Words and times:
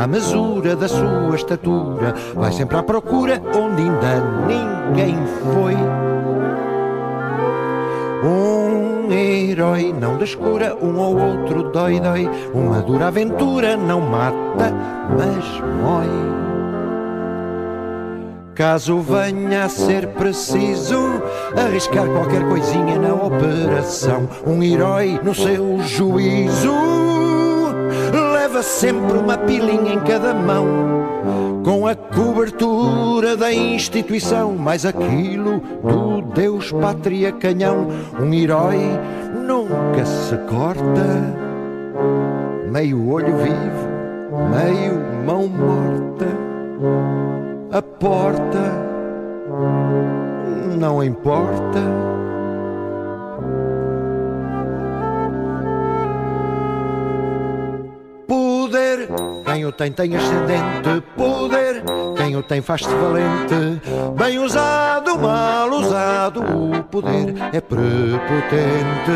à 0.00 0.06
mesura 0.06 0.74
da 0.74 0.88
sua 0.88 1.34
estatura, 1.34 2.14
vai 2.34 2.52
sempre 2.52 2.76
à 2.78 2.82
procura 2.82 3.40
onde 3.54 3.82
ainda 3.82 4.20
ninguém 4.46 5.16
foi. 5.42 5.99
Herói 9.60 9.92
não 9.92 10.16
descura, 10.16 10.74
um 10.80 10.98
ou 10.98 11.18
outro 11.18 11.70
dói-dói. 11.70 12.28
Uma 12.54 12.80
dura 12.80 13.08
aventura 13.08 13.76
não 13.76 14.00
mata, 14.00 14.72
mas 15.10 15.44
mói. 15.82 16.08
Caso 18.54 18.98
venha 19.00 19.64
a 19.64 19.68
ser 19.68 20.08
preciso 20.08 20.98
arriscar 21.56 22.06
qualquer 22.06 22.46
coisinha 22.48 22.98
na 22.98 23.14
operação, 23.14 24.28
um 24.46 24.62
herói 24.62 25.18
no 25.22 25.34
seu 25.34 25.80
juízo 25.82 26.90
leva 28.50 28.62
sempre 28.62 29.16
uma 29.16 29.38
pilinha 29.38 29.94
em 29.94 30.00
cada 30.00 30.34
mão, 30.34 30.66
com 31.64 31.86
a 31.86 31.94
cobertura 31.94 33.36
da 33.36 33.52
instituição, 33.52 34.52
mais 34.54 34.84
aquilo 34.84 35.60
do 35.82 36.20
Deus 36.34 36.70
Pátria 36.72 37.32
Canhão. 37.32 37.88
Um 38.20 38.32
herói 38.34 38.78
nunca 40.00 40.04
se 40.06 40.36
corta, 40.48 41.06
meio 42.70 43.08
olho 43.10 43.36
vivo, 43.36 43.88
meio 44.50 44.98
mão 45.26 45.46
morta. 45.48 46.26
A 47.72 47.82
porta 47.82 48.58
não 50.78 51.02
importa 51.04 51.80
Quem 59.44 59.64
o 59.64 59.72
tem 59.72 59.92
tem 59.92 60.16
ascendente 60.16 61.02
poder, 61.16 61.82
quem 62.16 62.36
o 62.36 62.42
tem 62.42 62.60
faz-se 62.60 62.88
valente. 62.88 63.80
Bem 64.16 64.38
usado, 64.38 65.18
mal 65.18 65.70
usado, 65.70 66.40
o 66.40 66.82
poder 66.84 67.34
é 67.52 67.60
prepotente. 67.60 69.10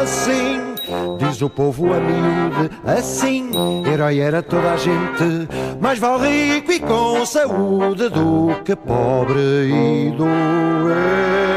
Assim 0.00 0.74
diz 1.18 1.40
o 1.42 1.48
povo 1.48 1.92
a 1.92 1.98
miúde, 1.98 2.70
assim 2.84 3.50
herói 3.90 4.20
era 4.20 4.42
toda 4.42 4.72
a 4.72 4.76
gente. 4.76 5.48
Mais 5.80 5.98
vale 5.98 6.54
rico 6.54 6.72
e 6.72 6.80
com 6.80 7.24
saúde 7.24 8.08
do 8.08 8.54
que 8.64 8.76
pobre 8.76 9.40
e 9.40 10.10
doente. 10.16 11.56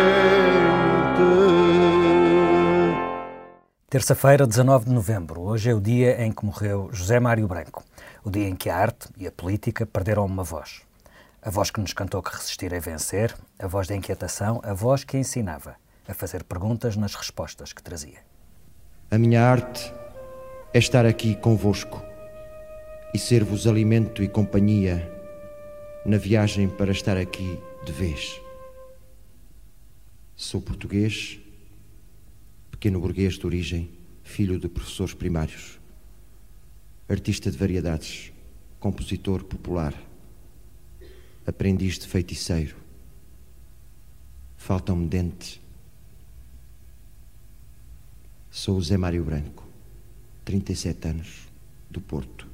Terça-feira, 3.90 4.45
19 4.45 4.86
de 4.86 4.92
novembro. 4.92 5.42
Hoje 5.42 5.72
é 5.72 5.73
o 5.73 5.82
dia 5.82 6.23
em 6.23 6.32
que 6.32 6.45
morreu 6.45 6.92
José 6.94 7.20
Mário 7.20 7.48
Branco. 7.48 7.84
O 8.23 8.30
dia 8.30 8.48
em 8.48 8.56
que 8.56 8.70
a 8.70 8.78
arte 8.78 9.09
e 9.18 9.26
a 9.26 9.31
política 9.31 9.84
perderam 9.84 10.28
uma 10.28 10.44
voz. 10.44 10.81
A 11.42 11.50
voz 11.50 11.72
que 11.72 11.81
nos 11.81 11.92
cantou 11.92 12.22
que 12.22 12.31
resistir 12.31 12.72
é 12.72 12.80
vencer, 12.80 13.36
a 13.58 13.66
voz 13.66 13.88
da 13.88 13.96
inquietação, 13.96 14.62
a 14.64 14.76
voz 14.76 15.04
que 15.04 15.18
ensinava 15.18 15.76
a 16.08 16.14
fazer 16.14 16.44
perguntas 16.44 16.96
nas 16.96 17.16
respostas 17.16 17.73
que 17.73 17.81
trazia. 17.81 18.20
A 19.09 19.18
minha 19.18 19.44
arte 19.44 19.92
é 20.72 20.78
estar 20.78 21.03
aqui 21.03 21.34
convosco 21.34 22.00
e 23.12 23.18
ser-vos 23.18 23.66
alimento 23.66 24.22
e 24.22 24.28
companhia 24.28 25.12
na 26.06 26.18
viagem 26.18 26.69
para 26.69 26.92
estar 26.92 27.18
aqui 27.18 27.59
de 27.84 27.92
vez. 27.92 28.40
Sou 30.36 30.62
português 30.62 31.40
pequeno 32.79 33.01
burguês 33.01 33.34
de 33.34 33.45
origem, 33.45 33.91
filho 34.23 34.57
de 34.57 34.69
professores 34.69 35.13
primários, 35.13 35.78
artista 37.09 37.51
de 37.51 37.57
variedades, 37.57 38.31
compositor 38.79 39.44
popular, 39.44 39.94
aprendiz 41.45 42.00
de 42.00 42.07
feiticeiro. 42.07 42.78
Faltam-me 44.56 45.09
dentes. 45.09 45.59
Sou 48.50 48.78
o 48.78 48.81
Zé 48.81 48.95
Mário 48.95 49.25
Branco, 49.25 49.68
37 50.45 51.06
anos, 51.09 51.50
do 51.89 52.00
Porto. 52.00 52.47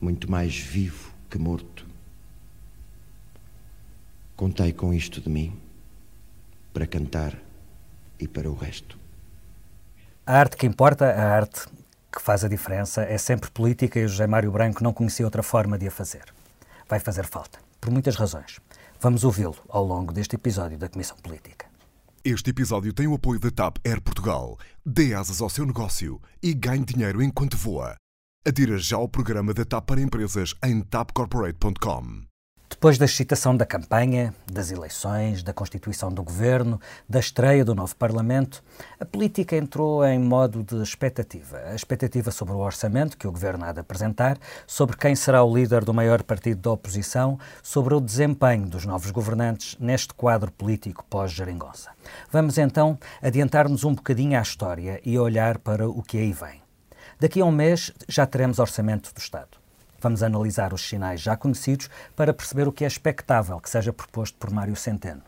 Muito 0.00 0.30
mais 0.30 0.56
vivo 0.56 1.12
que 1.28 1.36
morto. 1.36 1.86
Contei 4.34 4.72
com 4.72 4.94
isto 4.94 5.20
de 5.20 5.28
mim 5.28 5.52
para 6.72 6.86
cantar 6.86 7.51
e 8.18 8.28
para 8.28 8.50
o 8.50 8.54
resto. 8.54 8.98
A 10.26 10.38
arte 10.38 10.56
que 10.56 10.66
importa, 10.66 11.06
a 11.06 11.34
arte 11.34 11.66
que 12.12 12.20
faz 12.20 12.44
a 12.44 12.48
diferença, 12.48 13.02
é 13.02 13.16
sempre 13.16 13.50
política 13.50 13.98
e 13.98 14.04
o 14.04 14.08
José 14.08 14.26
Mário 14.26 14.52
Branco 14.52 14.84
não 14.84 14.92
conhecia 14.92 15.24
outra 15.24 15.42
forma 15.42 15.78
de 15.78 15.88
a 15.88 15.90
fazer. 15.90 16.24
Vai 16.88 17.00
fazer 17.00 17.24
falta, 17.24 17.58
por 17.80 17.90
muitas 17.90 18.16
razões. 18.16 18.60
Vamos 19.00 19.24
ouvi-lo 19.24 19.56
ao 19.68 19.84
longo 19.84 20.12
deste 20.12 20.36
episódio 20.36 20.78
da 20.78 20.88
Comissão 20.88 21.16
Política. 21.16 21.66
Este 22.24 22.50
episódio 22.50 22.92
tem 22.92 23.08
o 23.08 23.14
apoio 23.14 23.40
da 23.40 23.50
TAP 23.50 23.78
Air 23.84 24.00
Portugal. 24.00 24.56
Dê 24.86 25.12
asas 25.12 25.40
ao 25.40 25.50
seu 25.50 25.66
negócio 25.66 26.20
e 26.40 26.54
ganhe 26.54 26.84
dinheiro 26.84 27.20
enquanto 27.20 27.56
voa. 27.56 27.96
Adira 28.46 28.78
já 28.78 28.96
ao 28.96 29.08
programa 29.08 29.52
da 29.52 29.64
TAP 29.64 29.86
para 29.86 30.00
empresas 30.00 30.54
em 30.62 30.82
tapcorporate.com. 30.82 32.31
Depois 32.72 32.98
da 32.98 33.04
excitação 33.04 33.56
da 33.56 33.66
campanha, 33.66 34.34
das 34.50 34.72
eleições, 34.72 35.42
da 35.42 35.52
constituição 35.52 36.10
do 36.10 36.22
governo, 36.22 36.80
da 37.08 37.20
estreia 37.20 37.64
do 37.64 37.76
novo 37.76 37.94
Parlamento, 37.94 38.64
a 38.98 39.04
política 39.04 39.56
entrou 39.56 40.04
em 40.04 40.18
modo 40.18 40.64
de 40.64 40.82
expectativa. 40.82 41.58
A 41.58 41.74
expectativa 41.76 42.30
sobre 42.32 42.54
o 42.54 42.58
orçamento 42.58 43.16
que 43.16 43.28
o 43.28 43.30
governo 43.30 43.66
há 43.66 43.72
de 43.72 43.80
apresentar, 43.80 44.36
sobre 44.66 44.96
quem 44.96 45.14
será 45.14 45.44
o 45.44 45.54
líder 45.54 45.84
do 45.84 45.94
maior 45.94 46.24
partido 46.24 46.60
da 46.60 46.72
oposição, 46.72 47.38
sobre 47.62 47.94
o 47.94 48.00
desempenho 48.00 48.66
dos 48.66 48.84
novos 48.84 49.12
governantes 49.12 49.76
neste 49.78 50.12
quadro 50.14 50.50
político 50.50 51.04
pós-geringonça. 51.08 51.90
Vamos 52.32 52.58
então 52.58 52.98
adiantar-nos 53.20 53.84
um 53.84 53.94
bocadinho 53.94 54.36
à 54.36 54.42
história 54.42 55.00
e 55.04 55.16
olhar 55.16 55.58
para 55.58 55.88
o 55.88 56.02
que 56.02 56.16
aí 56.18 56.32
vem. 56.32 56.62
Daqui 57.20 57.40
a 57.40 57.44
um 57.44 57.52
mês 57.52 57.92
já 58.08 58.26
teremos 58.26 58.58
orçamento 58.58 59.14
do 59.14 59.18
Estado. 59.18 59.61
Vamos 60.02 60.20
analisar 60.20 60.74
os 60.74 60.82
sinais 60.82 61.20
já 61.20 61.36
conhecidos 61.36 61.88
para 62.16 62.34
perceber 62.34 62.66
o 62.66 62.72
que 62.72 62.82
é 62.82 62.88
expectável 62.88 63.60
que 63.60 63.70
seja 63.70 63.92
proposto 63.92 64.36
por 64.36 64.50
Mário 64.50 64.74
Centeno. 64.74 65.22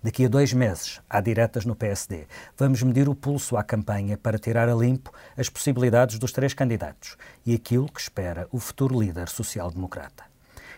Daqui 0.00 0.24
a 0.24 0.28
dois 0.28 0.52
meses, 0.52 1.00
há 1.10 1.20
diretas 1.20 1.64
no 1.64 1.74
PSD. 1.74 2.28
Vamos 2.56 2.84
medir 2.84 3.08
o 3.08 3.16
pulso 3.16 3.56
à 3.56 3.64
campanha 3.64 4.16
para 4.16 4.38
tirar 4.38 4.68
a 4.68 4.74
limpo 4.76 5.12
as 5.36 5.48
possibilidades 5.48 6.20
dos 6.20 6.30
três 6.30 6.54
candidatos 6.54 7.16
e 7.44 7.52
aquilo 7.52 7.90
que 7.90 8.00
espera 8.00 8.46
o 8.52 8.60
futuro 8.60 9.00
líder 9.00 9.28
social-democrata. 9.28 10.22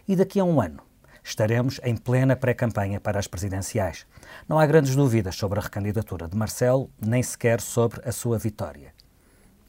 E 0.08 0.16
daqui 0.16 0.40
a 0.40 0.44
um 0.44 0.58
ano, 0.58 0.80
estaremos 1.22 1.78
em 1.84 1.98
plena 1.98 2.34
pré-campanha 2.34 2.98
para 2.98 3.18
as 3.18 3.26
presidenciais. 3.26 4.06
Não 4.48 4.58
há 4.58 4.64
grandes 4.64 4.96
dúvidas 4.96 5.36
sobre 5.36 5.58
a 5.58 5.62
recandidatura 5.62 6.26
de 6.26 6.36
Marcelo, 6.36 6.88
nem 6.98 7.22
sequer 7.22 7.60
sobre 7.60 8.00
a 8.08 8.12
sua 8.12 8.38
vitória. 8.38 8.93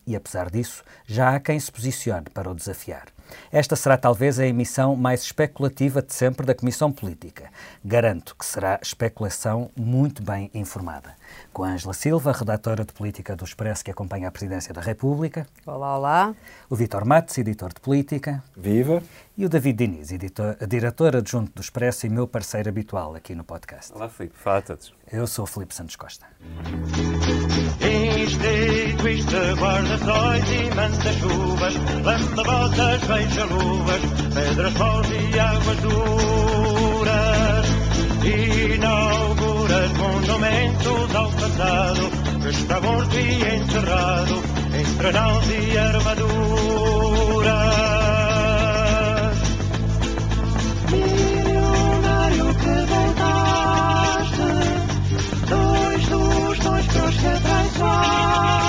E 0.08 0.16
apesar 0.16 0.50
disso, 0.50 0.84
já 1.06 1.36
há 1.36 1.40
quem 1.40 1.60
se 1.60 1.72
posicione 1.72 2.30
para 2.30 2.50
o 2.50 2.56
desafiar. 2.56 3.06
Esta 3.52 3.76
será 3.76 3.98
talvez 3.98 4.40
a 4.40 4.46
emissão 4.46 4.96
mais 4.96 5.24
especulativa 5.24 6.02
de 6.02 6.14
sempre 6.14 6.46
da 6.46 6.54
Comissão 6.54 6.92
Política. 6.92 7.50
Garanto 7.84 8.36
que 8.36 8.46
será 8.46 8.80
especulação 8.82 9.72
muito 9.76 10.22
bem 10.22 10.50
informada. 10.54 11.16
Com 11.52 11.64
a 11.64 11.70
Ângela 11.70 11.94
Silva, 11.94 12.32
redatora 12.32 12.86
de 12.86 12.94
política 12.94 13.36
do 13.36 13.44
Expresso 13.44 13.84
que 13.84 13.92
acompanha 13.92 14.28
a 14.28 14.32
Presidência 14.32 14.74
da 14.74 14.82
República. 14.82 15.48
Olá, 15.66 15.98
olá. 15.98 16.36
O 16.70 16.76
Vítor 16.76 17.06
Matos, 17.06 17.38
editor 17.38 17.74
de 17.74 17.80
política. 17.80 18.44
Viva. 18.56 19.02
E 19.38 19.46
o 19.46 19.50
David 19.50 19.78
Diniz, 19.86 20.12
editor, 20.12 20.56
diretor 20.68 21.16
adjunto 21.16 21.52
do 21.54 21.62
Expresso 21.62 22.06
e 22.06 22.10
meu 22.10 22.28
parceiro 22.28 22.70
habitual 22.70 23.16
aqui 23.16 23.36
no 23.36 23.44
podcast. 23.44 23.92
Olá, 23.94 24.08
Filipe. 24.08 24.36
Fala 24.38 24.60
a 24.60 24.62
todos. 24.62 24.94
Eu 25.12 25.28
sou 25.28 25.44
o 25.44 25.48
Filipe 25.48 25.74
Santos 25.74 25.96
Costa 25.96 26.26
fills 29.06 29.26
de 29.30 29.42
guardasols 29.60 30.50
i 30.50 30.62
mantes 30.76 31.18
joves, 31.22 31.76
lambabotes, 32.08 33.04
vells 33.10 33.34
geluves, 33.36 34.04
pedres 34.34 34.74
sol 34.80 35.06
e 35.18 35.40
aigües 35.48 35.80
dures. 35.86 37.68
Inauguras 38.26 39.92
monumentos 40.02 41.16
ao 41.22 41.30
passado, 41.40 42.04
que 42.42 42.50
está 42.50 42.82
morto 42.82 43.16
e 43.16 43.28
enterrado, 43.58 44.36
entre 44.82 45.12
naus 45.12 45.46
e 45.52 45.78
armaduras. 45.78 46.26
Millonario 50.92 52.48
que 52.64 52.76
voltaste, 52.92 54.50
dois 55.54 56.04
dos, 56.10 56.58
dois 56.66 56.86
pros 56.88 57.16
que 57.22 57.34
traiçoaste, 57.46 58.65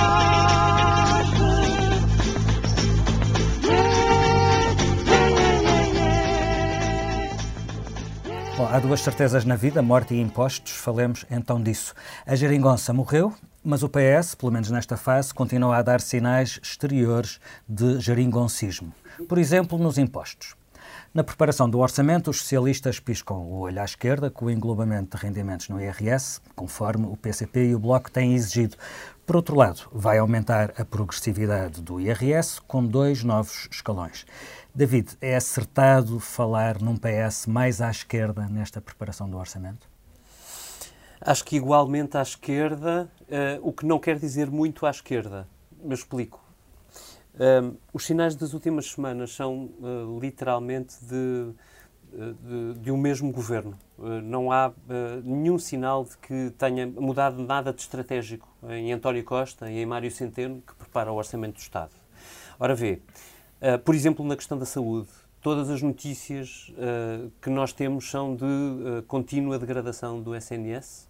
Bom, 8.56 8.67
há 8.67 8.79
duas 8.79 9.03
certezas 9.03 9.44
na 9.44 9.55
vida, 9.55 9.82
morte 9.82 10.14
e 10.14 10.20
impostos. 10.20 10.73
Falemos 10.73 11.26
então 11.31 11.62
disso. 11.62 11.93
A 12.25 12.35
geringonça 12.35 12.91
morreu, 12.91 13.35
mas 13.62 13.82
o 13.82 13.88
PS, 13.88 14.35
pelo 14.35 14.50
menos 14.50 14.70
nesta 14.70 14.97
fase, 14.97 15.35
continua 15.35 15.76
a 15.76 15.82
dar 15.82 16.00
sinais 16.00 16.58
exteriores 16.62 17.38
de 17.69 18.00
geringoncismo. 18.00 18.94
Por 19.29 19.37
exemplo, 19.37 19.76
nos 19.76 19.99
impostos. 19.99 20.55
Na 21.12 21.23
preparação 21.23 21.69
do 21.69 21.81
orçamento, 21.81 22.31
os 22.31 22.38
socialistas 22.38 22.99
piscam 22.99 23.37
o 23.37 23.58
olho 23.58 23.81
à 23.81 23.85
esquerda 23.85 24.31
com 24.31 24.47
o 24.47 24.50
englobamento 24.50 25.17
de 25.17 25.23
rendimentos 25.23 25.69
no 25.69 25.79
IRS, 25.79 26.41
conforme 26.55 27.06
o 27.06 27.17
PCP 27.17 27.69
e 27.69 27.75
o 27.75 27.79
Bloco 27.79 28.11
têm 28.11 28.35
exigido. 28.35 28.76
Por 29.26 29.37
outro 29.37 29.56
lado, 29.56 29.82
vai 29.93 30.19
aumentar 30.19 30.73
a 30.79 30.85
progressividade 30.85 31.82
do 31.82 32.00
IRS 32.00 32.61
com 32.67 32.85
dois 32.85 33.23
novos 33.23 33.69
escalões. 33.70 34.25
David, 34.76 35.17
é 35.23 35.34
acertado 35.34 36.20
falar 36.20 36.82
num 36.82 36.99
PS 36.99 37.46
mais 37.46 37.81
à 37.81 37.90
esquerda 37.90 38.46
nesta 38.46 38.78
preparação 38.78 39.26
do 39.26 39.38
orçamento? 39.38 39.88
Acho 41.19 41.43
que 41.46 41.56
igualmente 41.56 42.19
à 42.19 42.20
esquerda, 42.20 43.11
uh, 43.23 43.67
o 43.67 43.73
que 43.73 43.87
não 43.87 43.99
quer 43.99 44.19
dizer 44.19 44.50
muito 44.50 44.84
à 44.84 44.90
esquerda. 44.90 45.49
Me 45.82 45.94
explico. 45.94 46.44
Um, 47.40 47.75
os 47.90 48.05
sinais 48.05 48.37
das 48.37 48.52
últimas 48.52 48.90
semanas 48.90 49.34
são 49.34 49.70
uh, 49.81 50.20
literalmente 50.20 50.94
de 51.02 51.55
de, 52.12 52.81
de 52.81 52.90
um 52.90 52.96
mesmo 52.96 53.31
governo. 53.31 53.76
Eh, 53.99 54.20
não 54.23 54.50
há 54.50 54.69
uh, 54.69 54.73
nenhum 55.23 55.58
sinal 55.58 56.05
de 56.05 56.17
que 56.17 56.50
tenha 56.56 56.87
mudado 56.87 57.43
nada 57.43 57.73
de 57.75 57.81
estratégico 57.82 58.49
em 58.70 58.93
António 58.93 59.23
Costa 59.25 59.70
e 59.70 59.78
em 59.78 59.84
Mário 59.84 60.11
Centeno, 60.11 60.62
que 60.67 60.75
prepara 60.76 61.12
o 61.12 61.17
Orçamento 61.17 61.55
do 61.55 61.61
Estado. 61.61 61.90
Ora 62.58 62.75
vê, 62.75 63.02
uh, 63.61 63.79
por 63.79 63.94
exemplo, 63.94 64.25
na 64.25 64.37
questão 64.37 64.58
da 64.58 64.67
saúde, 64.67 65.08
todas 65.41 65.70
as 65.70 65.82
notícias 65.82 66.73
uh, 66.73 67.31
que 67.41 67.50
nós 67.50 67.73
temos 67.73 68.11
são 68.11 68.35
de 68.35 69.03
contínua 69.06 69.58
degradação 69.58 70.20
do 70.20 70.35
SNS 70.35 71.06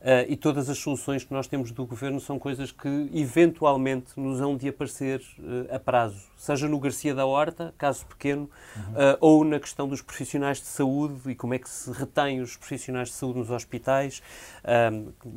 Uh, 0.00 0.24
e 0.28 0.34
todas 0.36 0.70
as 0.70 0.78
soluções 0.78 1.24
que 1.24 1.32
nós 1.32 1.46
temos 1.46 1.72
do 1.72 1.84
governo 1.84 2.18
são 2.20 2.38
coisas 2.38 2.72
que 2.72 3.10
eventualmente 3.12 4.18
nos 4.18 4.40
hão 4.40 4.56
de 4.56 4.66
aparecer 4.66 5.20
uh, 5.38 5.74
a 5.74 5.78
prazo, 5.78 6.22
seja 6.38 6.66
no 6.66 6.78
Garcia 6.78 7.14
da 7.14 7.26
Horta, 7.26 7.74
caso 7.76 8.06
pequeno, 8.06 8.48
uhum. 8.76 8.82
uh, 8.92 9.16
ou 9.20 9.44
na 9.44 9.60
questão 9.60 9.86
dos 9.86 10.00
profissionais 10.00 10.58
de 10.58 10.64
saúde 10.64 11.30
e 11.30 11.34
como 11.34 11.52
é 11.52 11.58
que 11.58 11.68
se 11.68 11.92
retém 11.92 12.40
os 12.40 12.56
profissionais 12.56 13.08
de 13.08 13.14
saúde 13.14 13.40
nos 13.40 13.50
hospitais, 13.50 14.22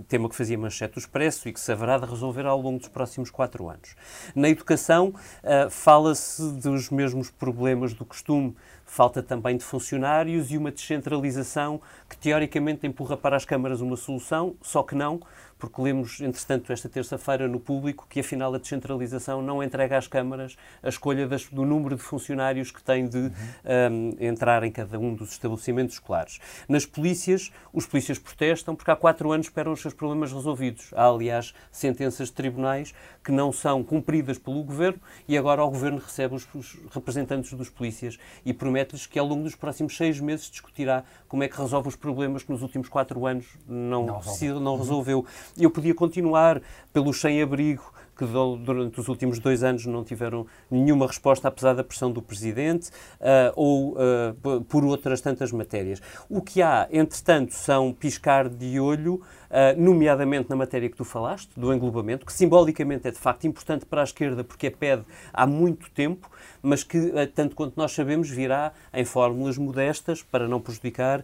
tema 0.07 0.30
que 0.30 0.36
fazia 0.36 0.57
manchete 0.57 0.94
do 0.94 1.00
Expresso 1.00 1.50
e 1.50 1.54
que 1.54 1.59
se 1.59 1.71
haverá 1.71 1.98
de 1.98 2.06
resolver 2.06 2.45
ao 2.45 2.62
longo 2.62 2.80
dos 2.80 2.88
próximos 2.88 3.30
quatro 3.30 3.69
anos. 3.69 3.95
Na 4.36 4.48
educação, 4.50 5.13
fala-se 5.69 6.42
dos 6.54 6.89
mesmos 6.89 7.30
problemas 7.30 7.94
do 7.94 8.06
costume 8.06 8.56
falta 8.94 9.24
também 9.24 9.57
de 9.57 9.63
funcionários 9.63 10.51
e 10.51 10.57
uma 10.57 10.69
descentralização 10.69 11.81
que 12.07 12.16
teoricamente 12.16 12.86
empurra 12.86 13.18
para 13.18 13.36
as 13.36 13.44
câmaras 13.44 13.81
uma 13.81 13.98
solução, 13.98 14.56
só 14.62 14.84
que 14.84 14.94
não, 14.94 15.19
porque 15.63 15.81
lemos, 15.81 16.19
entretanto, 16.19 16.74
esta 16.74 16.89
terça-feira 16.89 17.48
no 17.48 17.57
público 17.57 18.06
que 18.10 18.19
afinal 18.19 18.54
a 18.54 18.57
descentralização 18.57 19.42
não 19.42 19.63
entrega 19.63 19.98
às 19.98 20.07
câmaras 20.07 20.57
a 20.83 20.89
escolha 20.89 21.25
das, 21.25 21.45
do 21.45 21.63
número 21.63 21.95
de 21.95 22.01
funcionários 22.01 22.69
que 22.69 22.83
têm 22.83 23.07
de 23.07 23.18
uhum. 23.18 23.31
um, 23.89 24.18
entrar 24.19 24.62
em 24.65 24.71
cada 24.74 25.00
um 25.00 25.15
dos 25.15 25.31
estabelecimentos 25.31 25.95
escolares. 25.95 26.42
Nas 26.68 26.86
polícias, 26.86 27.50
os 27.71 27.86
polícias 27.86 28.19
protestam 28.19 28.75
porque 28.75 28.92
há 28.92 28.95
quatro 28.98 29.31
anos 29.31 29.45
esperam 29.45 29.71
os 29.71 29.80
seus 29.80 29.94
problemas 29.94 30.33
resolvidos. 30.33 30.89
Há, 30.94 31.07
aliás, 31.07 31.54
sentenças 31.71 32.27
de 32.27 32.33
tribunais 32.33 32.94
que 33.24 33.31
não 33.31 33.54
são 33.54 33.86
cumpridas 33.86 34.38
pelo 34.38 34.62
governo 34.66 35.00
e 35.30 35.38
agora 35.38 35.63
o 35.63 35.69
governo 35.69 36.00
recebe 36.00 36.36
os, 36.36 36.45
os 36.54 36.77
representantes 36.92 37.54
dos 37.54 37.69
polícias 37.69 38.19
e 38.44 38.54
promete-lhes 38.54 39.07
que 39.07 39.18
ao 39.18 39.25
longo 39.25 39.44
dos 39.44 39.56
próximos 39.56 39.95
seis 39.95 40.19
meses 40.19 40.51
discutirá 40.51 41.06
como 41.30 41.42
é 41.42 41.48
que 41.48 41.57
resolve 41.57 41.88
os 41.88 41.95
problemas 41.95 42.44
que 42.44 42.51
nos 42.51 42.62
últimos 42.62 42.89
quatro 42.89 43.25
anos 43.25 43.45
não, 43.66 44.06
não, 44.06 44.59
não 44.59 44.77
resolveu. 44.77 45.25
Eu 45.57 45.69
podia 45.69 45.94
continuar 45.94 46.61
pelo 46.91 47.13
sem-abrigo, 47.13 47.83
que 48.27 48.63
durante 48.63 48.99
os 48.99 49.07
últimos 49.07 49.39
dois 49.39 49.63
anos 49.63 49.85
não 49.85 50.03
tiveram 50.03 50.45
nenhuma 50.69 51.07
resposta, 51.07 51.47
apesar 51.47 51.73
da 51.73 51.83
pressão 51.83 52.11
do 52.11 52.21
Presidente, 52.21 52.89
uh, 53.19 53.53
ou 53.55 53.93
uh, 53.93 54.61
por 54.63 54.83
outras 54.83 55.21
tantas 55.21 55.51
matérias. 55.51 56.01
O 56.29 56.41
que 56.41 56.61
há, 56.61 56.87
entretanto, 56.91 57.53
são 57.53 57.93
piscar 57.93 58.49
de 58.49 58.79
olho 58.79 59.15
uh, 59.15 59.21
nomeadamente 59.81 60.49
na 60.49 60.55
matéria 60.55 60.89
que 60.89 60.95
tu 60.95 61.05
falaste, 61.05 61.49
do 61.57 61.73
englobamento, 61.73 62.25
que 62.25 62.33
simbolicamente 62.33 63.07
é 63.07 63.11
de 63.11 63.19
facto 63.19 63.45
importante 63.45 63.85
para 63.85 64.01
a 64.01 64.03
esquerda 64.03 64.43
porque 64.43 64.67
é 64.67 64.69
pede 64.69 65.03
há 65.33 65.45
muito 65.45 65.89
tempo, 65.91 66.29
mas 66.61 66.83
que, 66.83 67.11
tanto 67.35 67.55
quanto 67.55 67.75
nós 67.75 67.91
sabemos, 67.91 68.29
virá 68.29 68.71
em 68.93 69.03
fórmulas 69.03 69.57
modestas 69.57 70.21
para 70.21 70.47
não 70.47 70.61
prejudicar, 70.61 71.23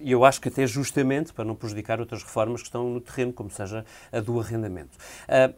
e 0.00 0.12
eu 0.12 0.24
acho 0.24 0.40
que 0.40 0.48
até 0.48 0.66
justamente 0.66 1.32
para 1.32 1.44
não 1.44 1.56
prejudicar 1.56 1.98
outras 1.98 2.22
reformas 2.22 2.60
que 2.60 2.68
estão 2.68 2.88
no 2.88 3.00
terreno, 3.00 3.32
como 3.32 3.50
seja 3.50 3.84
a 4.12 4.20
do 4.20 4.38
arrendamento. 4.38 4.96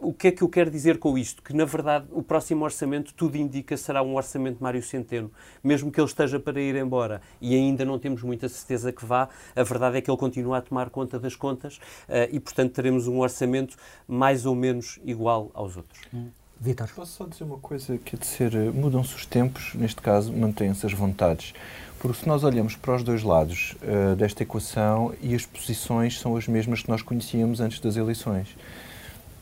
o 0.01 0.13
que 0.13 0.29
é 0.29 0.33
que 0.33 0.43
eu 0.43 0.49
quero 0.55 0.71
dizer 0.71 0.99
com 0.99 1.19
isto? 1.19 1.43
Que, 1.43 1.53
na 1.53 1.65
verdade, 1.65 2.07
o 2.13 2.23
próximo 2.23 2.65
orçamento, 2.65 3.13
tudo 3.13 3.37
indica, 3.37 3.77
será 3.77 4.05
um 4.05 4.15
orçamento 4.15 4.59
de 4.59 4.63
Mário 4.63 4.81
Centeno, 4.81 5.29
mesmo 5.65 5.91
que 5.91 6.01
ele 6.01 6.07
esteja 6.07 6.39
para 6.39 6.61
ir 6.61 6.77
embora, 6.77 7.21
e 7.41 7.57
ainda 7.57 7.85
não 7.85 7.99
temos 7.99 8.23
muita 8.23 8.49
certeza 8.49 8.93
que 8.93 9.05
vá, 9.05 9.29
a 9.57 9.63
verdade 9.65 9.99
é 9.99 10.01
que 10.01 10.09
ele 10.09 10.17
continua 10.17 10.59
a 10.59 10.63
tomar 10.63 10.91
conta 10.91 11.19
das 11.19 11.35
contas 11.35 11.81
eh, 12.09 12.29
e, 12.31 12.39
portanto, 12.39 12.73
teremos 12.73 13.09
um 13.09 13.19
orçamento 13.19 13.77
mais 14.07 14.47
ou 14.47 14.55
menos 14.55 15.01
igual 15.05 15.51
aos 15.55 15.77
outros. 15.77 16.01
Hum. 16.15 16.29
Vitor. 16.61 16.89
Posso 16.95 17.13
só 17.13 17.27
dizer 17.27 17.43
uma 17.43 17.59
coisa 17.59 17.99
que 17.99 18.15
é 18.15 18.19
de 18.19 18.25
ser, 18.25 18.55
eh, 18.55 18.71
mudam-se 18.71 19.13
os 19.13 19.27
tempos, 19.27 19.75
neste 19.75 20.01
caso 20.01 20.33
mantêm-se 20.33 20.87
as 20.87 20.93
vontades. 20.93 21.53
Porque 21.99 22.21
se 22.21 22.29
nós 22.29 22.45
olhamos 22.45 22.77
para 22.77 22.95
os 22.95 23.03
dois 23.03 23.25
lados 23.25 23.75
uh, 23.83 24.15
desta 24.15 24.43
equação 24.43 25.15
e 25.23 25.35
as 25.35 25.47
posições 25.47 26.21
são 26.21 26.37
as 26.37 26.47
mesmas 26.47 26.83
que 26.83 26.91
nós 26.91 27.01
conhecíamos 27.01 27.61
antes 27.61 27.81
das 27.81 27.97
eleições. 27.97 28.55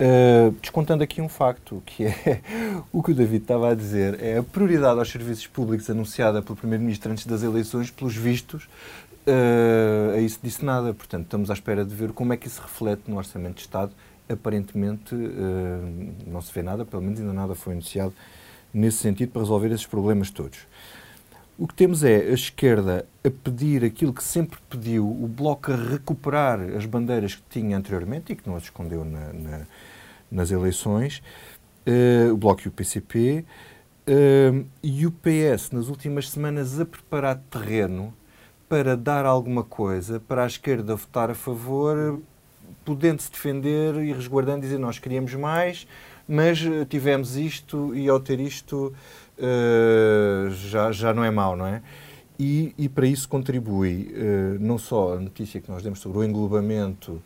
Uh, 0.02 0.50
descontando 0.60 1.04
aqui 1.04 1.20
um 1.20 1.28
facto, 1.28 1.80
que 1.86 2.06
é 2.06 2.40
o 2.90 3.02
que 3.02 3.12
o 3.12 3.14
David 3.14 3.42
estava 3.44 3.70
a 3.70 3.74
dizer, 3.74 4.20
é 4.20 4.38
a 4.38 4.42
prioridade 4.42 4.98
aos 4.98 5.08
serviços 5.08 5.46
públicos 5.46 5.88
anunciada 5.88 6.42
pelo 6.42 6.56
Primeiro-Ministro 6.56 7.12
antes 7.12 7.24
das 7.24 7.44
eleições, 7.44 7.90
pelos 7.90 8.16
vistos, 8.16 8.68
Uh, 9.24 10.16
a 10.16 10.20
isso 10.20 10.40
disse 10.42 10.64
nada, 10.64 10.92
portanto, 10.92 11.24
estamos 11.24 11.48
à 11.48 11.52
espera 11.52 11.84
de 11.84 11.94
ver 11.94 12.12
como 12.12 12.32
é 12.32 12.36
que 12.36 12.48
isso 12.48 12.60
reflete 12.60 13.02
no 13.06 13.16
Orçamento 13.16 13.54
de 13.54 13.60
Estado. 13.60 13.92
Aparentemente, 14.28 15.14
uh, 15.14 16.14
não 16.26 16.40
se 16.40 16.52
vê 16.52 16.62
nada, 16.62 16.84
pelo 16.84 17.02
menos 17.02 17.20
ainda 17.20 17.32
nada 17.32 17.54
foi 17.54 17.74
anunciado 17.74 18.12
nesse 18.74 18.98
sentido 18.98 19.30
para 19.30 19.42
resolver 19.42 19.70
esses 19.70 19.86
problemas 19.86 20.30
todos. 20.30 20.58
O 21.56 21.68
que 21.68 21.74
temos 21.74 22.02
é 22.02 22.16
a 22.16 22.32
esquerda 22.32 23.06
a 23.24 23.30
pedir 23.30 23.84
aquilo 23.84 24.12
que 24.12 24.24
sempre 24.24 24.58
pediu, 24.68 25.06
o 25.06 25.28
Bloco 25.28 25.70
a 25.70 25.76
recuperar 25.76 26.58
as 26.76 26.86
bandeiras 26.86 27.36
que 27.36 27.42
tinha 27.48 27.76
anteriormente 27.76 28.32
e 28.32 28.36
que 28.36 28.48
não 28.48 28.56
as 28.56 28.64
escondeu 28.64 29.04
na, 29.04 29.32
na, 29.32 29.60
nas 30.32 30.50
eleições, 30.50 31.22
uh, 31.86 32.32
o 32.32 32.36
Bloco 32.36 32.62
e 32.64 32.68
o 32.68 32.72
PCP, 32.72 33.44
e 34.82 35.06
o 35.06 35.12
PS, 35.12 35.70
nas 35.70 35.86
últimas 35.86 36.28
semanas, 36.28 36.80
a 36.80 36.84
preparar 36.84 37.40
terreno 37.48 38.12
para 38.68 38.96
dar 38.96 39.24
alguma 39.24 39.62
coisa, 39.62 40.18
para 40.18 40.42
a 40.42 40.46
esquerda 40.46 40.96
votar 40.96 41.30
a 41.30 41.34
favor, 41.36 42.20
podendo-se 42.84 43.30
defender 43.30 43.94
e 43.96 44.12
resguardando, 44.12 44.62
dizer 44.62 44.78
nós 44.78 44.98
queríamos 44.98 45.32
mais, 45.34 45.86
mas 46.26 46.60
tivemos 46.88 47.36
isto 47.36 47.94
e 47.94 48.08
ao 48.08 48.18
ter 48.18 48.40
isto 48.40 48.92
uh, 49.38 50.50
já, 50.50 50.92
já 50.92 51.12
não 51.12 51.24
é 51.24 51.30
mau, 51.30 51.56
não 51.56 51.66
é? 51.66 51.82
E, 52.38 52.74
e 52.78 52.88
para 52.88 53.06
isso 53.06 53.28
contribui 53.28 54.12
uh, 54.14 54.58
não 54.58 54.78
só 54.78 55.14
a 55.14 55.20
notícia 55.20 55.60
que 55.60 55.70
nós 55.70 55.82
demos 55.82 56.00
sobre 56.00 56.18
o 56.18 56.24
englobamento 56.24 57.22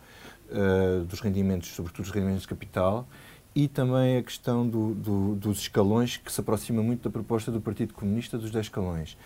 uh, 0.51 1.03
dos 1.05 1.19
rendimentos, 1.19 1.69
sobretudo 1.69 2.05
os 2.05 2.11
rendimentos 2.11 2.43
de 2.43 2.47
capital, 2.47 3.07
e 3.55 3.67
também 3.67 4.17
a 4.17 4.23
questão 4.23 4.67
do, 4.67 4.93
do, 4.93 5.35
dos 5.35 5.59
escalões, 5.59 6.17
que 6.17 6.31
se 6.31 6.39
aproxima 6.39 6.83
muito 6.83 7.03
da 7.03 7.09
proposta 7.09 7.51
do 7.51 7.59
Partido 7.59 7.93
Comunista 7.93 8.37
dos 8.37 8.51
10 8.51 8.65
escalões 8.65 9.17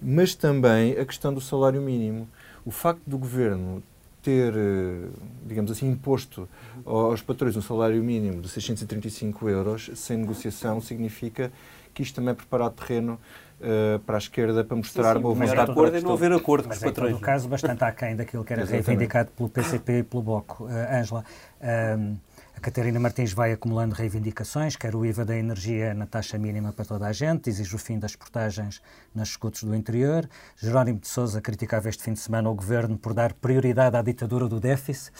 mas 0.00 0.34
também 0.34 0.92
a 0.92 1.04
questão 1.04 1.34
do 1.34 1.40
salário 1.40 1.80
mínimo. 1.82 2.28
O 2.64 2.70
facto 2.70 3.02
do 3.06 3.18
governo 3.18 3.82
ter, 4.22 4.52
eh, 4.54 5.08
digamos 5.46 5.70
assim, 5.70 5.88
imposto 5.88 6.48
aos 6.84 7.22
patrões 7.22 7.56
um 7.56 7.62
salário 7.62 8.02
mínimo 8.02 8.42
de 8.42 8.48
635 8.48 9.48
euros 9.48 9.90
sem 9.94 10.18
negociação 10.18 10.80
significa 10.80 11.52
que 11.94 12.02
isto 12.02 12.16
também 12.16 12.30
é 12.30 12.34
preparar 12.34 12.70
terreno 12.70 13.18
uh, 13.60 13.98
para 14.00 14.16
a 14.16 14.18
esquerda 14.18 14.64
para 14.64 14.76
mostrar 14.76 15.14
sim, 15.16 15.20
sim, 15.20 15.26
uma 15.26 15.46
vontade 15.46 15.70
acordo 15.70 15.96
é 15.96 16.00
não 16.00 16.12
haver 16.12 16.32
acordo 16.32 16.68
com 16.68 16.74
os 16.74 16.80
patrões. 16.80 17.12
Mas, 17.12 17.20
no 17.20 17.26
caso, 17.26 17.48
bastante 17.48 17.84
aquém 17.84 18.16
daquilo 18.16 18.44
que 18.44 18.52
era 18.52 18.64
reivindicado 18.64 19.30
pelo 19.32 19.48
PCP 19.48 19.98
e 19.98 20.02
pelo 20.02 20.22
Bloco. 20.22 20.64
Uh, 20.64 21.00
Ângela, 21.00 21.24
uh, 21.60 22.16
a 22.56 22.60
Catarina 22.60 22.98
Martins 22.98 23.32
vai 23.32 23.52
acumulando 23.52 23.94
reivindicações, 23.94 24.74
quer 24.74 24.94
o 24.96 25.06
IVA 25.06 25.24
da 25.24 25.36
energia 25.36 25.94
na 25.94 26.06
taxa 26.06 26.36
mínima 26.36 26.72
para 26.72 26.84
toda 26.84 27.06
a 27.06 27.12
gente, 27.12 27.48
exige 27.48 27.72
o 27.74 27.78
fim 27.78 28.00
das 28.00 28.16
portagens 28.16 28.82
nas 29.14 29.28
escutas 29.28 29.62
do 29.62 29.74
interior. 29.76 30.28
Jerónimo 30.56 30.98
de 30.98 31.06
Sousa 31.06 31.40
criticava 31.40 31.88
este 31.88 32.02
fim 32.02 32.14
de 32.14 32.18
semana 32.18 32.50
o 32.50 32.54
governo 32.54 32.98
por 32.98 33.14
dar 33.14 33.32
prioridade 33.32 33.96
à 33.96 34.02
ditadura 34.02 34.48
do 34.48 34.58
déficit. 34.58 35.12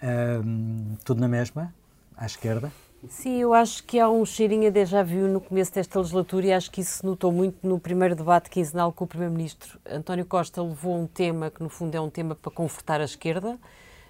Um, 0.00 0.96
tudo 1.04 1.20
na 1.20 1.26
mesma, 1.26 1.74
à 2.16 2.26
esquerda? 2.26 2.70
Sim, 3.08 3.40
eu 3.40 3.52
acho 3.52 3.84
que 3.84 3.98
há 3.98 4.08
um 4.08 4.24
cheirinho 4.24 4.68
a 4.68 4.70
déjà 4.70 5.02
vu 5.02 5.28
no 5.28 5.40
começo 5.40 5.72
desta 5.72 5.98
legislatura 5.98 6.46
e 6.46 6.52
acho 6.52 6.70
que 6.70 6.80
isso 6.80 6.98
se 6.98 7.06
notou 7.06 7.30
muito 7.30 7.66
no 7.66 7.78
primeiro 7.78 8.14
debate 8.14 8.48
quinzenal 8.48 8.92
com 8.92 9.04
o 9.04 9.06
Primeiro-Ministro. 9.06 9.78
António 9.88 10.24
Costa 10.24 10.62
levou 10.62 10.96
um 10.96 11.06
tema 11.06 11.50
que, 11.50 11.62
no 11.62 11.68
fundo, 11.68 11.94
é 11.94 12.00
um 12.00 12.08
tema 12.08 12.34
para 12.34 12.50
confortar 12.50 13.00
a 13.00 13.04
esquerda, 13.04 13.58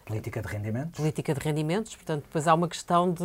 Política 0.04 0.42
de 0.42 0.48
rendimentos? 0.48 1.00
política 1.00 1.34
de 1.34 1.40
rendimentos, 1.40 1.96
portanto, 1.96 2.24
depois 2.24 2.46
há 2.46 2.54
uma 2.54 2.68
questão 2.68 3.10
de. 3.10 3.24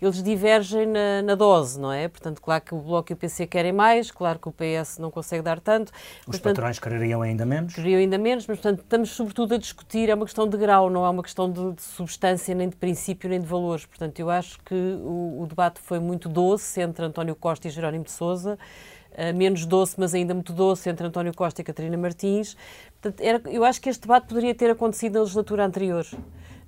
Eles 0.00 0.22
divergem 0.22 0.86
na, 0.86 1.22
na 1.22 1.34
dose, 1.34 1.78
não 1.78 1.92
é? 1.92 2.06
Portanto, 2.06 2.40
claro 2.40 2.62
que 2.62 2.74
o 2.74 2.78
Bloco 2.78 3.12
e 3.12 3.14
o 3.14 3.16
PC 3.16 3.46
querem 3.46 3.72
mais, 3.72 4.10
claro 4.10 4.38
que 4.38 4.48
o 4.48 4.52
PS 4.52 4.98
não 4.98 5.10
consegue 5.10 5.42
dar 5.42 5.58
tanto. 5.58 5.90
Os 6.20 6.26
portanto, 6.26 6.54
patrões 6.54 6.78
quereriam 6.78 7.20
ainda 7.22 7.44
menos? 7.44 7.74
queriam 7.74 7.98
ainda 7.98 8.16
menos, 8.16 8.46
mas, 8.46 8.58
portanto, 8.58 8.80
estamos 8.80 9.10
sobretudo 9.10 9.54
a 9.54 9.58
discutir, 9.58 10.08
é 10.08 10.14
uma 10.14 10.24
questão 10.24 10.48
de 10.48 10.56
grau, 10.56 10.88
não 10.88 11.04
é 11.04 11.10
uma 11.10 11.22
questão 11.22 11.50
de, 11.50 11.72
de 11.72 11.82
substância, 11.82 12.54
nem 12.54 12.68
de 12.68 12.76
princípio, 12.76 13.28
nem 13.28 13.40
de 13.40 13.46
valores. 13.46 13.84
Portanto, 13.84 14.18
eu 14.20 14.30
acho 14.30 14.58
que 14.60 14.74
o, 14.74 15.42
o 15.42 15.46
debate 15.48 15.80
foi 15.80 15.98
muito 15.98 16.28
doce 16.28 16.80
entre 16.80 17.04
António 17.04 17.34
Costa 17.34 17.66
e 17.66 17.70
Jerónimo 17.70 18.04
de 18.04 18.12
Sousa, 18.12 18.56
eh, 18.56 18.99
menos 19.34 19.66
doce, 19.66 19.94
mas 19.98 20.14
ainda 20.14 20.34
muito 20.34 20.52
doce, 20.52 20.88
entre 20.88 21.06
António 21.06 21.34
Costa 21.34 21.60
e 21.60 21.64
Catarina 21.64 21.96
Martins. 21.96 22.56
Portanto, 23.00 23.20
era- 23.20 23.42
eu 23.50 23.64
acho 23.64 23.80
que 23.80 23.88
este 23.88 24.02
debate 24.02 24.26
poderia 24.28 24.54
ter 24.54 24.70
acontecido 24.70 25.14
na 25.14 25.20
legislatura 25.20 25.64
anterior. 25.64 26.06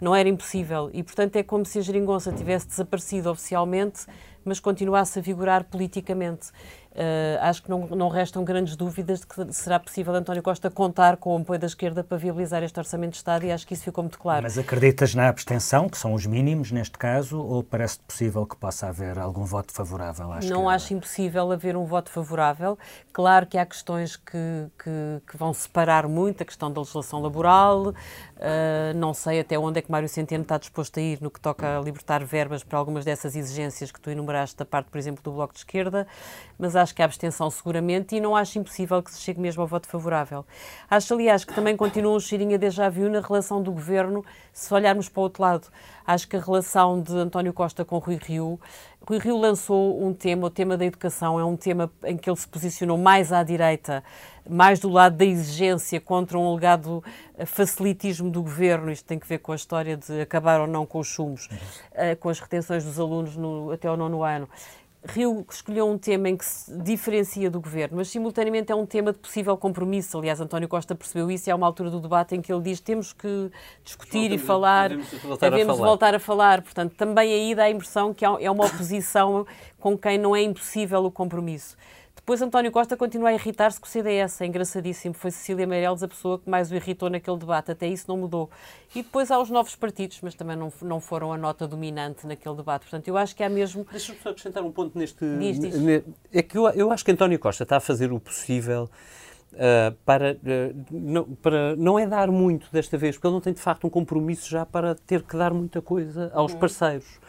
Não 0.00 0.14
era 0.14 0.28
impossível. 0.28 0.90
E, 0.92 1.02
portanto, 1.02 1.36
é 1.36 1.42
como 1.42 1.64
se 1.64 1.78
a 1.78 1.82
geringonça 1.82 2.32
tivesse 2.32 2.66
desaparecido 2.66 3.30
oficialmente, 3.30 4.06
mas 4.44 4.60
continuasse 4.60 5.18
a 5.18 5.22
vigorar 5.22 5.64
politicamente. 5.64 6.50
Eh, 6.94 7.38
acho 7.40 7.62
que 7.62 7.70
não, 7.70 7.86
não 7.86 8.08
restam 8.10 8.44
grandes 8.44 8.76
dúvidas 8.76 9.20
de 9.20 9.26
que 9.26 9.52
será 9.52 9.80
possível 9.80 10.14
António 10.14 10.42
Costa 10.42 10.70
contar 10.70 11.16
com 11.16 11.34
o 11.34 11.40
apoio 11.40 11.58
da 11.58 11.66
esquerda 11.66 12.04
para 12.04 12.18
viabilizar 12.18 12.62
este 12.62 12.78
Orçamento 12.78 13.12
de 13.12 13.16
Estado 13.16 13.46
e 13.46 13.52
acho 13.52 13.66
que 13.66 13.72
isso 13.72 13.82
ficou 13.82 14.04
muito 14.04 14.18
claro. 14.18 14.42
Mas 14.42 14.58
acreditas 14.58 15.14
na 15.14 15.28
abstenção, 15.28 15.88
que 15.88 15.96
são 15.96 16.12
os 16.12 16.26
mínimos 16.26 16.70
neste 16.70 16.98
caso, 16.98 17.40
ou 17.40 17.62
parece 17.62 17.98
possível 18.00 18.44
que 18.44 18.56
possa 18.56 18.88
haver 18.88 19.18
algum 19.18 19.44
voto 19.44 19.72
favorável 19.72 20.30
à 20.32 20.38
esquerda? 20.38 20.54
Não 20.54 20.68
acho 20.68 20.92
impossível 20.92 21.50
haver 21.50 21.76
um 21.78 21.86
voto 21.86 22.10
favorável. 22.10 22.78
Claro 23.10 23.46
que 23.46 23.56
há 23.56 23.64
questões 23.64 24.16
que, 24.16 24.66
que, 24.78 25.22
que 25.30 25.36
vão 25.38 25.54
separar 25.54 26.06
muito, 26.06 26.42
a 26.42 26.44
questão 26.44 26.70
da 26.70 26.80
legislação 26.80 27.22
laboral, 27.22 27.94
ah, 28.38 28.92
não 28.94 29.14
sei 29.14 29.38
até 29.38 29.56
onde 29.56 29.78
é 29.78 29.82
que 29.82 29.90
Mário 29.90 30.08
Centeno 30.08 30.42
está 30.42 30.58
disposto 30.58 30.98
a 30.98 31.00
ir 31.00 31.20
no 31.22 31.30
que 31.30 31.40
toca 31.40 31.78
a 31.78 31.80
libertar 31.80 32.24
verbas 32.24 32.64
para 32.64 32.76
algumas 32.76 33.04
dessas 33.04 33.36
exigências 33.36 33.92
que 33.92 34.00
tu 34.00 34.10
enumeraste 34.10 34.31
da 34.56 34.64
parte, 34.64 34.90
por 34.90 34.98
exemplo, 34.98 35.22
do 35.22 35.32
Bloco 35.32 35.52
de 35.52 35.60
Esquerda, 35.60 36.06
mas 36.58 36.74
acho 36.74 36.94
que 36.94 37.02
há 37.02 37.04
abstenção 37.04 37.50
seguramente 37.50 38.16
e 38.16 38.20
não 38.20 38.34
acho 38.34 38.58
impossível 38.58 39.02
que 39.02 39.10
se 39.10 39.20
chegue 39.20 39.40
mesmo 39.40 39.62
ao 39.62 39.68
voto 39.68 39.86
favorável. 39.86 40.44
Acho, 40.90 41.14
aliás, 41.14 41.44
que 41.44 41.54
também 41.54 41.76
continua 41.76 42.16
um 42.16 42.20
cheirinho 42.20 42.54
a 42.54 42.58
déjà 42.58 42.88
vu 42.88 43.08
na 43.08 43.20
relação 43.20 43.62
do 43.62 43.72
Governo, 43.72 44.24
se 44.52 44.72
olharmos 44.72 45.08
para 45.08 45.20
o 45.20 45.22
outro 45.24 45.42
lado. 45.42 45.68
Acho 46.06 46.28
que 46.28 46.36
a 46.36 46.40
relação 46.40 47.00
de 47.00 47.14
António 47.16 47.52
Costa 47.52 47.84
com 47.84 47.98
Rui 47.98 48.18
Rio 48.22 48.58
Rui 49.08 49.18
Rio 49.18 49.36
lançou 49.36 50.00
um 50.04 50.14
tema, 50.14 50.46
o 50.46 50.50
tema 50.50 50.76
da 50.76 50.84
educação, 50.84 51.38
é 51.38 51.44
um 51.44 51.56
tema 51.56 51.90
em 52.04 52.16
que 52.16 52.30
ele 52.30 52.36
se 52.36 52.46
posicionou 52.46 52.96
mais 52.96 53.32
à 53.32 53.42
direita, 53.42 54.02
mais 54.48 54.78
do 54.78 54.88
lado 54.88 55.16
da 55.16 55.24
exigência 55.24 56.00
contra 56.00 56.38
um 56.38 56.48
alegado 56.48 57.02
eh, 57.36 57.44
facilitismo 57.44 58.30
do 58.30 58.40
governo. 58.42 58.92
Isto 58.92 59.04
tem 59.06 59.18
que 59.18 59.26
ver 59.26 59.38
com 59.38 59.50
a 59.50 59.56
história 59.56 59.96
de 59.96 60.20
acabar 60.20 60.60
ou 60.60 60.68
não 60.68 60.86
com 60.86 61.00
os 61.00 61.08
chumos, 61.08 61.48
eh, 61.92 62.14
com 62.14 62.28
as 62.28 62.38
retenções 62.38 62.84
dos 62.84 63.00
alunos 63.00 63.36
no- 63.36 63.72
até 63.72 63.88
ao 63.88 63.96
nono 63.96 64.22
ano. 64.22 64.48
Rio 65.04 65.44
escolheu 65.50 65.88
um 65.88 65.98
tema 65.98 66.28
em 66.28 66.36
que 66.36 66.44
se 66.44 66.72
diferencia 66.78 67.50
do 67.50 67.60
governo, 67.60 67.96
mas 67.96 68.08
simultaneamente 68.08 68.70
é 68.70 68.74
um 68.74 68.86
tema 68.86 69.12
de 69.12 69.18
possível 69.18 69.56
compromisso. 69.56 70.16
Aliás, 70.16 70.40
António 70.40 70.68
Costa 70.68 70.94
percebeu 70.94 71.30
isso 71.30 71.48
e 71.48 71.50
há 71.50 71.56
uma 71.56 71.66
altura 71.66 71.90
do 71.90 71.98
debate 71.98 72.36
em 72.36 72.40
que 72.40 72.52
ele 72.52 72.62
diz 72.62 72.78
temos 72.78 73.12
que 73.12 73.50
discutir 73.84 74.30
e 74.30 74.38
falar, 74.38 74.90
devemos 74.90 75.12
voltar 75.22 75.46
a 75.46 75.50
devemos 75.50 75.76
falar. 75.76 75.88
voltar 75.88 76.14
a 76.14 76.18
falar. 76.20 76.62
Portanto, 76.62 76.94
também 76.94 77.32
aí 77.32 77.54
dá 77.54 77.64
a 77.64 77.70
impressão 77.70 78.14
que 78.14 78.24
é 78.24 78.50
uma 78.50 78.66
oposição 78.66 79.44
com 79.82 79.98
quem 79.98 80.16
não 80.16 80.34
é 80.34 80.40
impossível 80.40 81.04
o 81.04 81.10
compromisso. 81.10 81.76
Depois 82.14 82.40
António 82.40 82.70
Costa 82.70 82.96
continua 82.96 83.30
a 83.30 83.34
irritar-se 83.34 83.80
com 83.80 83.86
o 83.86 83.90
CDS, 83.90 84.40
é 84.40 84.46
engraçadíssimo. 84.46 85.12
Foi 85.12 85.32
Cecília 85.32 85.66
Meirelles 85.66 86.04
a 86.04 86.08
pessoa 86.08 86.38
que 86.38 86.48
mais 86.48 86.70
o 86.70 86.76
irritou 86.76 87.10
naquele 87.10 87.36
debate, 87.36 87.72
até 87.72 87.88
isso 87.88 88.04
não 88.06 88.16
mudou. 88.16 88.48
E 88.94 89.02
depois 89.02 89.28
há 89.32 89.40
os 89.40 89.50
novos 89.50 89.74
partidos, 89.74 90.20
mas 90.22 90.36
também 90.36 90.56
não, 90.56 90.72
não 90.82 91.00
foram 91.00 91.32
a 91.32 91.36
nota 91.36 91.66
dominante 91.66 92.24
naquele 92.24 92.54
debate. 92.54 92.82
Portanto, 92.82 93.08
eu 93.08 93.16
acho 93.16 93.34
que 93.34 93.42
há 93.42 93.48
mesmo. 93.48 93.84
Deixa-me 93.90 94.20
só 94.20 94.28
acrescentar 94.28 94.62
um 94.62 94.70
ponto 94.70 94.96
neste. 94.96 95.24
Diz, 95.36 95.58
diz. 95.58 96.04
É 96.32 96.42
que 96.42 96.56
eu, 96.56 96.68
eu 96.68 96.92
acho 96.92 97.04
que 97.04 97.10
António 97.10 97.40
Costa 97.40 97.64
está 97.64 97.78
a 97.78 97.80
fazer 97.80 98.12
o 98.12 98.20
possível 98.20 98.88
ah, 99.58 99.92
para, 100.04 100.32
ah, 100.32 100.74
não, 100.90 101.24
para. 101.24 101.74
Não 101.76 101.98
é 101.98 102.06
dar 102.06 102.30
muito 102.30 102.68
desta 102.72 102.96
vez, 102.96 103.16
porque 103.16 103.26
ele 103.26 103.34
não 103.34 103.40
tem 103.40 103.52
de 103.52 103.60
facto 103.60 103.84
um 103.84 103.90
compromisso 103.90 104.48
já 104.48 104.64
para 104.64 104.94
ter 104.94 105.22
que 105.22 105.36
dar 105.36 105.52
muita 105.52 105.82
coisa 105.82 106.30
aos 106.34 106.54
parceiros. 106.54 107.20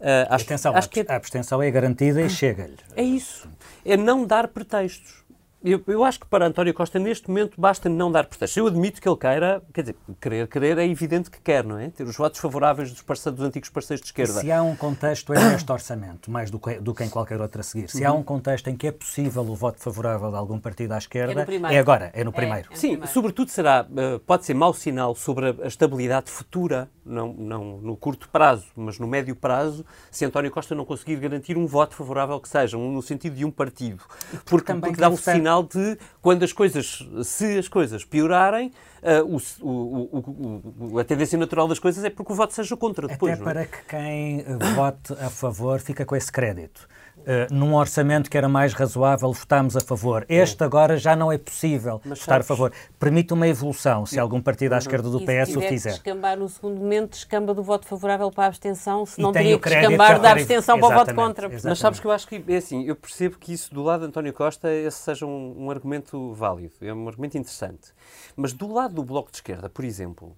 Ah, 0.00 0.34
acho, 0.34 0.44
Atenção, 0.44 0.76
acho 0.76 0.90
que 0.90 1.00
é, 1.00 1.06
a 1.08 1.16
abstenção 1.16 1.62
é 1.62 1.70
garantida 1.70 2.20
e 2.20 2.28
chega-lhe. 2.28 2.76
é 2.94 3.02
isso. 3.02 3.48
É 3.84 3.96
não 3.96 4.26
dar 4.26 4.48
pretextos. 4.48 5.24
Eu, 5.68 5.82
eu 5.88 6.04
acho 6.04 6.20
que 6.20 6.26
para 6.26 6.46
António 6.46 6.72
Costa, 6.72 6.96
neste 6.96 7.28
momento, 7.28 7.60
basta 7.60 7.88
não 7.88 8.12
dar 8.12 8.24
pretextos. 8.26 8.56
Eu 8.56 8.68
admito 8.68 9.00
que 9.00 9.08
ele 9.08 9.16
queira, 9.16 9.60
quer 9.74 9.80
dizer, 9.80 9.96
querer, 10.20 10.46
querer 10.46 10.78
é 10.78 10.86
evidente 10.86 11.28
que 11.28 11.40
quer, 11.40 11.64
não 11.64 11.76
é? 11.76 11.88
Ter 11.90 12.04
os 12.04 12.16
votos 12.16 12.38
favoráveis 12.40 12.92
dos, 12.92 13.02
parce- 13.02 13.28
dos 13.32 13.44
antigos 13.44 13.68
parceiros 13.68 14.00
de 14.00 14.06
esquerda. 14.06 14.34
Se 14.40 14.52
há 14.52 14.62
um 14.62 14.76
contexto 14.76 15.32
é 15.34 15.40
neste 15.50 15.72
orçamento, 15.72 16.30
mais 16.30 16.52
do 16.52 16.60
que, 16.60 16.74
do 16.78 16.94
que 16.94 17.02
em 17.02 17.08
qualquer 17.08 17.40
outro 17.40 17.60
a 17.60 17.64
seguir, 17.64 17.90
se 17.90 18.04
há 18.04 18.12
Uhum. 18.12 18.20
um 18.20 18.22
contexto 18.22 18.68
em 18.68 18.76
que 18.76 18.86
é 18.86 18.92
possível 18.92 19.42
o 19.42 19.56
voto 19.56 19.80
favorável 19.80 20.30
de 20.30 20.36
algum 20.36 20.60
partido 20.60 20.92
à 20.92 20.98
esquerda, 20.98 21.32
É 21.32 21.34
no 21.34 21.44
primeiro. 21.44 21.74
é 21.74 21.78
agora, 21.80 22.10
é 22.14 22.22
no 22.22 22.30
primeiro. 22.32 22.68
É. 22.70 22.76
Sim, 22.76 22.90
primeiro. 22.90 23.12
sobretudo 23.12 23.50
será, 23.50 23.84
eh, 23.96 24.20
pode 24.24 24.44
ser 24.44 24.54
mau 24.54 24.72
sinal 24.72 25.16
sobre 25.16 25.46
a, 25.64 25.66
estabilidade 25.66 26.30
futura, 26.30 26.88
não, 27.04 27.32
não 27.32 27.78
no 27.78 27.96
curto 27.96 28.28
prazo, 28.28 28.66
mas 28.76 29.00
no 29.00 29.06
médio 29.08 29.34
prazo, 29.34 29.84
se 30.12 30.24
António 30.24 30.52
Costa 30.52 30.76
não 30.76 30.84
conseguir 30.84 31.16
garantir 31.16 31.56
um 31.58 31.66
voto 31.66 31.96
favorável 31.96 32.38
que 32.38 32.48
seja, 32.48 32.76
um- 32.78 32.92
no 32.92 33.02
sentido 33.02 33.34
de 33.34 33.44
um 33.44 33.50
partido. 33.50 34.04
Porque, 34.44 34.66
também 34.66 34.90
porque 34.92 35.00
dá 35.00 35.08
um 35.08 35.16
ser- 35.16 35.32
sinal 35.56 35.62
de 35.64 35.98
quando 36.20 36.42
as 36.42 36.52
coisas, 36.52 37.02
se 37.24 37.58
as 37.58 37.68
coisas 37.68 38.04
piorarem, 38.04 38.72
eh, 39.02 39.22
o- 39.22 39.38
o- 39.62 40.62
o- 40.92 40.98
a 40.98 41.04
tendência 41.04 41.38
natural 41.38 41.68
das 41.68 41.78
coisas 41.78 42.04
é 42.04 42.10
porque 42.10 42.32
o 42.32 42.36
voto 42.36 42.52
seja 42.52 42.76
contra 42.76 43.06
depois. 43.06 43.34
Até 43.34 43.42
não 43.42 43.50
é? 43.50 43.54
para 43.54 43.66
que 43.66 43.84
quem 43.88 44.44
vote 44.74 45.12
a 45.14 45.30
favor 45.30 45.80
fica 45.80 46.04
com 46.04 46.16
esse 46.16 46.30
crédito. 46.30 46.88
Eh, 47.28 47.48
num 47.50 47.74
orçamento 47.74 48.30
que 48.30 48.38
era 48.38 48.48
mais 48.48 48.72
razoável, 48.72 49.32
votámos 49.32 49.76
a 49.76 49.80
favor. 49.80 50.24
Este 50.28 50.62
agora 50.62 50.96
já 50.96 51.16
não 51.16 51.32
é 51.32 51.36
possível 51.36 52.00
Mas 52.04 52.20
votar 52.20 52.34
a 52.38 52.44
sabes- 52.44 52.46
favor. 52.46 52.72
Permite 53.00 53.32
uma 53.34 53.48
evolução, 53.48 54.06
se 54.06 54.20
algum 54.20 54.40
partido 54.40 54.74
à 54.74 54.78
esquerda 54.78 55.10
do 55.10 55.16
E 55.16 55.20
se 55.20 55.26
PS 55.26 55.56
o 55.56 55.60
fizer. 55.60 55.90
descambar 55.90 56.38
no 56.38 56.48
segundo 56.48 56.76
momento, 56.78 57.10
descamba 57.10 57.52
do 57.52 57.64
voto 57.64 57.84
favorável 57.84 58.30
para 58.30 58.44
a 58.44 58.46
abstenção, 58.46 59.04
se 59.04 59.20
não 59.20 59.32
teria 59.32 59.56
o 59.56 59.58
que 59.60 59.68
descambar 59.68 60.12
a 60.14 60.18
da 60.18 60.30
abstenção 60.30 60.78
para 60.78 60.86
o 60.88 60.92
voto 60.92 61.14
contra. 61.16 61.46
exatamente. 61.46 61.64
Mas 61.66 61.78
sabes 61.80 61.98
que 61.98 62.06
eu 62.06 62.12
acho 62.12 62.28
que 62.28 62.44
é 62.46 62.56
assim, 62.56 62.84
eu 62.84 62.94
percebo 62.94 63.38
que 63.38 63.52
isso 63.52 63.74
do 63.74 63.82
lado 63.82 64.02
de 64.02 64.06
António 64.06 64.32
Costa 64.32 64.72
esse 64.72 64.98
seja 64.98 65.26
um, 65.26 65.64
um 65.64 65.70
argumento 65.70 66.32
válido, 66.32 66.74
é 66.80 66.94
um 66.94 67.08
argumento 67.08 67.36
interessante. 67.36 67.92
Mas 68.36 68.52
do 68.52 68.72
lado 68.72 68.94
do 68.94 69.02
Bloco 69.02 69.32
de 69.32 69.38
Esquerda, 69.38 69.68
por 69.68 69.84
exemplo, 69.84 70.36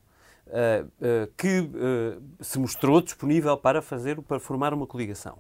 ah, 0.51 0.87
ah, 1.03 1.29
que 1.37 1.71
ah, 1.75 2.19
se 2.41 2.59
mostrou 2.59 3.03
disponível 3.03 3.59
para 3.59 3.83
fazer, 3.83 4.19
para 4.23 4.41
formar 4.41 4.73
uma 4.73 4.87
coligação 4.87 5.37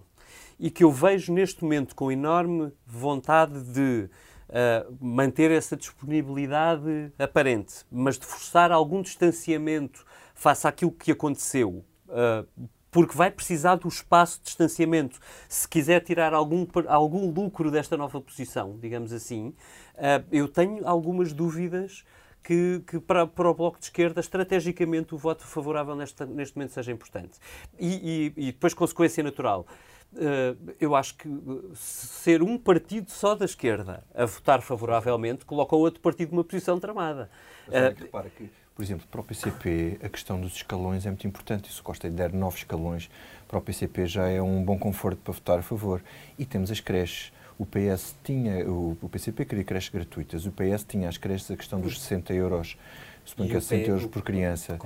e 0.58 0.70
que 0.70 0.82
eu 0.84 0.90
vejo 0.90 1.32
neste 1.32 1.62
momento 1.62 1.94
com 1.94 2.10
enorme 2.10 2.72
vontade 2.86 3.62
de 3.72 4.08
ah, 4.50 4.86
manter 5.00 5.50
essa 5.50 5.76
disponibilidade 5.76 7.12
aparente, 7.18 7.84
mas 7.90 8.18
de 8.18 8.26
forçar 8.26 8.72
algum 8.72 9.02
distanciamento 9.02 10.04
face 10.34 10.66
àquilo 10.66 10.92
que 10.92 11.12
aconteceu, 11.12 11.84
ah, 12.08 12.44
porque 12.90 13.14
vai 13.16 13.30
precisar 13.30 13.76
do 13.76 13.86
espaço 13.86 14.38
de 14.38 14.44
distanciamento. 14.46 15.18
Se 15.48 15.68
quiser 15.68 16.00
tirar 16.00 16.32
algum, 16.32 16.66
algum 16.86 17.30
lucro 17.30 17.70
desta 17.70 17.96
nova 17.96 18.20
posição, 18.20 18.78
digamos 18.80 19.12
assim, 19.12 19.54
ah, 19.96 20.22
eu 20.32 20.48
tenho 20.48 20.86
algumas 20.88 21.32
dúvidas 21.32 22.04
que, 22.42 22.82
que 22.86 22.98
para, 22.98 23.26
para 23.26 23.50
o 23.50 23.52
Bloco 23.54 23.78
de 23.78 23.84
Esquerda, 23.86 24.20
estrategicamente, 24.20 25.14
o 25.14 25.18
voto 25.18 25.44
favorável 25.46 25.94
neste, 25.94 26.24
neste 26.24 26.56
momento 26.56 26.72
seja 26.72 26.90
importante. 26.90 27.38
E, 27.78 28.32
e- 28.36 28.48
e 28.48 28.52
depois, 28.52 28.72
consequência 28.72 29.22
natural. 29.22 29.66
Eh, 30.16 30.54
eu 30.80 30.94
acho 30.94 31.14
que 31.16 31.28
eh, 31.28 31.60
ser 31.74 32.42
um 32.42 32.56
partido 32.58 33.10
só 33.10 33.34
da 33.34 33.44
esquerda 33.44 34.02
a 34.14 34.24
votar 34.24 34.60
favoravelmente 34.62 35.44
coloca 35.44 35.74
o 35.76 35.78
outro 35.80 36.00
partido 36.00 36.32
numa 36.32 36.44
posição 36.44 36.78
tramada. 36.80 37.30
Mas 37.66 37.94
que 37.94 38.02
repara 38.04 38.30
que, 38.30 38.48
por 38.74 38.82
exemplo, 38.82 39.06
para 39.10 39.20
o 39.20 39.24
PCP, 39.24 39.98
a 40.02 40.08
questão 40.08 40.40
dos 40.40 40.54
escalões 40.54 41.04
é 41.04 41.10
muito 41.10 41.26
importante. 41.26 41.68
E 41.68 41.72
se 41.72 41.80
o 41.80 41.82
Costa 41.84 42.08
der 42.08 42.32
nove 42.32 42.58
escalões, 42.58 43.10
para 43.46 43.58
o 43.58 43.60
PCP 43.60 44.06
já 44.06 44.28
é 44.28 44.40
um 44.40 44.62
bom 44.64 44.78
conforto 44.78 45.18
para 45.22 45.32
votar 45.34 45.58
a 45.58 45.62
favor. 45.62 46.02
E 46.38 46.44
temos 46.46 46.70
as 46.70 46.80
creches. 46.80 47.32
O 47.58 47.66
PS 47.66 48.14
tinha, 48.22 48.64
o, 48.70 48.96
PCP 49.10 49.44
queria 49.44 49.64
creches 49.64 49.90
gratuitas, 49.90 50.46
o 50.46 50.52
PS 50.52 50.84
tinha 50.86 51.08
as 51.08 51.18
creches 51.18 51.50
a 51.50 51.56
questão 51.56 51.80
dos 51.80 52.00
60 52.00 52.32
euros, 52.32 52.78
suponho 53.24 53.48
que 53.48 53.56
é 53.56 53.58
o 53.58 53.60
60 53.60 53.84
P- 53.84 53.90
euros 53.90 54.06
por 54.06 54.22
criança. 54.22 54.78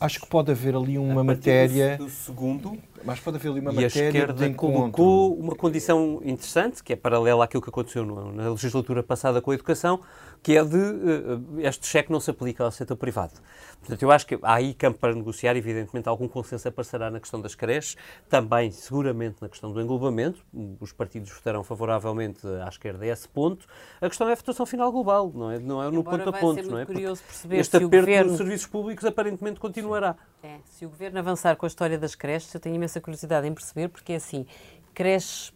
Acho 0.00 0.20
que 0.20 0.26
pode 0.26 0.50
haver 0.50 0.74
ali 0.74 0.96
uma 0.96 1.22
matéria. 1.22 1.98
do, 1.98 2.04
do 2.06 2.10
segundo, 2.10 2.78
Mas 3.04 3.20
pode 3.20 3.36
haver 3.36 3.50
ali 3.50 3.60
uma 3.60 3.72
e 3.72 3.84
a 3.84 3.86
esquerda 3.86 4.52
colocou 4.54 5.34
uma 5.34 5.54
condição 5.54 6.20
interessante, 6.24 6.82
que 6.82 6.92
é 6.92 6.96
paralela 6.96 7.44
àquilo 7.44 7.62
que 7.62 7.68
aconteceu 7.68 8.04
na 8.04 8.50
legislatura 8.50 9.02
passada 9.02 9.40
com 9.40 9.50
a 9.50 9.54
educação, 9.54 10.00
que 10.42 10.56
é 10.56 10.64
de 10.64 10.76
uh, 10.76 11.60
este 11.60 11.86
cheque 11.86 12.10
não 12.10 12.20
se 12.20 12.30
aplica 12.30 12.64
ao 12.64 12.70
setor 12.70 12.96
privado. 12.96 13.34
Portanto, 13.80 14.02
eu 14.02 14.10
acho 14.10 14.26
que 14.26 14.38
há 14.42 14.54
aí 14.54 14.74
campo 14.74 14.98
para 14.98 15.14
negociar, 15.14 15.56
evidentemente 15.56 16.08
algum 16.08 16.28
consenso 16.28 16.68
aparecerá 16.68 17.10
na 17.10 17.20
questão 17.20 17.40
das 17.40 17.54
creches, 17.54 17.96
também 18.28 18.70
seguramente 18.70 19.36
na 19.40 19.48
questão 19.48 19.72
do 19.72 19.80
englobamento, 19.80 20.44
os 20.80 20.92
partidos 20.92 21.30
votarão 21.30 21.64
favoravelmente 21.64 22.46
à 22.64 22.68
esquerda 22.68 23.04
a 23.04 23.08
esse 23.08 23.28
ponto. 23.28 23.66
A 24.00 24.08
questão 24.08 24.28
é 24.28 24.32
a 24.32 24.34
votação 24.34 24.66
final 24.66 24.92
global, 24.92 25.32
não 25.34 25.50
é, 25.50 25.58
não 25.58 25.82
é 25.82 25.90
no 25.90 26.04
ponto 26.04 26.28
a 26.28 26.32
ponto, 26.32 26.70
não 26.70 26.78
é? 26.78 26.86
curioso 26.86 27.22
perceber 27.22 27.58
este 27.58 27.76
aperto 27.76 27.96
governo... 27.96 28.28
dos 28.30 28.38
serviços 28.38 28.66
públicos 28.66 29.04
aparentemente 29.04 29.60
continuará. 29.60 30.16
É, 30.42 30.58
se 30.64 30.86
o 30.86 30.88
governo 30.88 31.18
avançar 31.18 31.54
com 31.56 31.66
a 31.66 31.68
história 31.68 31.98
das 31.98 32.14
creches, 32.14 32.52
eu 32.54 32.60
tenho 32.60 32.74
imensa 32.74 33.00
curiosidade 33.00 33.46
em 33.46 33.52
perceber, 33.52 33.88
porque 33.88 34.12
é 34.14 34.16
assim, 34.16 34.46
creches 34.94 35.52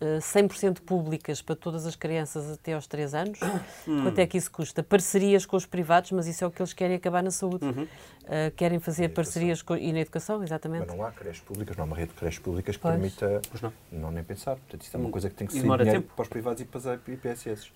100% 0.00 0.78
eh, 0.78 0.80
públicas 0.84 1.40
para 1.40 1.54
todas 1.54 1.86
as 1.86 1.94
crianças 1.94 2.50
até 2.50 2.72
aos 2.72 2.86
3 2.86 3.14
anos. 3.14 3.40
Hum. 3.86 4.02
Quanto 4.02 4.18
é 4.18 4.26
que 4.26 4.36
isso 4.36 4.50
custa? 4.50 4.82
Parcerias 4.82 5.46
com 5.46 5.56
os 5.56 5.66
privados, 5.66 6.10
mas 6.12 6.26
isso 6.26 6.42
é 6.44 6.46
o 6.46 6.50
que 6.50 6.60
eles 6.60 6.72
querem 6.72 6.96
acabar 6.96 7.22
na 7.22 7.30
saúde. 7.30 7.64
Uhum. 7.64 7.82
Uh, 7.82 8.50
querem 8.56 8.78
fazer 8.78 9.10
parcerias 9.10 9.62
com, 9.62 9.76
e 9.76 9.92
na 9.92 10.00
educação, 10.00 10.42
exatamente. 10.42 10.86
Mas 10.86 10.96
não 10.96 11.04
há 11.04 11.10
creches 11.12 11.42
públicas, 11.42 11.76
não 11.76 11.84
há 11.84 11.86
uma 11.86 11.96
rede 11.96 12.08
de 12.08 12.14
creches 12.14 12.38
públicas 12.38 12.76
que 12.76 12.82
pois. 12.82 12.94
permita. 12.94 13.42
Pois 13.48 13.62
não. 13.62 13.72
não 13.92 14.10
nem 14.10 14.24
pensar. 14.24 14.56
Portanto, 14.56 14.82
isso 14.82 14.96
é 14.96 15.00
uma 15.00 15.10
coisa 15.10 15.28
que 15.28 15.34
tem 15.34 15.46
que 15.46 15.52
ser 15.52 15.62
dinheiro 15.62 15.84
tempo. 15.84 16.12
para 16.14 16.22
os 16.22 16.28
privados 16.28 16.60
e 16.60 16.64
para 16.64 16.78
as 16.78 17.08
IPSS. 17.08 17.68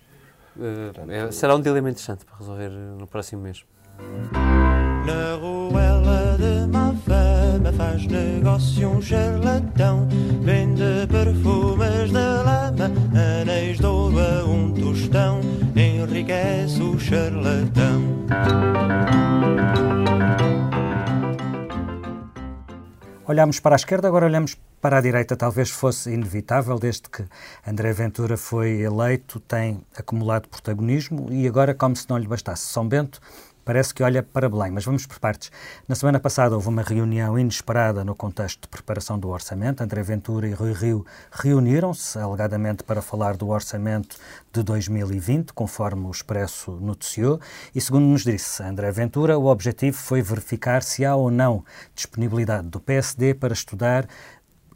Uh, 0.55 0.91
Portanto, 0.93 1.11
é, 1.11 1.31
será 1.31 1.55
um 1.55 1.61
dilema 1.61 1.89
interessante 1.89 2.25
para 2.25 2.35
resolver 2.37 2.69
no 2.69 3.07
próximo 3.07 3.41
mês. 3.43 3.63
Na 5.07 5.35
ruela 5.35 6.35
de 6.37 6.67
Mafama 6.67 7.71
faz 7.71 8.05
negócio 8.07 8.89
um 8.89 9.01
charlatão 9.01 10.05
Vende 10.41 11.07
perfumes 11.09 12.09
de 12.09 12.17
lama, 12.17 12.91
anéis 13.15 13.77
de 13.77 13.85
ouro 13.85 14.19
a 14.19 14.43
um 14.43 14.73
tostão 14.73 15.39
Enriquece 15.73 16.81
o 16.81 16.99
charlatão 16.99 18.03
Olhamos 23.25 23.61
para 23.61 23.75
a 23.75 23.77
esquerda, 23.77 24.09
agora 24.09 24.25
olhamos 24.25 24.57
para 24.81 24.99
a 24.99 25.01
direita. 25.01 25.35
Talvez 25.35 25.69
fosse 25.69 26.13
inevitável, 26.13 26.79
desde 26.79 27.09
que 27.09 27.25
André 27.67 27.91
Ventura 27.91 28.37
foi 28.37 28.79
eleito, 28.79 29.41
tem 29.41 29.81
acumulado 29.97 30.47
protagonismo 30.47 31.27
e 31.29 31.45
agora, 31.45 31.73
como 31.73 31.93
se 31.93 32.09
não 32.09 32.17
lhe 32.17 32.25
bastasse 32.25 32.67
São 32.67 32.87
Bento, 32.87 33.19
parece 33.67 33.93
que 33.93 34.01
olha 34.01 34.23
para 34.23 34.47
Belém. 34.47 34.71
Mas 34.71 34.85
vamos 34.85 35.05
por 35.05 35.19
partes. 35.19 35.51
Na 35.89 35.93
semana 35.93 36.21
passada 36.21 36.55
houve 36.55 36.69
uma 36.69 36.81
reunião 36.81 37.37
inesperada 37.37 38.01
no 38.01 38.15
contexto 38.15 38.61
de 38.61 38.67
preparação 38.69 39.19
do 39.19 39.27
orçamento. 39.27 39.81
André 39.81 40.01
Ventura 40.01 40.47
e 40.47 40.53
Rui 40.53 40.71
Rio 40.71 41.05
reuniram-se, 41.29 42.17
alegadamente, 42.17 42.81
para 42.85 43.01
falar 43.01 43.35
do 43.35 43.49
orçamento 43.49 44.15
de 44.53 44.63
2020, 44.63 45.51
conforme 45.51 46.07
o 46.07 46.11
Expresso 46.11 46.71
noticiou. 46.79 47.41
E, 47.75 47.81
segundo 47.81 48.05
nos 48.05 48.23
disse 48.23 48.63
André 48.63 48.89
Ventura, 48.89 49.37
o 49.37 49.47
objetivo 49.47 49.97
foi 49.97 50.21
verificar 50.21 50.81
se 50.81 51.03
há 51.03 51.13
ou 51.13 51.29
não 51.29 51.65
disponibilidade 51.93 52.69
do 52.69 52.79
PSD 52.79 53.33
para 53.33 53.51
estudar 53.51 54.07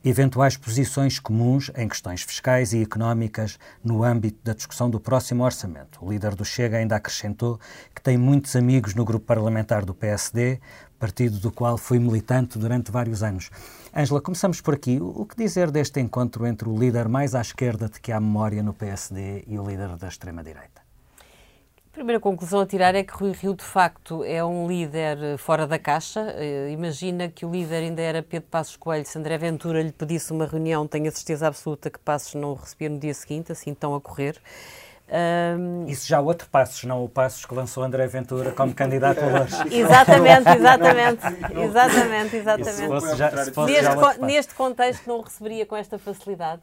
eventuais 0.03 0.57
posições 0.57 1.19
comuns 1.19 1.71
em 1.75 1.87
questões 1.87 2.23
fiscais 2.23 2.73
e 2.73 2.81
económicas 2.81 3.59
no 3.83 4.03
âmbito 4.03 4.39
da 4.43 4.53
discussão 4.53 4.89
do 4.89 4.99
próximo 4.99 5.43
orçamento. 5.43 6.03
O 6.03 6.11
líder 6.11 6.35
do 6.35 6.43
Chega 6.43 6.77
ainda 6.77 6.95
acrescentou 6.95 7.59
que 7.93 8.01
tem 8.01 8.17
muitos 8.17 8.55
amigos 8.55 8.95
no 8.95 9.05
grupo 9.05 9.25
parlamentar 9.25 9.85
do 9.85 9.93
PSD, 9.93 10.59
partido 10.99 11.39
do 11.39 11.51
qual 11.51 11.77
foi 11.77 11.99
militante 11.99 12.57
durante 12.57 12.91
vários 12.91 13.21
anos. 13.23 13.49
Ângela, 13.95 14.21
começamos 14.21 14.61
por 14.61 14.73
aqui. 14.73 14.99
O 15.01 15.25
que 15.25 15.35
dizer 15.35 15.69
deste 15.69 15.99
encontro 15.99 16.45
entre 16.45 16.67
o 16.67 16.77
líder 16.77 17.07
mais 17.07 17.35
à 17.35 17.41
esquerda 17.41 17.89
de 17.89 17.99
que 17.99 18.11
há 18.11 18.19
memória 18.19 18.63
no 18.63 18.73
PSD 18.73 19.43
e 19.47 19.59
o 19.59 19.67
líder 19.67 19.97
da 19.97 20.07
extrema-direita? 20.07 20.80
A 21.91 21.93
primeira 21.93 22.21
conclusão 22.21 22.61
a 22.61 22.65
tirar 22.65 22.95
é 22.95 23.03
que 23.03 23.11
Rui 23.13 23.33
Rio, 23.33 23.53
de 23.53 23.65
facto, 23.65 24.23
é 24.23 24.41
um 24.41 24.65
líder 24.65 25.17
eh, 25.21 25.37
fora 25.37 25.67
da 25.67 25.77
caixa. 25.77 26.21
Uh, 26.21 26.69
imagina 26.69 27.27
que 27.27 27.45
o 27.45 27.51
líder 27.51 27.83
ainda 27.83 28.01
era 28.01 28.23
Pedro 28.23 28.47
Passos 28.49 28.77
Coelho. 28.77 29.05
Se 29.05 29.19
André 29.19 29.37
Ventura 29.37 29.83
lhe 29.83 29.91
pedisse 29.91 30.31
uma 30.31 30.45
reunião, 30.45 30.87
tenho 30.87 31.09
a 31.09 31.11
certeza 31.11 31.47
absoluta 31.47 31.89
que 31.89 31.99
Passos 31.99 32.33
não 32.35 32.51
o 32.51 32.53
recebia 32.53 32.87
no 32.87 32.97
dia 32.97 33.13
seguinte, 33.13 33.51
assim 33.51 33.73
tão 33.73 33.93
a 33.93 33.99
correr. 33.99 34.41
Um... 35.11 35.85
Isso 35.85 36.07
já 36.07 36.21
outro 36.21 36.47
Passos, 36.49 36.85
não 36.85 37.03
o 37.03 37.09
Passos 37.09 37.45
que 37.45 37.53
lançou 37.53 37.83
André 37.83 38.07
Ventura 38.07 38.53
como 38.53 38.73
candidato 38.73 39.19
a 39.19 39.27
Lourdes. 39.27 39.59
Exatamente, 39.69 40.49
exatamente, 40.49 41.25
exatamente, 41.59 42.35
exatamente. 42.37 43.17
Já, 43.17 43.31
neste, 43.31 44.21
neste 44.21 44.55
contexto 44.55 45.05
não 45.07 45.17
o 45.17 45.21
receberia 45.21 45.65
com 45.65 45.75
esta 45.75 45.99
facilidade. 45.99 46.61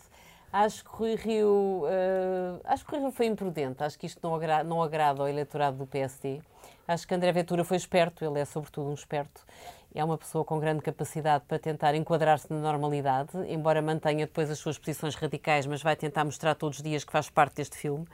Acho 0.53 0.83
que 0.83 0.91
Rui 0.91 1.15
Rio, 1.15 1.85
uh, 1.85 2.61
acho 2.65 2.85
que 2.85 2.91
Rui 2.93 3.01
Rio 3.01 3.11
foi 3.11 3.27
imprudente. 3.27 3.83
Acho 3.83 3.99
que 3.99 4.07
isto 4.07 4.21
não, 4.23 4.35
agra 4.35 4.65
não 4.65 4.83
agrada 4.83 5.23
ao 5.23 5.29
eleitorado 5.29 5.77
do 5.77 5.87
PSD. 5.87 6.41
Acho 6.87 7.07
que 7.07 7.15
André 7.15 7.31
Ventura 7.33 7.65
foi 7.65 7.77
esperto, 7.77 8.25
ele 8.25 8.41
é 8.41 8.45
sobretudo 8.47 8.89
um 8.89 8.95
esperto. 8.95 9.45
É 9.94 10.05
uma 10.05 10.18
pessoa 10.18 10.44
com 10.44 10.59
grande 10.59 10.83
capacidade 10.83 11.44
para 11.48 11.59
tentar 11.59 11.94
enquadrar-se 11.94 12.46
na 12.51 12.59
normalidade, 12.59 13.31
embora 13.48 13.81
mantenha 13.81 14.27
depois 14.27 14.51
as 14.51 14.59
suas 14.59 14.79
posições 14.79 15.14
radicais, 15.14 15.66
mas 15.66 15.83
vai 15.83 15.96
tentar 15.96 16.24
mostrar 16.24 16.55
todos 16.55 16.79
os 16.79 16.83
dias 16.83 17.05
que 17.05 17.12
faz 17.12 17.31
parte 17.31 17.57
deste 17.57 17.77
filme. 17.77 18.07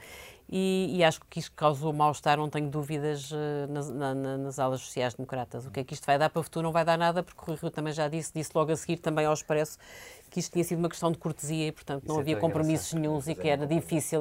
E, 0.49 0.99
e 0.99 1.03
acho 1.03 1.21
que 1.29 1.39
isto 1.39 1.53
causou 1.57 1.93
mal-estar, 1.93 2.37
não 2.37 2.51
tenho 2.51 2.69
dúvidas, 2.69 3.31
uh, 3.31 3.37
nas, 3.69 3.91
na, 3.91 4.15
nas 4.15 4.59
alas 4.59 4.83
sociais-democratas. 4.83 5.67
O 5.67 5.71
que 5.71 5.81
é 5.81 5.85
que 5.85 5.95
isto 5.95 6.05
vai 6.05 6.19
dar 6.19 6.29
para 6.29 6.41
o 6.41 6.43
futuro? 6.43 6.65
Não 6.65 6.73
vai 6.73 6.85
dar 6.85 6.99
nada, 6.99 7.23
porque 7.23 7.41
o 7.41 7.45
Rui 7.47 7.57
Rio 7.57 7.71
também 7.71 7.93
já 7.93 8.09
disse, 8.09 8.33
disse 8.33 8.51
logo 8.55 8.71
a 8.71 8.77
seguir 8.77 8.99
também 8.99 9.25
ao 9.25 9.33
Expresso, 9.33 9.79
que 10.31 10.41
isto 10.41 10.53
tinha 10.53 10.63
sido 10.63 10.79
uma 10.79 10.89
questão 10.89 11.11
de 11.11 11.17
cortesia 11.17 11.69
e, 11.69 11.73
portanto, 11.73 12.05
não 12.05 12.17
Isso 12.17 12.21
é 12.21 12.23
havia 12.23 12.37
é 12.37 12.41
compromissos 12.41 12.93
nenhums 12.93 13.27
e 13.27 13.35
que 13.35 13.49
era 13.49 13.67
difícil 13.67 14.21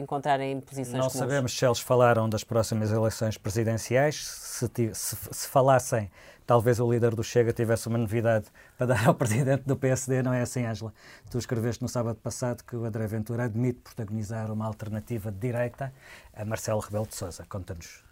encontrarem 0.00 0.58
posições 0.60 0.94
Não 0.94 1.08
comuns. 1.08 1.12
sabemos 1.12 1.58
se 1.58 1.66
eles 1.66 1.80
falaram 1.80 2.28
das 2.28 2.42
próximas 2.42 2.90
eleições 2.90 3.36
presidenciais, 3.36 4.24
se, 4.24 4.70
se, 4.94 5.16
se 5.30 5.48
falassem, 5.48 6.10
talvez 6.46 6.80
o 6.80 6.90
líder 6.90 7.14
do 7.14 7.22
Chega 7.22 7.52
tivesse 7.52 7.88
uma 7.88 7.98
novidade 7.98 8.46
para 8.76 8.86
dar 8.86 9.06
ao 9.06 9.14
presidente 9.16 9.64
do 9.64 9.76
PSD, 9.76 10.22
não 10.22 10.32
é 10.32 10.42
assim, 10.42 10.64
Ângela? 10.64 10.92
Tu 11.30 11.38
escreveste 11.38 11.82
no 11.82 11.88
sábado 11.88 12.16
passado 12.16 12.62
que 12.64 12.76
o 12.76 12.84
André 12.84 13.06
Ventura 13.06 13.44
admite 13.44 13.80
protagonizar 13.80 14.50
uma 14.50 14.66
alternativa 14.66 15.30
de 15.30 15.38
direita 15.38 15.92
a 16.34 16.44
Marcelo 16.44 16.80
Rebelo 16.80 17.06
de 17.06 17.14
Sousa. 17.14 17.44
Conta-nos 17.48 18.02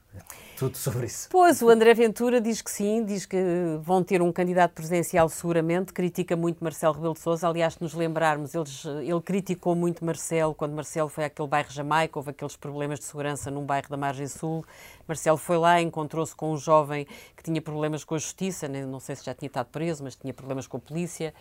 tudo 0.59 0.77
sobre 0.77 1.07
isso. 1.07 1.29
Pois, 1.31 1.63
o 1.63 1.71
André 1.71 1.95
Ventura 1.95 2.39
diz 2.39 2.61
que 2.61 2.71
sim, 2.71 3.03
diz 3.03 3.25
que 3.25 3.39
vão 3.81 4.03
ter 4.03 4.21
um 4.21 4.31
candidato 4.31 4.73
presidencial 4.73 5.27
seguramente, 5.29 5.93
critica 5.93 6.37
muito 6.37 6.63
Marcelo 6.63 6.93
Rebelo 6.93 7.15
de 7.15 7.21
Sousa, 7.21 7.49
aliás, 7.49 7.75
se 7.75 7.83
nos 7.83 7.95
lembrarmos, 7.95 8.55
eles, 8.55 8.85
ele 8.85 9.21
criticou 9.23 9.75
muito 9.75 10.05
Marcelo, 10.05 10.55
quando 10.55 10.75
Marcelo 10.75 11.09
foi 11.09 11.25
àquele 11.25 11.49
bairro 11.49 11.71
Jamaica, 11.71 12.19
houve 12.19 12.31
aqueles 12.31 12.57
problemas 12.57 12.99
de 12.99 13.07
segurança 13.07 13.51
num 13.51 13.65
bairro 13.65 13.89
da 13.89 13.97
Margem 13.97 14.27
Sul, 14.27 14.65
Marcelo 15.11 15.37
foi 15.37 15.59
lá, 15.59 15.81
encontrou-se 15.81 16.35
com 16.37 16.53
um 16.53 16.57
jovem 16.57 17.05
que 17.37 17.43
tinha 17.43 17.61
problemas 17.61 18.05
com 18.05 18.15
a 18.15 18.19
justiça, 18.19 18.69
não 18.69 19.01
sei 19.01 19.17
se 19.17 19.25
já 19.25 19.35
tinha 19.35 19.49
estado 19.49 19.67
preso, 19.67 20.05
mas 20.05 20.15
tinha 20.15 20.33
problemas 20.33 20.69
com 20.69 20.77
a 20.77 20.81
polícia, 20.81 21.35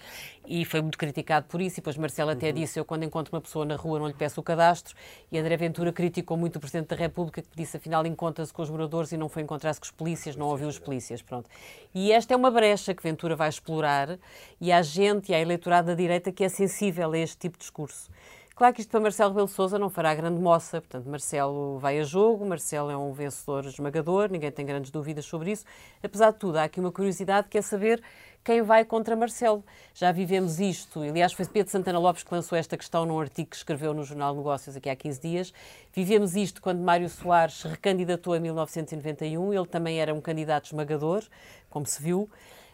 e 0.47 0.65
foi 0.65 0.81
muito 0.81 0.97
criticado 0.97 1.45
por 1.47 1.61
isso, 1.61 1.75
e 1.75 1.81
depois 1.81 1.95
Marcelo 1.97 2.31
até 2.31 2.47
uhum. 2.47 2.53
disse, 2.53 2.79
eu 2.79 2.83
quando 2.85 3.03
encontro 3.03 3.35
uma 3.35 3.41
pessoa 3.41 3.65
na 3.65 3.75
rua 3.75 3.99
não 3.99 4.07
lhe 4.07 4.13
peço 4.13 4.39
o 4.39 4.43
cadastro, 4.43 4.95
e 5.31 5.37
André 5.37 5.55
Ventura 5.55 5.93
criticou 5.93 6.35
muito 6.35 6.55
o 6.55 6.59
Presidente 6.59 6.87
da 6.87 6.95
República, 6.95 7.43
que 7.43 7.49
disse, 7.55 7.77
afinal, 7.77 8.03
encontra-se 8.07 8.51
com 8.51 8.63
os 8.63 8.69
moradores 8.71 9.11
e 9.11 9.17
não 9.17 9.29
foi 9.29 9.43
encontrar-se 9.43 9.79
com 9.79 9.85
os 9.85 9.91
polícias, 9.91 10.35
não 10.35 10.47
ouviu 10.47 10.67
os 10.67 10.79
polícias, 10.79 11.21
pronto. 11.21 11.47
E 11.93 12.11
esta 12.11 12.33
é 12.33 12.37
uma 12.37 12.49
brecha 12.49 12.95
que 12.95 13.03
Ventura 13.03 13.35
vai 13.35 13.49
explorar 13.49 14.17
e 14.59 14.71
há 14.71 14.81
gente 14.81 15.31
e 15.31 15.35
há 15.35 15.39
eleitorado 15.39 15.89
da 15.89 15.93
direita 15.93 16.31
que 16.31 16.43
é 16.43 16.49
sensível 16.49 17.11
a 17.11 17.17
este 17.17 17.37
tipo 17.37 17.57
de 17.57 17.61
discurso. 17.61 18.09
Claro 18.59 18.75
que 18.75 18.81
isto 18.81 18.89
para 18.91 18.99
Marcelo 18.99 19.29
Rebelo 19.29 19.47
Sousa 19.47 19.79
não 19.79 19.89
fará 19.89 20.13
grande 20.13 20.37
moça, 20.37 20.81
portanto, 20.81 21.09
Marcelo 21.09 21.79
vai 21.79 21.97
a 21.97 22.03
jogo, 22.03 22.45
Marcelo 22.45 22.91
é 22.91 22.97
um 22.97 23.13
vencedor 23.13 23.63
esmagador, 23.63 24.29
ninguém 24.29 24.51
tem 24.51 24.65
grandes 24.65 24.91
dúvidas 24.91 25.23
sobre 25.23 25.51
isso. 25.51 25.63
Apesar 26.03 26.31
de 26.31 26.39
tudo, 26.39 26.57
há 26.57 26.65
aqui 26.65 26.77
uma 26.77 26.91
curiosidade 26.91 27.47
que 27.47 27.57
é 27.57 27.61
saber 27.61 28.03
quem 28.43 28.61
vai 28.61 28.83
contra 28.83 29.15
Marcelo. 29.15 29.63
Já 29.93 30.11
vivemos 30.11 30.59
isto, 30.59 30.99
aliás, 30.99 31.31
foi 31.31 31.45
Pedro 31.45 31.71
Santana 31.71 31.99
Lopes 31.99 32.21
que 32.21 32.33
lançou 32.33 32.57
esta 32.57 32.75
questão 32.75 33.05
num 33.05 33.17
artigo 33.17 33.49
que 33.49 33.55
escreveu 33.55 33.93
no 33.93 34.03
Jornal 34.03 34.35
Negócios 34.35 34.75
aqui 34.75 34.89
há 34.89 34.95
15 34.97 35.21
dias. 35.21 35.53
Vivemos 35.93 36.35
isto 36.35 36.61
quando 36.61 36.81
Mário 36.81 37.07
Soares 37.07 37.63
recandidatou 37.63 38.35
em 38.35 38.41
1991, 38.41 39.53
ele 39.53 39.67
também 39.67 40.01
era 40.01 40.13
um 40.13 40.19
candidato 40.19 40.65
esmagador, 40.65 41.23
como 41.69 41.85
se 41.85 42.03
viu. 42.03 42.29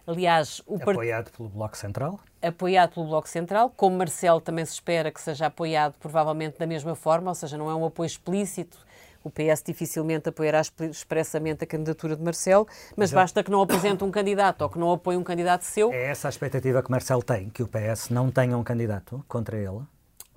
Aliás, 0.07 0.61
o 0.67 0.75
apoiado 0.75 1.31
pelo 1.31 1.49
Bloco 1.49 1.75
Central? 1.75 2.19
Apoiado 2.41 2.93
pelo 2.93 3.07
Bloco 3.07 3.27
Central, 3.27 3.73
como 3.75 3.97
Marcelo 3.97 4.39
também 4.39 4.63
se 4.63 4.73
espera 4.73 5.11
que 5.11 5.19
seja 5.19 5.47
apoiado 5.47 5.95
provavelmente 5.99 6.59
da 6.59 6.67
mesma 6.67 6.95
forma, 6.95 7.31
ou 7.31 7.35
seja, 7.35 7.57
não 7.57 7.69
é 7.69 7.75
um 7.75 7.85
apoio 7.85 8.05
explícito. 8.05 8.77
O 9.23 9.31
PS 9.31 9.63
dificilmente 9.65 10.29
apoiará 10.29 10.61
expressamente 10.91 11.63
a 11.63 11.67
candidatura 11.67 12.15
de 12.15 12.21
Marcelo, 12.21 12.67
mas 12.95 13.11
basta 13.11 13.43
que 13.43 13.49
não 13.49 13.59
apresente 13.59 14.03
um 14.03 14.11
candidato 14.11 14.61
ou 14.61 14.69
que 14.69 14.77
não 14.77 14.91
apoie 14.91 15.17
um 15.17 15.23
candidato 15.23 15.63
seu. 15.63 15.91
É 15.91 16.11
essa 16.11 16.27
a 16.27 16.29
expectativa 16.29 16.83
que 16.83 16.91
Marcelo 16.91 17.23
tem, 17.23 17.49
que 17.49 17.63
o 17.63 17.67
PS 17.67 18.09
não 18.11 18.29
tenha 18.29 18.55
um 18.55 18.63
candidato 18.63 19.25
contra 19.27 19.57
ele? 19.57 19.81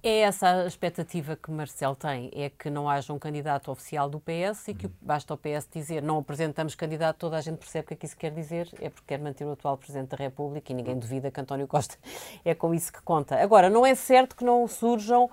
É 0.00 0.20
essa 0.20 0.62
a 0.62 0.66
expectativa 0.66 1.34
que 1.34 1.50
Marcelo 1.50 1.96
tem, 1.96 2.30
é 2.32 2.48
que 2.48 2.70
não 2.70 2.88
haja 2.88 3.12
um 3.12 3.18
candidato 3.18 3.68
oficial 3.68 4.08
do 4.08 4.20
PS 4.20 4.68
e 4.68 4.74
que 4.74 4.88
basta 5.00 5.34
o 5.34 5.37
PS 5.37 5.66
dizer 5.72 6.00
não 6.00 6.18
apresentamos 6.18 6.76
candidato, 6.76 7.16
toda 7.16 7.37
a 7.37 7.40
gente 7.40 7.58
percebe 7.58 7.84
o 7.84 7.88
que 7.88 7.94
é 7.94 7.96
que 7.96 8.06
isso 8.06 8.16
quer 8.16 8.30
dizer, 8.30 8.68
é 8.80 8.88
porque 8.88 9.06
quer 9.08 9.18
manter 9.18 9.44
o 9.44 9.50
atual 9.50 9.76
Presidente 9.76 10.11
da 10.11 10.16
República 10.16 10.70
e 10.70 10.74
ninguém 10.76 10.96
duvida 10.96 11.32
que 11.32 11.40
António 11.40 11.66
Costa 11.66 11.96
é 12.44 12.54
com 12.54 12.72
isso 12.72 12.92
que 12.92 13.02
conta. 13.02 13.42
Agora, 13.42 13.68
não 13.68 13.84
é 13.84 13.96
certo 13.96 14.37
que 14.37 14.44
não 14.44 14.68
surjam 14.68 15.28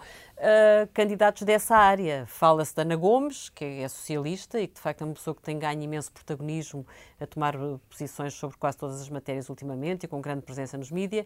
candidatos 0.94 1.44
dessa 1.44 1.76
área. 1.76 2.26
Fala-se 2.28 2.76
da 2.76 2.82
Ana 2.82 2.96
Gomes, 2.96 3.50
que 3.50 3.64
é 3.64 3.88
socialista 3.88 4.60
e 4.60 4.68
que 4.68 4.76
de 4.76 4.82
facto 4.82 5.02
é 5.02 5.06
uma 5.06 5.14
pessoa 5.14 5.36
que 5.36 5.42
tem 5.42 5.58
ganho 5.58 5.82
imenso 5.82 6.12
protagonismo 6.12 6.86
a 7.20 7.26
tomar 7.26 7.56
posições 7.90 8.34
sobre 8.34 8.58
quase 8.58 8.78
todas 8.78 9.02
as 9.02 9.10
matérias 9.10 9.50
ultimamente 9.50 10.04
e 10.04 10.08
com 10.08 10.20
grande 10.20 10.42
presença 10.42 10.78
nos 10.78 10.92
mídias. 10.92 11.26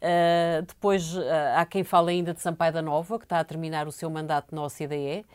Uh, 0.00 0.62
depois 0.62 1.14
uh, 1.14 1.22
há 1.56 1.66
quem 1.66 1.84
fale 1.84 2.12
ainda 2.12 2.32
de 2.32 2.40
Sampaio 2.40 2.72
da 2.72 2.80
Nova, 2.80 3.18
que 3.18 3.24
está 3.26 3.38
a 3.38 3.44
terminar 3.44 3.86
o 3.86 3.92
seu 3.92 4.08
mandato 4.08 4.54
na 4.54 4.62
OCDE. 4.64 5.26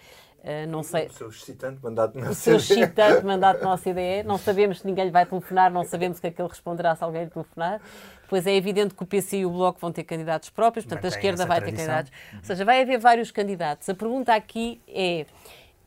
Uh, 0.45 0.69
não 0.69 0.83
sei. 0.83 1.07
O 1.07 1.13
seu 1.13 1.29
excitante 1.29 1.83
mandato 1.83 2.13
na 2.13 2.21
OCDE. 2.21 2.31
O 2.31 2.35
seu 2.35 2.57
excitante 2.57 3.25
mandato 3.25 3.63
na 3.63 3.73
OCDE. 3.73 4.23
Não 4.23 4.37
sabemos 4.37 4.81
se 4.81 4.85
ninguém 4.85 5.05
lhe 5.05 5.11
vai 5.11 5.25
telefonar, 5.25 5.71
não 5.71 5.83
sabemos 5.83 6.19
o 6.19 6.21
que 6.21 6.27
é 6.27 6.31
que 6.31 6.39
ele 6.39 6.49
responderá 6.49 6.95
se 6.95 7.03
alguém 7.03 7.23
lhe 7.23 7.31
telefonar. 7.31 7.81
Depois 8.21 8.45
é 8.45 8.55
evidente 8.55 8.93
que 8.93 9.01
o 9.01 9.07
PC 9.07 9.37
e 9.37 9.45
o 9.47 9.49
Bloco 9.49 9.79
vão 9.79 9.91
ter 9.91 10.03
candidatos 10.03 10.51
próprios, 10.51 10.85
portanto 10.85 11.03
Mantém 11.03 11.15
a 11.15 11.19
esquerda 11.19 11.45
vai 11.47 11.59
tradição. 11.59 11.85
ter 11.85 11.91
candidatos. 11.91 12.11
Uhum. 12.31 12.39
Ou 12.39 12.45
seja, 12.45 12.65
vai 12.65 12.81
haver 12.81 12.99
vários 12.99 13.31
candidatos. 13.31 13.89
A 13.89 13.95
pergunta 13.95 14.35
aqui 14.35 14.79
é 14.87 15.25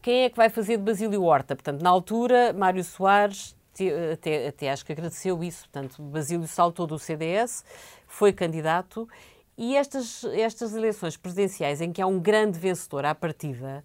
quem 0.02 0.24
é 0.24 0.30
que 0.30 0.36
vai 0.36 0.48
fazer 0.48 0.76
de 0.76 0.82
Basílio 0.82 1.22
Horta? 1.22 1.54
Portanto, 1.54 1.80
na 1.80 1.90
altura, 1.90 2.52
Mário 2.52 2.82
Soares 2.82 3.56
até, 4.12 4.48
até 4.48 4.70
acho 4.72 4.84
que 4.84 4.92
agradeceu 4.92 5.40
isso. 5.42 5.68
Portanto, 5.70 6.02
Basílio 6.02 6.48
saltou 6.48 6.84
do 6.84 6.98
CDS, 6.98 7.64
foi 8.08 8.32
candidato 8.32 9.08
e 9.56 9.76
estas, 9.76 10.24
estas 10.24 10.74
eleições 10.74 11.16
presidenciais 11.16 11.80
em 11.80 11.92
que 11.92 12.00
há 12.00 12.06
um 12.06 12.20
grande 12.20 12.58
vencedor 12.58 13.04
à 13.04 13.14
partida 13.14 13.84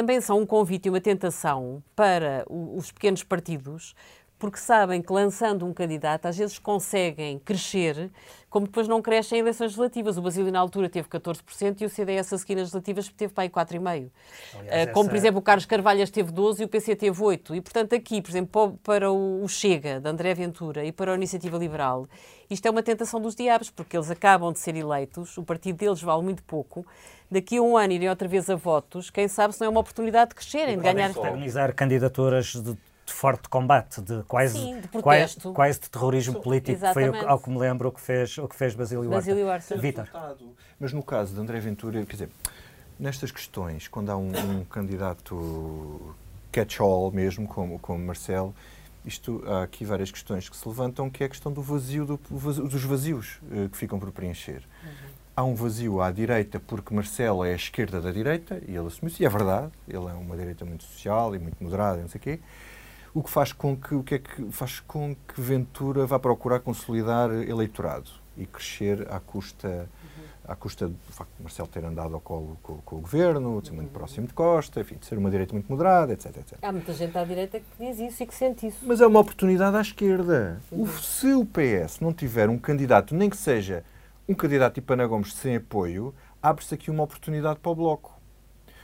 também 0.00 0.18
são 0.18 0.40
um 0.40 0.46
convite 0.46 0.86
e 0.86 0.88
uma 0.88 0.98
tentação 1.00 1.82
para 1.94 2.46
os 2.48 2.90
pequenos 2.90 3.22
partidos 3.22 3.94
porque 4.40 4.58
sabem 4.58 5.02
que 5.02 5.12
lançando 5.12 5.66
um 5.66 5.72
candidato 5.72 6.24
às 6.24 6.36
vezes 6.36 6.58
conseguem 6.58 7.38
crescer, 7.38 8.10
como 8.48 8.66
depois 8.66 8.88
não 8.88 9.02
crescem 9.02 9.38
em 9.38 9.42
eleições 9.42 9.66
legislativas. 9.66 10.16
O 10.16 10.22
Basílio 10.22 10.50
na 10.50 10.58
altura 10.58 10.88
teve 10.88 11.06
14% 11.06 11.82
e 11.82 11.84
o 11.84 11.90
CDS 11.90 12.32
a 12.32 12.38
seguir 12.38 12.54
nas 12.54 12.62
legislativas 12.62 13.08
teve 13.08 13.34
para 13.34 13.44
aí 13.44 13.50
4,5%. 13.50 14.06
Uh, 14.06 14.92
como, 14.94 15.10
por 15.10 15.16
exemplo, 15.16 15.38
o 15.38 15.42
Carlos 15.42 15.66
Carvalhas 15.66 16.10
teve 16.10 16.32
12% 16.32 16.60
e 16.60 16.64
o 16.64 16.68
PC 16.68 16.96
teve 16.96 17.22
8%. 17.22 17.54
E, 17.54 17.60
portanto, 17.60 17.94
aqui, 17.94 18.22
por 18.22 18.30
exemplo, 18.30 18.78
para 18.82 19.12
o 19.12 19.46
Chega, 19.46 20.00
de 20.00 20.08
André 20.08 20.32
Ventura, 20.32 20.84
e 20.86 20.90
para 20.90 21.12
a 21.12 21.14
Iniciativa 21.14 21.58
Liberal, 21.58 22.08
isto 22.48 22.66
é 22.66 22.70
uma 22.70 22.82
tentação 22.82 23.20
dos 23.20 23.34
diabos, 23.34 23.70
porque 23.70 23.94
eles 23.94 24.10
acabam 24.10 24.52
de 24.52 24.58
ser 24.58 24.74
eleitos, 24.74 25.36
o 25.36 25.44
partido 25.44 25.76
deles 25.76 26.00
vale 26.00 26.22
muito 26.22 26.42
pouco, 26.44 26.84
daqui 27.30 27.58
a 27.58 27.62
um 27.62 27.76
ano 27.76 27.92
irem 27.92 28.08
outra 28.08 28.26
vez 28.26 28.48
a 28.48 28.56
votos, 28.56 29.10
quem 29.10 29.28
sabe 29.28 29.54
se 29.54 29.60
não 29.60 29.66
é 29.66 29.70
uma 29.70 29.80
oportunidade 29.80 30.30
de 30.30 30.34
crescerem, 30.34 30.78
de 30.78 30.82
ganhar... 30.82 31.16
organizar 31.16 31.72
candidaturas 31.74 32.54
de 32.54 32.76
de 33.10 33.16
forte 33.16 33.48
combate, 33.48 34.00
de 34.00 34.22
quase, 34.22 34.58
Sim, 34.58 34.80
de 34.80 34.88
quase, 34.88 35.40
quase, 35.52 35.80
de 35.80 35.90
terrorismo 35.90 36.40
político, 36.40 36.78
Exatamente. 36.78 37.18
foi, 37.18 37.28
ao 37.28 37.38
que 37.40 37.50
me 37.50 37.58
lembro, 37.58 37.88
o 37.88 37.92
que 37.92 38.00
fez, 38.00 38.38
o 38.38 38.48
que 38.48 38.54
fez 38.54 38.74
Basílio 38.74 39.02
Horta. 39.02 39.16
Basílio 39.16 39.46
Horta. 39.46 39.76
Vitor. 39.76 40.08
Mas 40.78 40.92
no 40.92 41.02
caso 41.02 41.34
de 41.34 41.40
André 41.40 41.58
Ventura, 41.58 42.04
quer 42.06 42.12
dizer, 42.12 42.30
nestas 42.98 43.32
questões, 43.32 43.88
quando 43.88 44.10
há 44.10 44.16
um, 44.16 44.30
um 44.30 44.64
candidato 44.64 46.14
catch-all 46.52 47.10
mesmo, 47.10 47.48
como, 47.48 47.78
como 47.80 48.04
Marcelo, 48.04 48.54
isto, 49.04 49.42
há 49.46 49.64
aqui 49.64 49.84
várias 49.84 50.10
questões 50.10 50.48
que 50.48 50.56
se 50.56 50.68
levantam, 50.68 51.10
que 51.10 51.24
é 51.24 51.26
a 51.26 51.28
questão 51.28 51.52
do 51.52 51.62
vazio, 51.62 52.06
do, 52.06 52.16
dos 52.16 52.84
vazios 52.84 53.40
uh, 53.50 53.68
que 53.68 53.76
ficam 53.76 53.98
por 53.98 54.12
preencher. 54.12 54.62
Uhum. 54.84 55.10
Há 55.34 55.42
um 55.42 55.54
vazio 55.54 56.00
à 56.00 56.10
direita 56.12 56.60
porque 56.60 56.94
Marcelo 56.94 57.44
é 57.44 57.52
a 57.52 57.56
esquerda 57.56 58.00
da 58.00 58.12
direita, 58.12 58.62
e 58.68 58.76
ele 58.76 58.86
assumiu 58.86 59.08
isso, 59.08 59.22
e 59.22 59.26
é 59.26 59.28
verdade, 59.28 59.72
ele 59.88 60.06
é 60.06 60.12
uma 60.12 60.36
direita 60.36 60.64
muito 60.64 60.84
social 60.84 61.34
e 61.34 61.38
muito 61.38 61.56
moderada, 61.62 62.00
não 62.00 62.08
sei 62.08 62.18
o 62.18 62.22
quê 62.22 62.40
o 63.14 63.22
que 63.22 63.30
faz 63.30 63.52
com 63.52 63.76
que 63.76 63.94
o 63.94 64.02
que 64.02 64.14
é 64.16 64.18
que 64.18 64.50
faz 64.52 64.80
com 64.80 65.14
que 65.14 65.40
Ventura 65.40 66.06
vá 66.06 66.18
procurar 66.18 66.60
consolidar 66.60 67.30
eleitorado 67.30 68.10
e 68.36 68.46
crescer 68.46 69.06
à 69.10 69.18
custa 69.18 69.88
à 70.46 70.56
custa 70.56 70.88
do 70.88 71.12
facto 71.12 71.30
de 71.36 71.42
Marcelo 71.44 71.68
ter 71.68 71.84
andado 71.84 72.14
ao 72.14 72.20
colo 72.20 72.58
com, 72.60 72.78
com 72.78 72.96
o 72.96 73.00
governo, 73.00 73.60
de 73.60 73.68
ser 73.68 73.74
muito 73.74 73.92
próximo 73.92 74.26
de 74.26 74.32
Costa, 74.32 74.80
enfim, 74.80 74.96
de 74.96 75.06
ser 75.06 75.16
uma 75.16 75.30
direita 75.30 75.52
muito 75.52 75.68
moderada, 75.70 76.12
etc, 76.12 76.36
etc. 76.38 76.58
Há 76.60 76.72
muita 76.72 76.92
gente 76.92 77.16
à 77.16 77.22
direita 77.22 77.60
que 77.60 77.66
diz 77.78 78.00
isso 78.00 78.22
e 78.24 78.26
que 78.26 78.34
sente 78.34 78.66
isso. 78.66 78.78
Mas 78.82 79.00
é 79.00 79.06
uma 79.06 79.20
oportunidade 79.20 79.76
à 79.76 79.80
esquerda. 79.80 80.60
O, 80.72 80.88
se 80.88 81.32
o 81.34 81.46
PS 81.46 82.00
não 82.00 82.12
tiver 82.12 82.48
um 82.48 82.58
candidato, 82.58 83.14
nem 83.14 83.30
que 83.30 83.36
seja 83.36 83.84
um 84.28 84.34
candidato 84.34 84.74
tipo 84.74 84.92
Ana 84.92 85.06
Gomes 85.06 85.34
sem 85.34 85.54
apoio, 85.54 86.12
abre-se 86.42 86.74
aqui 86.74 86.90
uma 86.90 87.04
oportunidade 87.04 87.60
para 87.60 87.70
o 87.70 87.74
Bloco. 87.76 88.18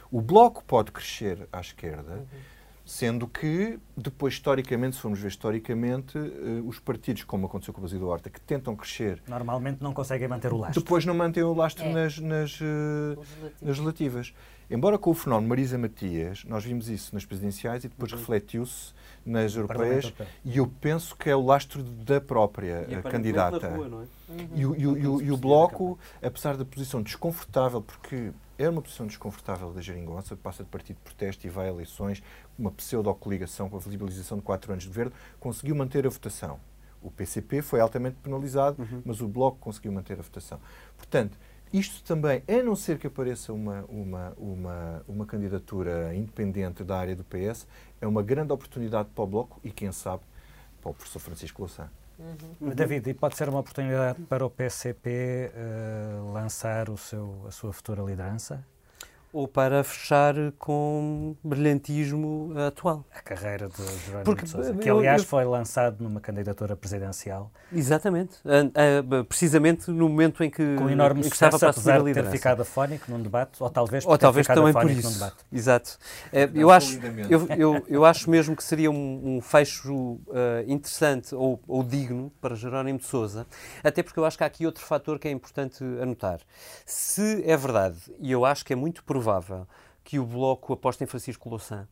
O 0.09 0.21
Bloco 0.21 0.63
pode 0.65 0.93
crescer 0.93 1.49
à 1.53 1.61
esquerda. 1.61 2.13
Uhum 2.13 2.56
Sendo 2.89 3.27
que, 3.27 3.81
depois, 3.97 4.35
historicamente, 4.35 4.95
se 4.95 5.03
formos 5.03 5.19
ver 5.19 5.27
historicamente, 5.27 6.17
uh, 6.17 6.69
os 6.69 6.79
partidos, 6.79 7.25
como 7.25 7.47
aconteceu 7.47 7.75
com 7.75 7.81
o 7.81 7.83
Basílio 7.83 8.07
Horta, 8.07 8.31
que 8.31 8.41
tentam 8.41 8.77
crescer... 8.77 9.21
Normalmente 9.27 9.83
não 9.83 9.93
conseguem 9.93 10.29
manter 10.29 10.53
o 10.53 10.57
lastro. 10.57 10.81
Depois 10.81 11.05
não 11.05 11.13
mantêm 11.13 11.43
o 11.43 11.53
lastro 11.53 11.85
é. 11.85 11.93
nas, 11.93 12.17
nas, 12.21 12.61
uh, 12.61 13.21
nas 13.61 13.77
relativas. 13.81 14.33
Embora 14.69 14.99
com 14.99 15.11
o 15.11 15.15
fenómeno 15.15 15.49
Marisa 15.49 15.79
Matias, 15.79 16.45
nós 16.45 16.65
vimos 16.65 16.89
isso 16.89 17.15
nas 17.15 17.25
presidenciais 17.25 17.85
e 17.85 17.89
depois 17.89 18.13
uhum. 18.13 18.19
refletiu-se 18.19 18.93
nas 19.25 19.55
europeias, 19.55 20.13
e 20.45 20.59
eu 20.59 20.67
penso 20.81 21.17
que 21.17 21.29
é 21.29 21.35
o 21.35 21.45
lastro 21.45 21.83
da 21.83 22.21
própria 22.21 22.87
e 22.89 23.03
candidata. 23.03 23.69
Rua, 23.69 23.89
não 23.89 24.03
é? 24.03 24.07
Uhum. 24.29 24.49
E, 24.55 24.67
o, 24.67 24.77
e, 24.77 24.87
o, 24.87 25.23
e 25.23 25.33
o 25.33 25.37
Bloco, 25.37 25.99
apesar 26.23 26.57
da 26.57 26.65
posição 26.65 27.03
desconfortável, 27.03 27.81
porque 27.81 28.33
era 28.59 28.71
uma 28.71 28.83
posição 28.83 29.07
desconfortável 29.07 29.73
da 29.73 29.81
geringonça, 29.81 30.37
passa 30.37 30.65
de 30.65 30.71
partido 30.71 30.97
de 30.97 31.03
protesto 31.03 31.47
e 31.47 31.51
vai 31.51 31.67
a 31.67 31.71
eleições, 31.71 32.23
uma 32.59 32.71
pseudo-coligação 32.71 33.69
com 33.69 33.77
a 33.77 33.81
visibilização 33.81 34.39
de 34.39 34.43
quatro 34.43 34.73
anos 34.73 34.85
de 34.85 34.89
governo, 34.89 35.13
conseguiu 35.39 35.75
manter 35.77 36.07
a 36.07 36.11
votação. 36.11 36.59
O 37.03 37.11
PCP 37.11 37.63
foi 37.63 37.81
altamente 37.81 38.17
penalizado, 38.23 38.83
uhum. 38.83 39.03
mas 39.05 39.21
o 39.21 39.29
Bloco 39.29 39.59
conseguiu 39.59 39.93
manter 39.93 40.19
a 40.19 40.23
votação. 40.23 40.59
Portanto, 40.97 41.39
isto 41.73 42.03
também, 42.05 42.43
a 42.49 42.63
não 42.63 42.77
ser 42.77 42.99
que 42.99 43.07
apareça 43.07 43.53
uma, 43.53 43.85
uma, 43.89 44.33
uma, 44.37 45.05
uma 45.09 45.27
candidatura 45.27 46.15
independente 46.15 46.85
da 46.85 46.97
área 46.97 47.17
do 47.17 47.25
PS, 47.25 47.67
é 48.01 48.07
uma 48.07 48.23
grande 48.23 48.53
oportunidade 48.53 49.09
para 49.15 49.25
o 49.25 49.27
Bloco 49.27 49.61
e, 49.65 49.71
quem 49.71 49.91
sabe, 49.93 50.23
para 50.81 50.91
o 50.91 50.95
professor 50.95 51.19
Francisco 51.19 51.63
Louçã. 51.63 51.91
Uhum. 52.19 52.71
David, 52.71 53.11
e 53.11 53.15
pode 53.15 53.37
ser 53.37 53.49
uma 53.49 53.61
oportunidade 53.61 54.23
para 54.23 54.45
o 54.45 54.49
PCP 54.49 55.11
uh, 55.11 55.53
eh, 55.55 56.33
lançar 56.33 56.89
o 56.89 56.97
seu, 56.97 57.45
a 57.47 57.51
sua 57.51 57.73
futura 57.75 58.03
liderança? 58.03 58.65
Ou 59.33 59.47
para 59.47 59.85
fechar 59.85 60.35
com 60.59 61.37
brilhantismo 61.45 62.53
atual. 62.67 63.05
A 63.15 63.21
carreira 63.21 63.69
de 63.69 63.77
Jerónimo 63.77 64.25
Porque, 64.25 64.45
de 64.45 64.51
Sousa, 64.51 64.75
que 64.75 64.89
aliás 64.89 65.23
eu, 65.23 65.29
foi 65.29 65.45
lançado 65.45 66.03
numa 66.03 66.21
candidatura 66.21 66.75
presidencial. 66.75 67.51
Exatamente, 67.73 68.37
precisamente 69.29 69.91
no 69.91 70.09
momento 70.09 70.43
em 70.43 70.51
que, 70.51 70.77
com 70.77 70.89
enorme 70.89 71.21
em 71.21 71.29
que 71.29 71.35
estava 71.35 71.59
para 71.59 71.71
apesar 71.71 72.03
de 72.03 72.15
ter 72.15 72.25
ficado 72.31 72.63
afónico 72.63 73.11
num 73.11 73.21
debate, 73.21 73.63
ou 73.63 73.69
talvez, 73.69 74.07
ou 74.07 74.17
talvez 74.17 74.47
também 74.47 74.73
por 74.73 74.91
isso. 74.91 75.09
num 75.09 75.15
debate. 75.15 75.37
Exato. 75.53 75.99
É, 76.33 76.49
eu, 76.55 76.71
acho, 76.71 76.99
eu, 77.29 77.47
eu, 77.59 77.85
eu, 77.89 78.05
acho 78.05 78.31
mesmo 78.31 78.57
que 78.57 78.65
seria 78.65 78.91
um, 78.91 79.37
um 79.37 79.41
fecho 79.41 79.93
uh, 79.93 80.21
interessante 80.67 81.35
ou, 81.35 81.61
ou 81.67 81.83
digno 81.83 82.33
para 82.41 82.55
Jerónimo 82.55 82.99
de 82.99 83.05
Sousa, 83.05 83.47
até 83.83 84.03
porque 84.03 84.19
eu 84.19 84.25
acho 84.25 84.39
que 84.39 84.45
há 84.45 84.47
aqui 84.47 84.65
outro 84.65 84.85
fator 84.85 85.19
que 85.19 85.29
é 85.29 85.31
importante 85.31 85.85
anotar. 86.01 86.41
Se 86.85 87.43
é 87.45 87.57
verdade, 87.57 87.99
e 88.19 88.33
eu 88.33 88.45
acho 88.45 88.65
que 88.65 88.73
é 88.73 88.77
muito 88.77 89.05
provável 89.05 89.16
provável 89.17 89.67
que 90.05 90.19
o 90.19 90.27
Bloco 90.27 90.75
aposte 90.75 91.03
em 91.03 91.07
Francisco 91.07 91.49
Louçã. 91.49 91.89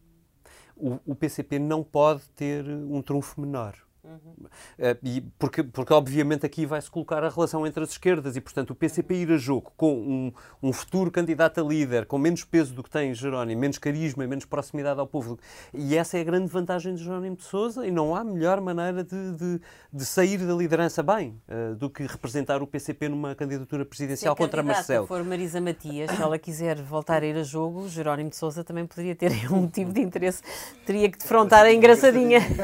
O, 0.76 0.98
o 1.06 1.14
PCP 1.14 1.58
não 1.58 1.82
pode 1.82 2.28
ter 2.30 2.64
um 2.68 3.00
trunfo 3.00 3.40
menor. 3.40 3.74
Uhum. 4.04 4.46
Uh, 4.78 4.98
e 5.02 5.20
porque, 5.38 5.62
porque, 5.62 5.92
obviamente, 5.92 6.44
aqui 6.44 6.66
vai-se 6.66 6.90
colocar 6.90 7.24
a 7.24 7.28
relação 7.28 7.66
entre 7.66 7.82
as 7.82 7.90
esquerdas 7.90 8.36
e, 8.36 8.40
portanto, 8.40 8.70
o 8.70 8.74
PCP 8.74 9.14
ir 9.14 9.32
a 9.32 9.38
jogo 9.38 9.72
com 9.76 9.94
um, 9.94 10.32
um, 10.62 10.72
futuro 10.72 11.10
candidato 11.10 11.60
a 11.60 11.64
líder 11.64 12.04
com 12.04 12.18
menos 12.18 12.44
peso 12.44 12.74
do 12.74 12.82
que 12.82 12.90
tem 12.90 13.14
Jerónimo, 13.14 13.60
menos 13.60 13.78
carisma 13.78 14.22
e 14.24 14.26
menos 14.26 14.44
proximidade 14.44 15.00
ao 15.00 15.06
povo. 15.06 15.38
E 15.72 15.96
essa 15.96 16.18
é 16.18 16.20
a 16.20 16.24
grande 16.24 16.48
vantagem 16.48 16.94
de 16.94 17.02
Jerónimo 17.02 17.36
de 17.36 17.44
Souza 17.44 17.86
e 17.86 17.90
não 17.90 18.14
há 18.14 18.22
melhor 18.22 18.60
maneira 18.60 19.02
de, 19.02 19.32
de, 19.32 19.60
de 19.92 20.04
sair 20.04 20.38
da 20.38 20.52
liderança 20.52 21.02
bem 21.02 21.40
uh, 21.48 21.74
do 21.74 21.88
que 21.88 22.02
representar 22.06 22.62
o 22.62 22.66
PCP 22.66 23.08
numa 23.08 23.34
candidatura 23.34 23.86
presidencial 23.86 24.36
contra 24.36 24.62
Marcelo. 24.62 25.06
Se 25.06 25.08
for 25.08 25.24
Marisa 25.24 25.60
Matias, 25.60 26.10
se 26.10 26.20
ela 26.20 26.38
quiser 26.38 26.76
voltar 26.82 27.22
a 27.22 27.26
ir 27.26 27.36
a 27.36 27.42
jogo, 27.42 27.88
Jerónimo 27.88 28.28
de 28.28 28.36
Souza 28.36 28.62
também 28.62 28.86
poderia 28.86 29.16
ter 29.16 29.32
um 29.50 29.62
motivo 29.62 29.92
de 29.92 30.02
interesse. 30.02 30.42
Teria 30.84 31.10
que 31.10 31.18
defrontar 31.18 31.64
a 31.64 31.72
engraçadinha. 31.72 32.40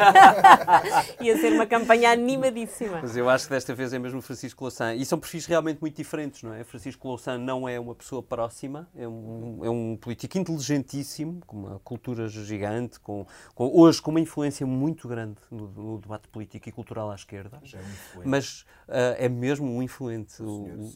ia 1.31 1.38
ser 1.38 1.53
uma 1.53 1.66
campanha 1.66 2.11
animadíssima. 2.11 3.01
Mas 3.03 3.16
eu 3.16 3.29
acho 3.29 3.45
que 3.45 3.51
desta 3.51 3.75
vez 3.75 3.93
é 3.93 3.99
mesmo 3.99 4.21
Francisco 4.21 4.64
Louçã. 4.64 4.95
E 4.95 5.05
são 5.05 5.19
perfis 5.19 5.47
realmente 5.47 5.81
muito 5.81 5.97
diferentes, 5.97 6.43
não 6.43 6.53
é? 6.53 6.64
Francisco 6.64 7.09
Louçã 7.09 7.38
não 7.38 7.69
é 7.69 7.79
uma 7.79 7.95
pessoa 7.95 8.23
próxima, 8.23 8.88
é 8.95 9.07
um, 9.07 9.61
é 9.64 9.71
um 9.71 9.97
político 9.97 10.38
inteligentíssimo, 10.38 11.40
com 11.47 11.57
uma 11.57 11.79
cultura 11.81 12.29
gigante, 12.29 12.99
com, 13.01 13.27
com 13.55 13.71
hoje 13.73 14.01
com 14.03 14.11
uma 14.11 14.21
influência 14.21 14.66
muito 14.66 15.09
grande 15.09 15.37
no, 15.51 15.69
no, 15.69 15.99
debate 15.99 16.29
político 16.29 16.69
e 16.69 16.73
cultural 16.73 17.11
à 17.11 17.14
esquerda. 17.14 17.61
É 17.73 17.79
mas 18.25 18.62
uh, 18.88 19.16
é 19.19 19.29
mesmo 19.29 19.71
um 19.71 19.83
influente, 19.83 20.33
senhor, 20.33 20.51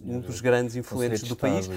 um 0.05 0.21
dos 0.21 0.41
grandes 0.41 0.77
influentes 0.77 1.23
do 1.23 1.37
país. 1.37 1.69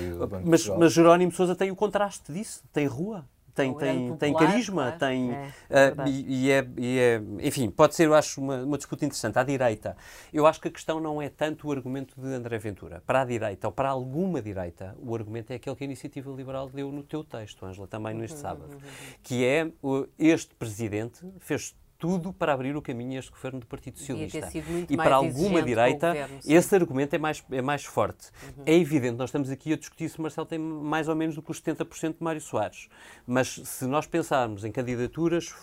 Mas, 0.43 0.67
mas 0.67 0.93
Jerónimo 0.93 1.32
Sousa 1.32 1.56
tem 1.56 1.72
o 1.72 1.76
contraste 1.76 2.32
disso, 2.32 2.63
tem 2.74 2.88
rua 2.88 3.26
tem, 3.58 3.74
tem, 3.74 4.15
tem 4.15 4.34
carisma, 4.34 4.84
claro. 4.84 5.00
tem. 5.00 5.32
É, 5.70 5.89
uh, 5.89 6.08
e, 6.08 6.46
e, 6.46 6.52
é, 6.52 6.67
e, 6.78 7.00
é, 7.00 7.22
Enfim, 7.48 7.70
pode 7.72 7.96
ser, 7.96 8.06
eu 8.06 8.13
acho, 8.13 8.39
uma, 8.39 8.63
uma, 8.63 8.78
disputa 8.78 9.04
interessante. 9.04 9.39
À 9.39 9.43
direita, 9.43 9.98
eu 10.32 10.46
acho 10.46 10.62
que 10.62 10.67
a 10.67 10.72
questão 10.72 11.00
não 11.00 11.22
é 11.22 11.28
tanto 11.28 11.67
o 11.67 11.72
argumento 11.72 12.20
de 12.20 12.28
André 12.28 12.60
Ventura. 12.60 13.02
Para 13.06 13.22
a 13.22 13.26
direita, 13.26 13.67
ou 13.67 13.74
para 13.74 13.89
alguma 13.89 14.41
direita, 14.41 14.96
o 15.00 15.15
argumento 15.15 15.52
é 15.52 15.56
aquele 15.56 15.76
que 15.76 15.84
a 15.84 15.86
Iniciativa 15.86 16.32
Liberal 16.32 16.70
deu 16.70 16.91
no 16.91 17.02
teu 17.02 17.24
texto, 17.24 17.65
Ângela, 17.65 17.88
também 17.88 18.13
neste 18.13 18.36
uhum, 18.36 18.41
sábado, 18.41 18.74
uhum, 18.74 18.78
uhum. 18.78 19.13
que 19.24 19.43
é 19.43 19.72
este 20.20 20.54
presidente 20.54 21.26
fez 21.39 21.76
tudo 21.97 22.31
para 22.31 22.53
abrir 22.53 22.75
o 22.75 22.81
caminho 22.81 23.15
a 23.15 23.19
este 23.19 23.31
governo 23.31 23.60
do 23.60 23.65
Partido 23.65 23.97
Socialista. 23.97 24.49
E 24.89 24.95
para 24.95 25.15
alguma 25.15 25.62
direita, 25.62 26.07
governo, 26.07 26.39
esse 26.45 26.75
argumento 26.75 27.15
é 27.15 27.17
mais, 27.17 27.43
é 27.51 27.62
mais 27.62 27.86
forte. 27.86 28.29
Uhum. 28.57 28.63
É 28.65 28.73
evidente, 28.73 29.15
nós 29.15 29.29
estamos 29.29 29.49
aqui 29.49 29.73
a 29.73 29.77
discutir 29.77 30.10
se 30.10 30.21
Marcelo 30.21 30.45
tem 30.45 30.60
mais 30.60 31.07
ou 31.07 31.15
menos 31.15 31.36
do 31.36 31.41
que 31.41 31.51
os 31.51 31.62
70% 31.62 32.17
de 32.17 32.23
Mário 32.23 32.41
Soares. 32.41 32.88
Mas 33.25 33.62
se 33.63 33.86
nós 33.86 34.05
pensarmos 34.05 34.63
em 34.63 34.71
candidaturas 34.71 35.53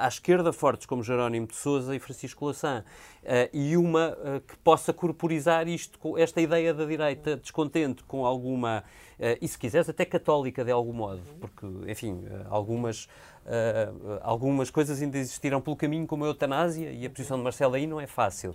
à 0.00 0.06
esquerda 0.06 0.52
fortes 0.52 0.86
como 0.86 1.02
Jerónimo 1.02 1.46
de 1.46 1.56
Sousa 1.56 1.94
e 1.96 1.98
Francisco 1.98 2.44
Louçã 2.44 2.84
uh, 3.22 3.26
e 3.52 3.76
uma 3.76 4.10
uh, 4.10 4.40
que 4.40 4.56
possa 4.58 4.92
corporizar 4.92 5.68
isto, 5.68 6.16
esta 6.18 6.40
ideia 6.40 6.72
da 6.72 6.84
direita 6.84 7.36
descontente 7.36 8.04
com 8.04 8.24
alguma, 8.24 8.84
uh, 9.18 9.38
e 9.40 9.48
se 9.48 9.58
quiseres 9.58 9.88
até 9.88 10.04
católica 10.04 10.64
de 10.64 10.70
algum 10.70 10.92
modo, 10.92 11.22
porque, 11.40 11.66
enfim, 11.88 12.24
algumas 12.48 13.08
Uh, 13.44 14.20
algumas 14.22 14.70
coisas 14.70 15.02
ainda 15.02 15.18
existiram 15.18 15.60
pelo 15.60 15.76
caminho, 15.76 16.06
como 16.06 16.24
a 16.24 16.28
eutanásia, 16.28 16.90
e 16.90 17.04
a 17.04 17.10
posição 17.10 17.36
de 17.36 17.42
Marcelo 17.42 17.74
aí 17.74 17.86
não 17.86 18.00
é 18.00 18.06
fácil. 18.06 18.54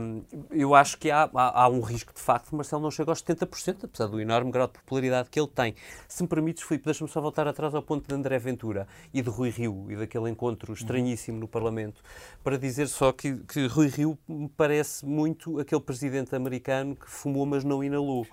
Um, 0.00 0.22
eu 0.50 0.74
acho 0.74 0.98
que 0.98 1.10
há, 1.10 1.30
há, 1.34 1.62
há, 1.62 1.68
um 1.68 1.80
risco, 1.80 2.12
de 2.12 2.20
facto, 2.20 2.50
de 2.50 2.56
Marcelo 2.56 2.82
não 2.82 2.90
chega 2.90 3.10
aos 3.10 3.22
70%, 3.22 3.84
apesar 3.84 4.06
do 4.06 4.20
enorme 4.20 4.50
grau 4.50 4.66
de 4.66 4.74
popularidade 4.74 5.30
que 5.30 5.40
ele 5.40 5.48
tem. 5.48 5.74
Se 6.06 6.22
me 6.22 6.28
permites, 6.28 6.62
Filipe, 6.64 6.84
deixa-me 6.84 7.08
só 7.08 7.20
voltar 7.20 7.48
atrás 7.48 7.74
ao 7.74 7.82
ponto 7.82 8.06
de 8.06 8.14
André 8.14 8.38
Ventura 8.38 8.86
e 9.12 9.22
de 9.22 9.30
Rui 9.30 9.48
Rio 9.48 9.86
e 9.90 9.96
daquele 9.96 10.28
encontro 10.28 10.72
estranhíssimo 10.74 11.38
no 11.38 11.48
Parlamento, 11.48 12.02
para 12.44 12.58
dizer 12.58 12.88
só 12.88 13.12
que, 13.12 13.36
que 13.48 13.66
Rui 13.68 13.88
Rio 13.88 14.18
me 14.28 14.48
parece 14.48 15.06
muito 15.06 15.58
aquele 15.58 15.80
presidente 15.80 16.36
americano 16.36 16.94
que 16.94 17.08
fumou, 17.08 17.46
mas 17.46 17.64
não 17.64 17.82
inalou. 17.82 18.26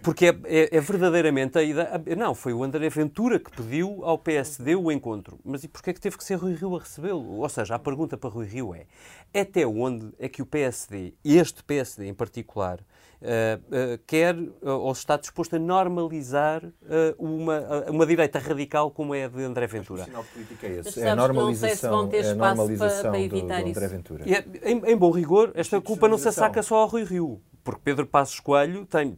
Porque 0.00 0.26
é, 0.26 0.40
é, 0.44 0.76
é 0.76 0.80
verdadeiramente 0.80 1.58
a 1.58 1.62
ideia. 1.62 2.00
Não, 2.16 2.34
foi 2.34 2.52
o 2.52 2.62
André 2.62 2.88
Ventura 2.88 3.40
que 3.40 3.50
pediu 3.50 4.04
ao 4.04 4.16
PSD 4.16 4.76
o 4.76 4.92
encontro 4.92 5.07
encontro. 5.08 5.38
Mas 5.44 5.64
e 5.64 5.68
porquê 5.68 5.90
é 5.90 5.92
que 5.92 6.00
teve 6.00 6.16
que 6.16 6.24
ser 6.24 6.36
Rui 6.36 6.54
Rio 6.54 6.76
a 6.76 6.80
recebê-lo? 6.80 7.38
Ou 7.38 7.48
seja, 7.48 7.74
a 7.74 7.78
pergunta 7.78 8.16
para 8.16 8.30
Rui 8.30 8.46
Rio 8.46 8.74
é 8.74 8.86
até 9.40 9.66
onde 9.66 10.12
é 10.18 10.28
que 10.28 10.42
o 10.42 10.46
PSD, 10.46 11.14
este 11.24 11.62
PSD 11.64 12.06
em 12.06 12.14
particular, 12.14 12.80
uh, 12.80 13.24
uh, 13.24 13.98
quer 14.06 14.36
uh, 14.36 14.52
ou 14.62 14.92
está 14.92 15.16
disposto 15.16 15.56
a 15.56 15.58
normalizar 15.58 16.62
uma, 17.18 17.84
uma 17.88 18.06
direita 18.06 18.38
radical 18.38 18.90
como 18.90 19.14
é 19.14 19.24
a 19.24 19.28
de 19.28 19.42
André 19.42 19.66
Ventura? 19.66 20.02
o 20.02 20.04
sinal 20.04 20.24
político 20.24 20.66
é 20.66 20.70
esse. 20.70 21.00
É 21.00 21.10
a 21.10 21.16
normalização, 21.16 22.10
é 22.12 22.30
a 22.30 22.34
normalização 22.34 23.12
para, 23.12 23.20
para 23.20 23.28
do, 23.28 23.46
do 23.46 23.68
André 23.68 23.88
Ventura. 23.88 24.24
É, 24.26 24.70
em, 24.70 24.92
em, 24.92 24.96
bom 24.96 25.10
rigor, 25.10 25.52
esta 25.54 25.80
culpa 25.80 26.08
não 26.08 26.18
se 26.18 26.30
saca 26.32 26.62
só 26.62 26.76
ao 26.76 26.88
Rui 26.88 27.04
Rio 27.04 27.40
porque 27.68 27.82
Pedro 27.84 28.06
Passos 28.06 28.40
Coelho 28.40 28.86
tem, 28.86 29.14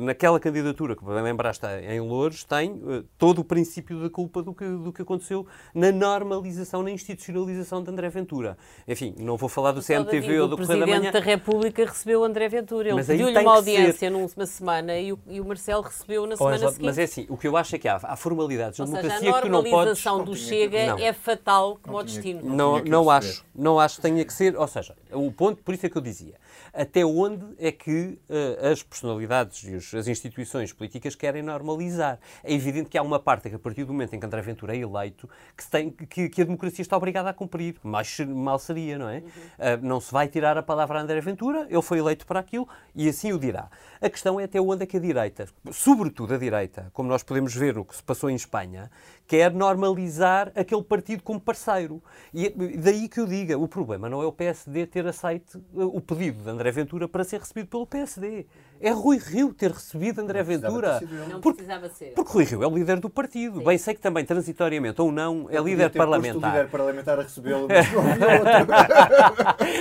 naquela 0.00 0.38
candidatura 0.38 0.94
que 0.94 1.04
lembraste 1.04 1.66
em 1.90 1.98
Louros, 1.98 2.44
tem 2.44 2.70
uh, 2.70 3.02
todo 3.18 3.40
o 3.40 3.44
princípio 3.44 4.00
da 4.00 4.08
culpa 4.08 4.44
do 4.44 4.54
que, 4.54 4.64
do 4.64 4.92
que 4.92 5.02
aconteceu 5.02 5.44
na 5.74 5.90
normalização, 5.90 6.84
na 6.84 6.92
institucionalização 6.92 7.82
de 7.82 7.90
André 7.90 8.08
Ventura. 8.10 8.56
Enfim, 8.86 9.12
não 9.18 9.36
vou 9.36 9.48
falar 9.48 9.72
do 9.72 9.82
CMTV 9.82 10.38
ou 10.42 10.46
do 10.46 10.56
Correio 10.56 10.68
da 10.68 10.86
Manhã. 10.86 10.98
O 10.98 11.00
Presidente 11.00 11.12
da 11.12 11.18
República 11.18 11.84
recebeu 11.84 12.22
André 12.22 12.48
Ventura. 12.48 12.90
Ele 12.90 13.02
pediu-lhe 13.02 13.38
uma 13.40 13.56
audiência 13.56 13.92
ser... 13.92 14.10
numa 14.10 14.46
semana 14.46 14.96
e 14.96 15.12
o, 15.12 15.18
e 15.26 15.40
o, 15.40 15.44
Marcelo 15.44 15.82
recebeu 15.82 16.28
na 16.28 16.36
semana 16.36 16.58
seguinte. 16.58 16.84
Mas 16.84 16.96
é 16.96 17.02
assim, 17.02 17.26
o 17.28 17.36
que 17.36 17.48
eu 17.48 17.56
acho 17.56 17.74
é 17.74 17.78
que 17.80 17.88
há, 17.88 17.96
há 18.04 18.14
formalidades 18.14 18.78
na 18.78 18.84
democracia 18.84 19.32
que 19.32 19.40
tu 19.40 19.48
não 19.48 19.64
podes... 19.64 19.72
a 19.72 19.74
normalização 19.74 20.24
do 20.24 20.36
Chega 20.36 20.86
não. 20.86 20.98
é 21.00 21.12
fatal 21.12 21.76
como 21.82 21.98
o 21.98 22.04
destino. 22.04 22.40
Não, 22.44 22.78
não, 22.78 22.84
não 22.84 23.10
acho. 23.10 23.44
Não 23.52 23.80
acho 23.80 23.96
que 23.96 24.02
tenha 24.02 24.24
que 24.24 24.32
ser... 24.32 24.56
Ou 24.56 24.68
seja, 24.68 24.94
o 25.10 25.32
ponto, 25.32 25.60
por 25.60 25.74
isso 25.74 25.84
é 25.86 25.88
que 25.88 25.98
eu 25.98 26.02
dizia, 26.02 26.34
até 26.72 27.04
onde 27.04 27.44
é 27.64 27.72
que 27.72 28.18
uh, 28.28 28.66
as 28.70 28.82
personalidades 28.82 29.64
e 29.64 29.74
os, 29.74 29.94
as 29.94 30.06
instituições 30.06 30.70
políticas 30.70 31.14
querem 31.14 31.42
normalizar. 31.42 32.18
É 32.42 32.52
evidente 32.52 32.90
que 32.90 32.98
há 32.98 33.02
uma 33.02 33.18
parte 33.18 33.48
que, 33.48 33.56
a 33.56 33.58
partir 33.58 33.84
do 33.84 33.92
momento 33.92 34.14
em 34.14 34.20
que 34.20 34.26
André 34.26 34.42
Ventura 34.42 34.76
é 34.76 34.80
eleito, 34.80 35.28
que, 35.56 35.66
tem, 35.70 35.90
que, 35.90 36.28
que 36.28 36.42
a 36.42 36.44
democracia 36.44 36.82
está 36.82 36.94
obrigada 36.94 37.30
a 37.30 37.32
cumprir. 37.32 37.76
Mais 37.82 38.18
mal 38.20 38.58
seria, 38.58 38.98
não 38.98 39.08
é? 39.08 39.18
Uhum. 39.18 39.22
Uh, 39.22 39.86
não 39.86 40.00
se 40.00 40.12
vai 40.12 40.28
tirar 40.28 40.58
a 40.58 40.62
palavra 40.62 40.98
a 40.98 41.02
André 41.02 41.20
Ventura, 41.22 41.66
ele 41.70 41.82
foi 41.82 41.98
eleito 41.98 42.26
para 42.26 42.40
aquilo 42.40 42.68
e 42.94 43.08
assim 43.08 43.32
o 43.32 43.38
dirá. 43.38 43.70
A 43.98 44.10
questão 44.10 44.38
é 44.38 44.44
até 44.44 44.60
onde 44.60 44.82
é 44.82 44.86
que 44.86 44.98
a 44.98 45.00
direita, 45.00 45.48
sobretudo 45.72 46.34
a 46.34 46.36
direita, 46.36 46.90
como 46.92 47.08
nós 47.08 47.22
podemos 47.22 47.54
ver 47.54 47.74
no 47.74 47.84
que 47.84 47.96
se 47.96 48.02
passou 48.02 48.28
em 48.28 48.34
Espanha, 48.34 48.90
quer 49.26 49.52
normalizar 49.52 50.52
aquele 50.54 50.82
partido 50.82 51.22
como 51.22 51.40
parceiro. 51.40 52.02
E 52.32 52.50
daí 52.76 53.08
que 53.08 53.20
eu 53.20 53.26
diga, 53.26 53.58
o 53.58 53.66
problema 53.66 54.08
não 54.08 54.22
é 54.22 54.26
o 54.26 54.32
PSD 54.32 54.86
ter 54.86 55.06
aceito 55.06 55.64
uh, 55.72 55.96
o 55.96 56.00
pedido 56.00 56.42
de 56.42 56.50
André 56.50 56.70
Ventura 56.70 57.08
para 57.08 57.24
ser 57.24 57.40
recebido 57.40 57.53
pelo 57.62 57.86
PSD. 57.86 58.46
É 58.80 58.90
Rui 58.90 59.18
Rio 59.18 59.54
ter 59.54 59.70
recebido 59.70 60.20
André 60.20 60.40
não 60.40 60.46
Ventura. 60.46 61.00
Não 61.30 61.40
porque, 61.40 61.62
precisava 61.62 61.88
ser. 61.88 62.12
Porque 62.14 62.32
Rui 62.32 62.44
Rio 62.44 62.62
é 62.62 62.66
o 62.66 62.74
líder 62.74 63.00
do 63.00 63.08
partido. 63.08 63.58
Sim. 63.58 63.64
Bem, 63.64 63.78
sei 63.78 63.94
que 63.94 64.00
também, 64.00 64.24
transitoriamente 64.24 65.00
ou 65.00 65.10
não, 65.10 65.48
é 65.50 65.60
líder 65.60 65.90
parlamentar. 65.90 66.50
O 66.50 66.56
líder 66.56 66.70
parlamentar 66.70 67.18
a 67.18 67.22
recebê-lo, 67.22 67.68
mas 67.68 67.86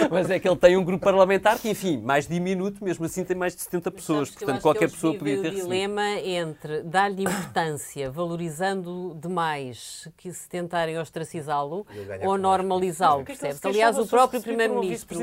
Mas 0.10 0.30
é 0.30 0.40
que 0.40 0.48
ele 0.48 0.58
tem 0.58 0.78
um 0.78 0.84
grupo 0.84 1.04
parlamentar 1.04 1.60
que, 1.60 1.70
enfim, 1.70 1.98
mais 1.98 2.28
diminuto, 2.28 2.84
mesmo 2.84 3.06
assim 3.06 3.24
tem 3.24 3.36
mais 3.36 3.56
de 3.56 3.62
70 3.62 3.92
pessoas. 3.92 4.30
Portanto, 4.30 4.62
qualquer 4.62 4.90
pessoa 4.90 5.18
podia 5.18 5.38
ter 5.38 5.50
recebido. 5.50 5.66
o 5.66 5.70
dilema 5.70 6.10
entre 6.20 6.84
dar-lhe 6.84 7.24
importância, 7.24 8.12
valorizando 8.12 9.18
demais 9.20 10.08
que 10.18 10.32
se 10.32 10.48
tentarem 10.48 10.98
ostracizá-lo, 10.98 11.86
ou 12.24 12.38
normalizá-lo, 12.38 13.22
é 13.22 13.26
percebes? 13.26 13.66
Aliás, 13.66 13.98
o 13.98 14.08
próprio 14.08 14.42
Primeiro-Ministro 14.42 15.18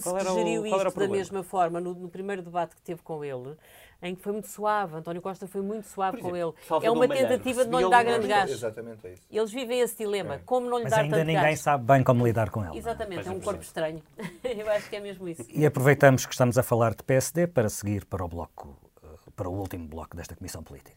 sugeriu 0.00 0.66
isto 0.66 0.98
da 0.98 1.08
mesma 1.08 1.42
forma 1.42 1.80
no, 1.80 1.94
no 1.94 2.08
primeiro 2.08 2.42
debate 2.42 2.74
que 2.74 2.82
teve 2.82 2.91
com 3.00 3.24
ele, 3.24 3.56
em 4.02 4.14
que 4.14 4.20
foi 4.20 4.32
muito 4.32 4.48
suave. 4.48 4.96
António 4.96 5.22
Costa 5.22 5.46
foi 5.46 5.62
muito 5.62 5.86
suave 5.86 6.18
exemplo, 6.18 6.30
com 6.30 6.36
ele. 6.36 6.86
É 6.86 6.90
uma 6.90 7.08
tentativa 7.08 7.64
de 7.64 7.70
não 7.70 7.80
lhe 7.80 7.88
dar 7.88 8.02
grande 8.02 8.26
gás. 8.26 8.50
Exatamente 8.50 9.06
é 9.06 9.12
isso. 9.12 9.22
Eles 9.30 9.52
vivem 9.52 9.80
esse 9.80 9.96
dilema. 9.96 10.34
É. 10.34 10.38
Como 10.44 10.68
não 10.68 10.78
lhe 10.78 10.84
Mas 10.84 10.90
dar 10.92 11.00
ainda 11.00 11.24
ninguém 11.24 11.56
sabe 11.56 11.84
bem 11.84 12.02
como 12.02 12.26
lidar 12.26 12.50
com 12.50 12.64
ele. 12.64 12.76
Exatamente, 12.76 13.26
é 13.26 13.30
um 13.30 13.40
corpo 13.40 13.62
estranho. 13.62 14.02
Eu 14.44 14.70
acho 14.70 14.90
que 14.90 14.96
é 14.96 15.00
mesmo 15.00 15.28
isso. 15.28 15.46
E 15.48 15.64
aproveitamos 15.64 16.26
que 16.26 16.32
estamos 16.32 16.58
a 16.58 16.62
falar 16.62 16.94
de 16.94 17.02
PSD 17.04 17.46
para 17.46 17.68
seguir 17.68 18.04
para 18.04 18.24
o 18.24 18.28
bloco, 18.28 18.76
eh, 19.02 19.06
para 19.36 19.48
o 19.48 19.52
último 19.52 19.86
bloco 19.88 20.16
desta 20.16 20.34
Comissão 20.34 20.62
Política. 20.62 20.96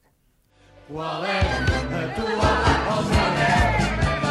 Qual 0.88 1.24
é 1.26 1.40
a 1.40 2.14
tua 2.16 3.00
opinião? 3.00 4.25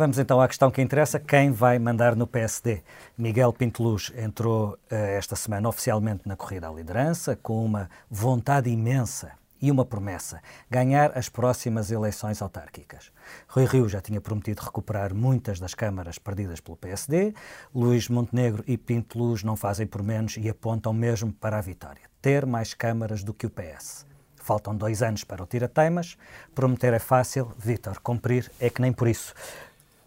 Vamos 0.00 0.18
então 0.18 0.40
à 0.40 0.48
questão 0.48 0.70
que 0.70 0.80
interessa: 0.80 1.20
quem 1.20 1.52
vai 1.52 1.78
mandar 1.78 2.16
no 2.16 2.26
PSD? 2.26 2.82
Miguel 3.18 3.52
Pinteluz 3.52 4.10
entrou 4.16 4.70
uh, 4.70 4.78
esta 4.90 5.36
semana 5.36 5.68
oficialmente 5.68 6.26
na 6.26 6.36
corrida 6.36 6.70
à 6.70 6.72
liderança 6.72 7.36
com 7.36 7.62
uma 7.62 7.90
vontade 8.10 8.70
imensa 8.70 9.32
e 9.60 9.70
uma 9.70 9.84
promessa: 9.84 10.40
ganhar 10.70 11.12
as 11.14 11.28
próximas 11.28 11.90
eleições 11.90 12.40
autárquicas. 12.40 13.12
Rui 13.46 13.66
Rio 13.66 13.90
já 13.90 14.00
tinha 14.00 14.22
prometido 14.22 14.62
recuperar 14.62 15.12
muitas 15.12 15.60
das 15.60 15.74
câmaras 15.74 16.16
perdidas 16.16 16.60
pelo 16.60 16.78
PSD. 16.78 17.34
Luís 17.74 18.08
Montenegro 18.08 18.64
e 18.66 18.78
Pinteluz 18.78 19.44
não 19.44 19.54
fazem 19.54 19.86
por 19.86 20.02
menos 20.02 20.38
e 20.38 20.48
apontam 20.48 20.94
mesmo 20.94 21.30
para 21.30 21.58
a 21.58 21.60
vitória: 21.60 22.04
ter 22.22 22.46
mais 22.46 22.72
câmaras 22.72 23.22
do 23.22 23.34
que 23.34 23.44
o 23.44 23.50
PS. 23.50 24.06
Faltam 24.34 24.74
dois 24.74 25.02
anos 25.02 25.24
para 25.24 25.42
o 25.42 25.46
tira-teimas. 25.46 26.16
Prometer 26.54 26.94
é 26.94 26.98
fácil, 26.98 27.52
Vítor, 27.58 28.00
cumprir 28.00 28.50
é 28.58 28.70
que 28.70 28.80
nem 28.80 28.94
por 28.94 29.06
isso. 29.06 29.34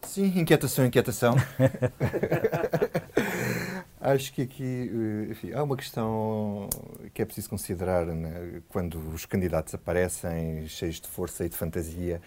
Sim, 0.03 0.39
inquietação, 0.39 0.85
inquietação. 0.85 1.35
Acho 3.99 4.33
que 4.33 4.41
aqui 4.41 4.91
eh, 4.91 5.31
enfim, 5.31 5.53
há 5.53 5.63
uma 5.63 5.77
questão 5.77 6.67
que 7.13 7.21
é 7.21 7.25
preciso 7.25 7.49
considerar 7.49 8.05
né, 8.05 8.61
quando 8.69 8.99
os 9.13 9.25
candidatos 9.25 9.73
aparecem 9.73 10.67
cheios 10.67 10.99
de 10.99 11.07
força 11.07 11.45
e 11.45 11.49
de 11.49 11.55
fantasia, 11.55 12.21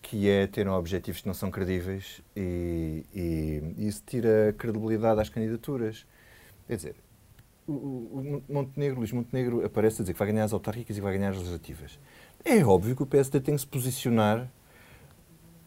que 0.00 0.30
é 0.30 0.46
terem 0.46 0.72
objetivos 0.72 1.20
que 1.20 1.26
não 1.26 1.34
são 1.34 1.50
credíveis 1.50 2.22
e, 2.36 3.04
e 3.12 3.88
isso 3.88 4.02
tira 4.06 4.54
credibilidade 4.56 5.20
às 5.20 5.28
candidaturas. 5.28 6.06
Quer 6.68 6.76
dizer, 6.76 6.94
o, 7.66 7.72
o 7.72 8.42
Montenegro, 8.48 9.00
Luís 9.00 9.12
Montenegro 9.12 9.64
aparece 9.64 10.00
a 10.00 10.04
dizer 10.04 10.12
que 10.12 10.18
vai 10.18 10.30
ganhar 10.30 10.44
as 10.44 10.52
autárquicas 10.52 10.96
e 10.96 11.00
vai 11.00 11.12
ganhar 11.16 11.30
as 11.30 11.36
legislativas. 11.36 11.98
É 12.44 12.64
óbvio 12.64 12.96
que 12.96 13.02
o 13.02 13.06
PSD 13.06 13.40
tem 13.40 13.54
que 13.54 13.60
se 13.60 13.66
posicionar 13.66 14.48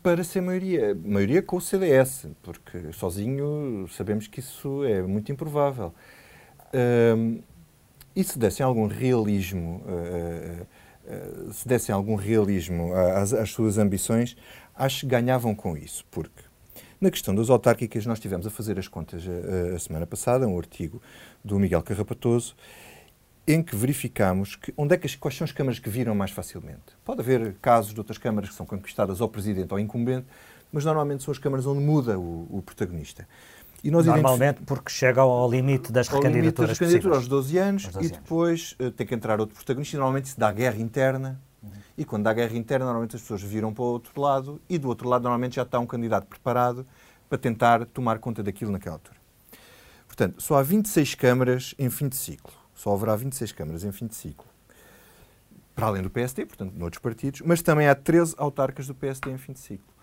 para 0.03 0.23
ser 0.23 0.41
maioria. 0.41 0.93
Maioria 0.93 1.41
com 1.41 1.57
o 1.57 1.61
CDS, 1.61 2.27
porque 2.43 2.91
sozinho 2.91 3.87
sabemos 3.89 4.27
que 4.27 4.41
isso 4.41 4.83
é 4.83 5.01
muito 5.01 5.31
improvável. 5.31 5.93
E 8.15 8.23
se 8.23 8.37
dessem 8.37 8.63
algum 8.63 8.85
realismo, 8.85 9.83
uh, 9.87 11.47
uh, 11.47 11.53
se 11.53 11.67
dessem 11.67 11.93
algum 11.93 12.15
realismo 12.15 12.93
às, 12.93 13.33
às, 13.33 13.49
suas 13.49 13.79
ambições, 13.79 14.37
acho 14.75 15.01
que 15.01 15.07
ganhavam 15.07 15.55
com 15.55 15.75
isso, 15.75 16.05
porque 16.11 16.43
na 17.01 17.09
questão 17.09 17.33
das 17.33 17.49
autárquicas 17.49 18.05
nós 18.05 18.19
tivemos 18.19 18.45
a 18.45 18.51
fazer 18.51 18.77
as 18.77 18.87
contas 18.87 19.23
a, 19.27 19.75
a 19.75 19.79
semana 19.79 20.05
passada, 20.05 20.47
um 20.47 20.57
artigo 20.57 21.01
do 21.43 21.57
Miguel 21.57 21.81
Carrapatoso, 21.81 22.55
em 23.47 23.61
que 23.61 23.75
verificamos 23.75 24.55
que, 24.55 24.73
onde 24.77 24.95
é 24.95 24.97
que, 24.97 25.17
quais 25.17 25.35
são 25.35 25.45
as 25.45 25.51
câmaras 25.51 25.79
que 25.79 25.89
viram 25.89 26.15
mais 26.15 26.31
facilmente. 26.31 26.95
Pode 27.03 27.19
haver 27.19 27.55
casos 27.61 27.93
de 27.93 27.99
outras 27.99 28.17
câmaras 28.17 28.49
que 28.49 28.55
são 28.55 28.65
conquistadas 28.65 29.19
ao 29.19 29.27
presidente 29.27 29.73
ou 29.73 29.79
incumbente, 29.79 30.27
mas 30.71 30.85
normalmente 30.85 31.23
são 31.23 31.31
as 31.31 31.37
câmaras 31.37 31.65
onde 31.65 31.81
muda 31.81 32.17
o, 32.17 32.47
o 32.49 32.61
protagonista. 32.61 33.27
E 33.83 33.91
Normalmente 33.91 34.61
porque 34.61 34.89
chega 34.89 35.19
ao 35.19 35.49
limite 35.51 35.91
das 35.91 36.09
ao 36.09 36.15
recandidaturas. 36.15 36.55
Limite 36.55 36.67
das 36.67 36.79
recandidaturas 36.79 37.17
aos 37.17 37.27
12 37.27 37.57
anos, 37.57 37.87
12 37.87 38.05
e 38.05 38.09
depois 38.09 38.75
uh, 38.79 38.91
tem 38.91 39.05
que 39.05 39.13
entrar 39.13 39.41
outro 39.41 39.55
protagonista. 39.55 39.97
E 39.97 39.99
normalmente 39.99 40.29
se 40.29 40.39
dá 40.39 40.51
guerra 40.53 40.77
interna. 40.77 41.39
Uhum. 41.61 41.69
E 41.97 42.05
quando 42.05 42.23
dá 42.23 42.33
guerra 42.33 42.55
interna, 42.55 42.85
normalmente 42.85 43.17
as 43.17 43.21
pessoas 43.21 43.43
viram 43.43 43.73
para 43.73 43.83
o 43.83 43.87
outro 43.87 44.21
lado 44.21 44.61
e 44.69 44.77
do 44.77 44.87
outro 44.87 45.09
lado, 45.09 45.23
normalmente 45.23 45.57
já 45.57 45.63
está 45.63 45.79
um 45.79 45.85
candidato 45.85 46.27
preparado 46.27 46.87
para 47.27 47.37
tentar 47.37 47.85
tomar 47.87 48.19
conta 48.19 48.41
daquilo 48.41 48.71
naquela 48.71 48.95
altura. 48.95 49.17
Portanto, 50.07 50.41
só 50.41 50.55
há 50.55 50.63
26 50.63 51.15
câmaras 51.15 51.75
em 51.77 51.89
fim 51.89 52.07
de 52.07 52.15
ciclo. 52.15 52.62
Só 52.73 52.93
haverá 52.93 53.15
26 53.15 53.51
câmaras 53.51 53.83
em 53.83 53.91
fim 53.91 54.07
de 54.07 54.15
ciclo. 54.15 54.45
Para 55.75 55.87
além 55.87 56.03
do 56.03 56.09
PSD, 56.09 56.45
portanto, 56.45 56.73
noutros 56.75 57.01
partidos, 57.01 57.41
mas 57.41 57.61
também 57.61 57.87
há 57.87 57.95
13 57.95 58.35
autarcas 58.37 58.87
do 58.87 58.93
PSD 58.93 59.31
em 59.31 59.37
fim 59.37 59.53
de 59.53 59.59
ciclo. 59.59 59.93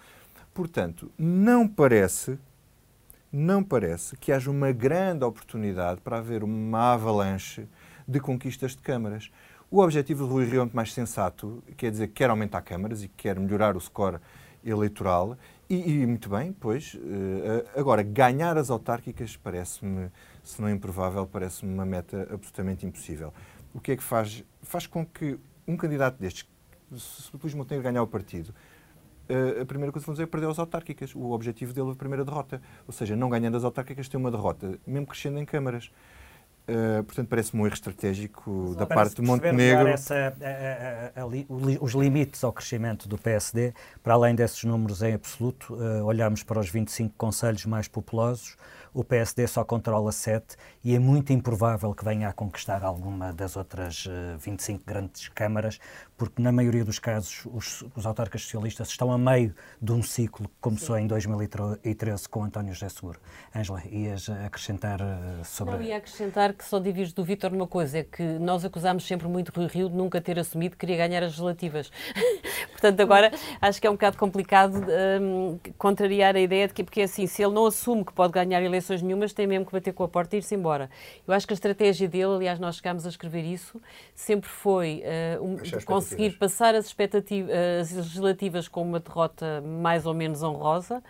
Portanto, 0.53 1.11
não 1.17 1.69
parece, 1.69 2.39
não 3.33 3.63
parece 3.63 4.17
que 4.17 4.33
haja 4.33 4.51
uma 4.51 4.73
grande 4.73 5.25
oportunidade 5.25 6.01
para 6.01 6.19
haver 6.19 6.43
uma 6.43 6.95
avalanche 6.95 7.69
de 8.07 8.19
conquistas 8.19 8.73
de 8.73 8.83
câmaras. 8.83 9.31
O 9.71 9.81
objetivo 9.81 10.27
do 10.27 10.33
Rui 10.33 10.45
Rio 10.45 10.57
é 10.57 10.65
muito 10.65 10.75
mais 10.75 10.93
sensato, 10.93 11.63
quer 11.77 11.93
dizer, 11.93 12.09
quer 12.09 12.29
aumentar 12.31 12.61
câmaras 12.63 13.05
e 13.05 13.09
quer 13.09 13.39
melhorar 13.39 13.77
o 13.77 13.81
score 13.81 14.19
eleitoral 14.65 15.39
e, 15.71 16.03
e, 16.03 16.07
muito 16.07 16.29
bem, 16.29 16.53
pois. 16.53 16.95
Uh, 16.95 17.79
agora, 17.79 18.03
ganhar 18.03 18.59
as 18.59 18.71
autárquicas 18.71 19.37
parece-me, 19.37 20.11
se 20.43 20.61
não 20.61 20.69
improvável, 20.69 21.25
parece-me 21.27 21.73
uma 21.73 21.87
meta 21.87 22.29
absolutamente 22.33 22.85
impossível. 22.85 23.33
O 23.73 23.81
que 23.81 23.93
é 23.93 23.97
que 23.97 24.03
faz? 24.03 24.43
Faz 24.63 24.89
com 24.89 25.07
que 25.07 25.39
um 25.69 25.77
candidato 25.77 26.19
destes, 26.19 26.49
se 26.97 27.31
Luís 27.41 27.55
Montenegro 27.55 27.85
ganhar 27.85 28.03
o 28.03 28.07
partido, 28.09 28.49
uh, 28.49 29.63
a 29.63 29.65
primeira 29.65 29.93
coisa 29.93 30.03
que 30.03 30.07
vão 30.07 30.15
dizer 30.15 30.25
é 30.25 30.27
perder 30.27 30.49
as 30.49 30.59
autárquicas. 30.59 31.15
O 31.15 31.31
objetivo 31.31 31.73
dele 31.73 31.91
é 31.91 31.93
a 31.93 31.97
primeira 31.97 32.25
derrota. 32.25 32.61
Ou 32.85 32.93
seja, 32.93 33.15
não 33.15 33.31
ganhando 33.31 33.57
as 33.57 33.63
autárquicas, 33.63 34.09
tem 34.09 34.19
uma 34.19 34.31
derrota, 34.31 34.77
mesmo 34.85 35.07
crescendo 35.07 35.39
em 35.39 35.45
câmaras. 35.45 35.93
Uh, 36.71 37.03
portanto, 37.03 37.29
parece-me 37.29 37.63
um 37.63 37.67
erro 37.67 37.75
estratégico 37.75 38.77
da 38.79 38.87
parte 38.87 39.17
de 39.17 39.23
Montenegro. 39.23 39.89
Essa, 39.89 40.15
a, 40.41 41.21
a, 41.21 41.23
a, 41.23 41.27
os 41.81 41.93
limites 41.95 42.45
ao 42.45 42.53
crescimento 42.53 43.09
do 43.09 43.19
PSD, 43.19 43.75
para 44.03 44.15
além 44.15 44.35
desses 44.35 44.63
números 44.63 45.03
em 45.03 45.15
absoluto, 45.15 45.75
uh, 45.75 46.05
olhamos 46.05 46.45
para 46.45 46.61
os 46.61 46.69
25 46.69 47.15
conselhos 47.19 47.67
mais 47.67 47.89
populosos, 47.89 48.57
o 48.93 49.05
PSD 49.05 49.47
só 49.47 49.65
controla 49.65 50.11
7 50.11 50.57
e 50.83 50.95
é 50.95 50.99
muito 50.99 51.33
improvável 51.33 51.95
que 51.95 52.05
venha 52.05 52.29
a 52.29 52.33
conquistar 52.33 52.83
alguma 52.83 53.33
das 53.33 53.57
outras 53.57 54.07
25 54.39 54.81
eh, 54.81 54.83
grandes 54.87 55.29
câmaras, 55.29 55.79
porque 56.17 56.43
na 56.43 56.51
maioria 56.51 56.85
dos 56.85 56.99
casos 56.99 57.47
os, 57.53 57.85
os 57.95 58.05
autarcas 58.05 58.43
socialistas 58.43 58.89
estão 58.89 59.13
a 59.13 59.19
meio 59.19 59.55
de 59.81 59.93
um 59.93 60.03
ciclo 60.03 60.49
que 60.49 60.55
começou 60.61 60.97
Sim. 60.97 61.03
em 61.03 61.07
2013 61.07 62.29
com 62.29 62.45
António 62.45 62.75
José 62.75 62.89
Seguro. 62.89 63.21
Ângela, 63.55 63.83
ias 63.91 64.29
acrescentar 64.29 65.01
eh, 65.01 65.45
sobre... 65.45 65.75
Não, 65.75 65.83
ia 65.83 65.97
acrescentar 65.97 66.53
que 66.53 66.65
só 66.65 66.79
divides 66.79 67.13
do 67.13 67.25
Vítor 67.25 67.53
numa 67.53 67.67
coisa, 67.67 67.99
é 67.99 68.05
que 68.05 68.23
nós 68.23 68.65
acusámos 68.65 69.07
sempre 69.07 69.29
muito 69.29 69.53
Rui 69.55 69.67
Rio 69.67 69.89
de 69.89 69.95
nunca 69.95 70.21
ter 70.21 70.39
assumido 70.39 70.73
que 70.73 70.81
queria 70.81 70.97
ganhar 70.97 71.23
as 71.23 71.39
relativas. 71.39 71.91
Portanto, 72.73 73.01
agora 73.01 73.31
acho 73.61 73.81
que 73.81 73.87
é 73.87 73.91
um 73.91 73.95
bocado 73.95 74.17
complicado 74.17 74.75
um, 75.21 75.59
contrariar 75.77 76.35
a 76.35 76.41
ideia 76.41 76.67
de 76.67 76.75
que, 76.75 76.83
porque 76.83 77.03
assim, 77.03 77.27
se 77.27 77.43
ele 77.43 77.53
não 77.53 77.67
assume 77.67 78.05
que 78.05 78.13
pode 78.13 78.33
ganhar 78.33 78.63
eleições 78.63 78.80
eleições 78.81 79.03
nenhumas, 79.03 79.33
tem 79.33 79.47
mesmo 79.47 79.67
que 79.67 79.73
bater 79.73 79.93
com 79.93 80.03
a 80.03 80.09
porta 80.09 80.35
e 80.35 80.39
ir-se 80.39 80.55
embora. 80.55 80.91
Eu 81.27 81.35
acho 81.35 81.47
que 81.47 81.53
a 81.53 81.55
estratégia 81.55 82.09
dele, 82.09 82.35
aliás, 82.35 82.59
nós 82.59 82.77
chegámos 82.77 83.07
a 83.07 83.09
escrever 83.09 83.45
isso, 83.45 83.81
sempre 84.15 84.49
foi 84.49 85.03
uh, 85.39 85.45
um, 85.45 85.57
conseguir 85.85 86.39
passar 86.39 86.75
as 86.75 86.87
expectativas, 86.87 87.51
as 87.81 87.93
legislativas 87.93 88.69
com 88.69 88.83
uma 88.83 89.01
derrota 89.01 89.63
mais 89.63 90.07
ou 90.07 90.15
menos 90.15 90.43
honrosa 90.43 91.03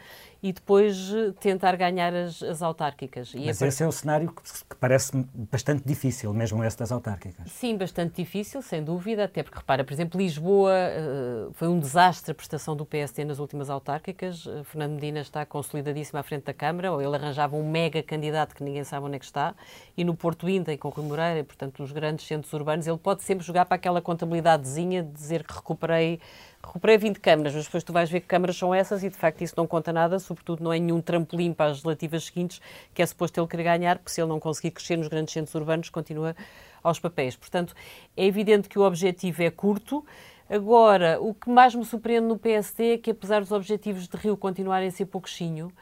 e 0.43 0.53
depois 0.53 1.13
eh, 1.13 1.33
tentar 1.39 1.77
ganhar 1.77 2.15
as, 2.15 2.43
as 2.43 2.63
autárquicas. 2.63 3.33
E 3.35 3.47
Mas 3.47 3.61
esse 3.61 3.83
é 3.83 3.87
o 3.87 3.93
cenário 3.93 4.33
que, 4.33 4.43
parece 4.81 5.13
bastante 5.51 5.83
difícil, 5.85 6.33
mesmo 6.33 6.65
esse 6.65 6.79
das 6.79 6.91
autárquicas. 6.91 7.51
Sim, 7.53 7.77
bastante 7.77 8.23
difícil, 8.23 8.63
sem 8.63 8.83
dúvida, 8.83 9.25
até 9.25 9.43
porque, 9.43 9.59
repara, 9.59 9.85
por 9.85 9.93
exemplo, 9.93 10.19
Lisboa 10.19 10.73
uh, 10.73 11.53
foi 11.53 11.69
um 11.69 11.79
desastre 11.79 12.33
a 12.33 12.35
prestação 12.35 12.75
do 12.75 12.87
PSD 12.87 13.25
nas 13.25 13.39
últimas 13.39 13.69
autárquicas. 13.69 14.47
Uh, 14.47 14.65
Fernando 14.65 14.93
Medina 14.93 15.21
está 15.21 15.45
consolidadíssimo 15.45 16.19
à 16.19 16.23
frente 16.23 16.45
da 16.45 16.55
Câmara, 16.55 16.91
ou 16.91 17.03
ele 17.03 17.15
arranjava 17.15 17.57
um 17.57 17.69
mega 17.69 18.03
candidato 18.03 18.55
que 18.55 18.65
ninguém 18.65 18.85
sabe 18.85 19.05
onde 19.05 19.17
é 19.17 19.19
que 19.19 19.27
está, 19.27 19.55
e 19.95 20.05
no 20.05 20.15
Porto 20.15 20.49
Inda, 20.49 20.73
e 20.73 20.79
com 20.79 20.89
Rui 20.89 21.05
Moreira, 21.05 21.45
portanto, 21.45 21.81
nos 21.81 21.93
grandes 21.93 22.27
centros 22.27 22.51
urbanos, 22.55 22.87
ele 22.87 22.99
pode 22.99 23.23
sempre 23.23 23.45
jogar 23.45 23.67
para 23.67 23.75
aquela 23.75 24.01
contabilidadezinha 24.01 25.03
de 25.03 25.13
dizer 25.13 25.45
que 25.45 25.53
recuperei 25.53 26.19
recuperei 26.63 26.99
20 26.99 27.19
câmaras, 27.21 27.55
mas 27.55 27.65
depois 27.65 27.83
tu 27.83 27.93
vais 27.93 28.11
ver 28.11 28.21
que 28.21 28.27
câmaras 28.27 28.57
são 28.57 28.75
essas 28.75 29.03
e 29.03 29.09
de 29.09 29.17
facto 29.17 29.43
isso 29.43 29.55
não 29.57 29.67
conta 29.67 29.93
nada, 29.93 30.19
sobretudo 30.19 30.63
não 30.63 30.73
é 30.73 30.79
nenhum 30.79 31.01
trampolim 31.01 31.53
para 31.53 31.67
as 31.67 31.73
legislativas 31.73 32.25
seguintes 32.25 32.61
que 32.95 33.03
é 33.03 33.07
suposto 33.07 33.41
ele 33.41 33.47
querer 33.47 33.65
ganhar, 33.65 33.99
porque 33.99 34.11
se 34.11 34.21
ele 34.21 34.29
não 34.29 34.39
conseguir 34.39 34.71
crescer 34.71 34.97
nos 34.97 35.09
grandes 35.09 35.33
centros 35.33 35.55
urbanos, 35.55 35.89
continua 35.89 36.37
aos 36.83 36.99
papéis. 36.99 37.37
Portanto, 37.37 37.75
é 38.17 38.25
evidente 38.25 38.69
que 38.69 38.79
o 38.79 38.83
objetivo 38.83 39.43
é 39.43 39.51
curto. 39.51 40.05
Agora, 40.49 41.21
o 41.21 41.33
que 41.33 41.49
mais 41.49 41.75
me 41.75 41.85
surpreende 41.85 42.27
no 42.27 42.37
PSD 42.39 42.95
é 42.95 42.99
que, 42.99 43.11
apesar 43.11 43.41
dos 43.41 43.53
objetivos 43.53 44.09
de 44.09 44.17
Rio 44.17 44.37
continuarem 44.37 44.89
a 44.89 44.91
ser 44.91 45.07
pouquinho, 45.07 45.73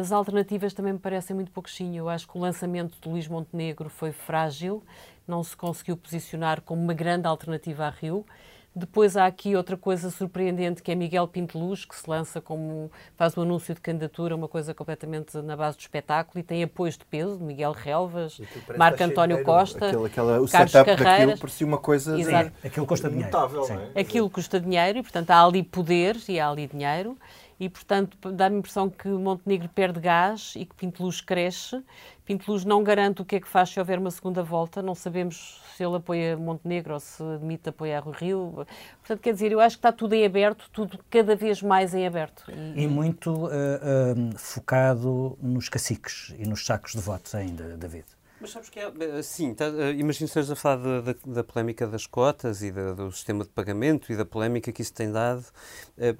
as 0.00 0.12
alternativas 0.12 0.72
também 0.72 0.92
me 0.92 0.98
parecem 0.98 1.34
muito 1.34 1.50
pouquinho. 1.50 1.96
Eu 1.96 2.08
acho 2.08 2.28
que 2.28 2.36
o 2.36 2.40
lançamento 2.40 2.98
de 3.00 3.08
Luís 3.08 3.26
Montenegro 3.28 3.88
foi 3.88 4.12
frágil, 4.12 4.82
não 5.26 5.42
se 5.42 5.56
conseguiu 5.56 5.96
posicionar 5.96 6.60
como 6.60 6.82
uma 6.82 6.94
grande 6.94 7.26
alternativa 7.26 7.86
a 7.86 7.90
Rio. 7.90 8.24
Depois 8.78 9.16
há 9.16 9.24
aqui 9.24 9.56
outra 9.56 9.74
coisa 9.74 10.10
surpreendente 10.10 10.82
que 10.82 10.92
é 10.92 10.94
Miguel 10.94 11.26
Pinteluz, 11.26 11.86
que 11.86 11.96
se 11.96 12.08
lança 12.10 12.42
como 12.42 12.90
faz 13.16 13.34
o 13.34 13.40
um 13.40 13.42
anúncio 13.44 13.74
de 13.74 13.80
candidatura, 13.80 14.36
uma 14.36 14.48
coisa 14.48 14.74
completamente 14.74 15.34
na 15.38 15.56
base 15.56 15.78
do 15.78 15.80
espetáculo 15.80 16.38
e 16.40 16.42
tem 16.42 16.62
apoios 16.62 16.98
de 16.98 17.06
peso, 17.06 17.38
de 17.38 17.42
Miguel 17.42 17.72
Relvas, 17.72 18.38
Marco 18.76 19.02
António 19.02 19.42
Costa, 19.42 19.88
aquele, 19.88 20.04
aquela, 20.04 20.42
o 20.42 20.46
Carlos 20.46 20.72
Carreiras. 20.72 21.40
parecia 21.40 21.66
uma 21.66 21.78
coisa 21.78 22.20
Exato. 22.20 22.52
Aquilo 22.62 22.84
custa 22.84 23.08
dinheiro. 23.08 23.32
Notável, 23.32 23.64
é? 23.94 23.98
Aquilo 23.98 24.28
custa 24.28 24.60
dinheiro 24.60 24.98
e, 24.98 25.02
portanto, 25.02 25.30
há 25.30 25.42
ali 25.42 25.62
poder 25.62 26.18
e 26.28 26.38
há 26.38 26.50
ali 26.50 26.66
dinheiro 26.66 27.16
e, 27.58 27.70
portanto, 27.70 28.30
dá-me 28.30 28.56
a 28.56 28.58
impressão 28.58 28.90
que 28.90 29.08
Montenegro 29.08 29.70
perde 29.70 30.00
gás 30.00 30.52
e 30.54 30.66
que 30.66 30.74
Pinteluz 30.74 31.22
cresce. 31.22 31.82
Pinteluz 32.26 32.64
não 32.66 32.84
garante 32.84 33.22
o 33.22 33.24
que 33.24 33.36
é 33.36 33.40
que 33.40 33.48
faz 33.48 33.70
se 33.70 33.80
houver 33.80 33.98
uma 33.98 34.10
segunda 34.10 34.42
volta, 34.42 34.82
não 34.82 34.94
sabemos 34.94 35.62
se 35.76 35.84
ele 35.84 35.96
apoia 35.96 36.36
Montenegro 36.36 36.94
ou 36.94 37.00
se 37.00 37.22
admite 37.22 37.68
apoiar 37.68 38.08
o 38.08 38.10
Rio. 38.10 38.66
Portanto, 38.98 39.20
quer 39.20 39.32
dizer, 39.32 39.52
eu 39.52 39.60
acho 39.60 39.76
que 39.76 39.80
está 39.80 39.92
tudo 39.92 40.14
em 40.14 40.24
aberto, 40.24 40.70
tudo 40.72 40.98
cada 41.10 41.36
vez 41.36 41.60
mais 41.60 41.94
em 41.94 42.06
aberto. 42.06 42.44
E, 42.50 42.84
e 42.84 42.88
muito 42.88 43.46
uh, 43.46 43.50
focado 44.38 45.36
nos 45.40 45.68
caciques 45.68 46.34
e 46.38 46.48
nos 46.48 46.64
sacos 46.64 46.92
de 46.92 47.00
votos 47.00 47.34
ainda, 47.34 47.76
David. 47.76 48.15
Mas 48.40 48.50
sabes 48.50 48.68
que 48.68 48.78
é. 48.78 49.22
Sim, 49.22 49.54
tá, 49.54 49.66
imagino 49.96 50.28
que 50.28 50.38
a 50.38 50.56
falar 50.56 50.76
da, 50.76 51.00
da, 51.00 51.14
da, 51.26 51.44
polémica 51.44 51.86
das 51.86 52.06
cotas 52.06 52.62
e 52.62 52.70
da, 52.70 52.92
do 52.92 53.10
sistema 53.10 53.44
de 53.44 53.50
pagamento 53.50 54.12
e 54.12 54.16
da 54.16 54.26
polémica 54.26 54.70
que 54.70 54.82
isso 54.82 54.92
tem 54.92 55.10
dado. 55.10 55.44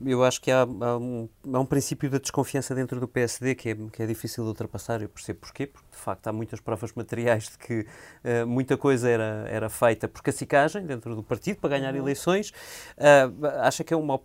Eu 0.04 0.24
acho 0.24 0.40
que 0.40 0.50
há, 0.50 0.62
há, 0.62 0.96
um, 0.96 1.28
há 1.52 1.60
um 1.60 1.66
princípio 1.66 2.08
da 2.08 2.18
desconfiança 2.18 2.74
dentro 2.74 2.98
do 2.98 3.06
PSD 3.06 3.54
que 3.54 3.70
é, 3.70 3.74
que 3.92 4.02
é 4.02 4.06
difícil 4.06 4.44
de 4.44 4.48
ultrapassar. 4.48 5.02
Eu 5.02 5.08
percebo 5.08 5.40
porquê, 5.40 5.66
porque 5.66 5.88
de 5.90 5.96
facto 5.96 6.26
há 6.26 6.32
muitas 6.32 6.58
provas 6.60 6.92
materiais 6.94 7.50
de 7.50 7.58
que 7.58 7.80
uh, 7.80 8.46
muita 8.46 8.76
coisa 8.76 9.08
era, 9.10 9.46
era 9.48 9.68
feita 9.68 10.08
por 10.08 10.22
cacicagem 10.22 10.86
dentro 10.86 11.14
do 11.14 11.22
partido 11.22 11.58
para 11.58 11.70
ganhar 11.70 11.92
uhum. 11.94 12.00
eleições. 12.00 12.50
Uh, 12.96 13.46
acha 13.60 13.84
que 13.84 13.92
é 13.92 13.96
uma 13.96 14.20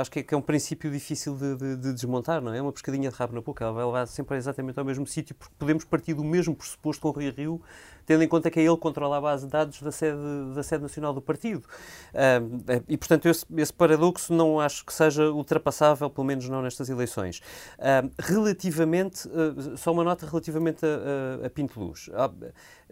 acho 0.00 0.10
que 0.10 0.20
é, 0.20 0.22
que 0.22 0.34
é 0.34 0.36
um 0.36 0.42
princípio 0.42 0.90
difícil 0.90 1.34
de, 1.36 1.56
de, 1.56 1.76
de, 1.76 1.92
desmontar, 1.92 2.40
não 2.40 2.52
é? 2.52 2.58
É 2.58 2.62
uma 2.62 2.72
pescadinha 2.72 3.10
de 3.10 3.16
rabo 3.16 3.34
na 3.34 3.40
boca, 3.40 3.64
ela 3.64 3.72
vai 3.72 3.84
levar 3.84 4.06
sempre 4.06 4.36
exatamente 4.36 4.78
ao 4.78 4.84
mesmo 4.84 5.06
sítio, 5.06 5.34
porque 5.34 5.54
podemos 5.58 5.84
partir 5.84 6.14
do 6.14 6.22
mesmo 6.22 6.54
pressuposto 6.54 7.02
com 7.02 7.08
o 7.08 7.12
Rio 7.20 7.34
Rio, 7.34 7.62
tendo 8.06 8.22
em 8.22 8.28
conta 8.28 8.50
que 8.50 8.58
é 8.58 8.62
ele 8.62 8.74
que 8.74 8.80
controla 8.80 9.18
a 9.18 9.20
base 9.20 9.46
de 9.46 9.52
dados 9.52 9.80
da 9.80 9.92
sede, 9.92 10.18
da 10.54 10.62
sede 10.62 10.82
nacional 10.82 11.12
do 11.12 11.20
partido. 11.20 11.64
Uh, 12.12 12.82
e, 12.88 12.96
portanto, 12.96 13.26
esse, 13.26 13.44
esse, 13.56 13.72
paradoxo 13.72 14.32
não 14.32 14.60
acho 14.60 14.84
que 14.84 14.92
seja 14.92 15.30
ultrapassável, 15.30 16.08
pelo 16.10 16.26
menos 16.26 16.48
não 16.48 16.62
nestas 16.62 16.88
eleições. 16.88 17.40
Uh, 17.78 18.10
relativamente, 18.18 19.28
uh, 19.28 19.76
só 19.76 19.92
uma 19.92 20.04
nota 20.04 20.26
relativamente 20.26 20.84
a, 20.84 21.46
a, 21.46 21.50
Pinto 21.50 21.80
Luz. 21.80 22.08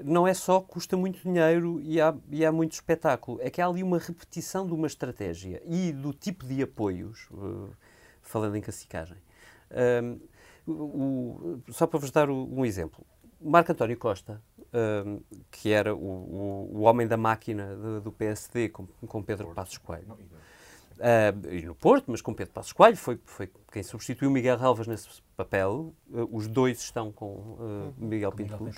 não 0.03 0.27
é 0.27 0.35
só 0.35 0.61
custa 0.61 0.97
muito 0.97 1.21
dinheiro 1.23 1.81
e 1.83 2.01
há, 2.01 2.15
e 2.31 2.45
há 2.45 2.53
muito 2.53 2.73
espetáculo, 2.73 3.39
é 3.41 3.51
que 3.51 3.61
há 3.61 3.67
ali 3.67 3.83
uma 3.83 3.99
repetição 3.99 4.67
de 4.67 4.73
uma 4.73 4.87
estratégia 4.87 5.63
e 5.67 5.93
do 5.93 6.13
tipo 6.13 6.47
de 6.47 6.63
apoios, 6.63 7.29
falando 8.23 8.57
em 8.57 8.61
cacicagem. 8.61 9.17
O, 10.67 11.61
só 11.71 11.87
para 11.87 11.99
vos 11.99 12.11
dar 12.11 12.31
um 12.31 12.65
exemplo. 12.65 13.05
Marco 13.41 13.73
António 13.73 13.97
Costa, 13.97 14.43
um, 14.73 15.21
que 15.51 15.71
era 15.71 15.95
o, 15.95 15.99
o, 15.99 16.71
o, 16.79 16.81
homem 16.83 17.07
da 17.07 17.17
máquina 17.17 17.77
de, 17.77 18.01
do 18.01 18.13
PSD, 18.13 18.69
com, 18.69 18.87
com 18.87 19.23
Pedro 19.23 19.47
Porto. 19.47 19.57
Passos 19.57 19.79
Coelho. 19.79 20.17
Uh, 21.01 21.55
e 21.55 21.63
no 21.63 21.75
Porto, 21.75 22.11
mas 22.11 22.21
com 22.21 22.35
Pedro 22.35 22.53
Passos 22.53 22.73
Coelho, 22.73 22.97
foi, 22.97 23.19
foi 23.25 23.51
quem 23.73 23.83
substituiu 23.83 24.31
Miguel 24.31 24.59
Relvas 24.59 24.87
nesse 24.87 25.09
papel. 25.35 25.95
Uh, 26.11 26.29
os 26.31 26.47
dois 26.47 26.79
estão 26.81 27.11
com 27.11 27.33
uh, 27.35 27.95
Miguel 27.97 28.31
Pinto 28.33 28.63
Luz. 28.63 28.77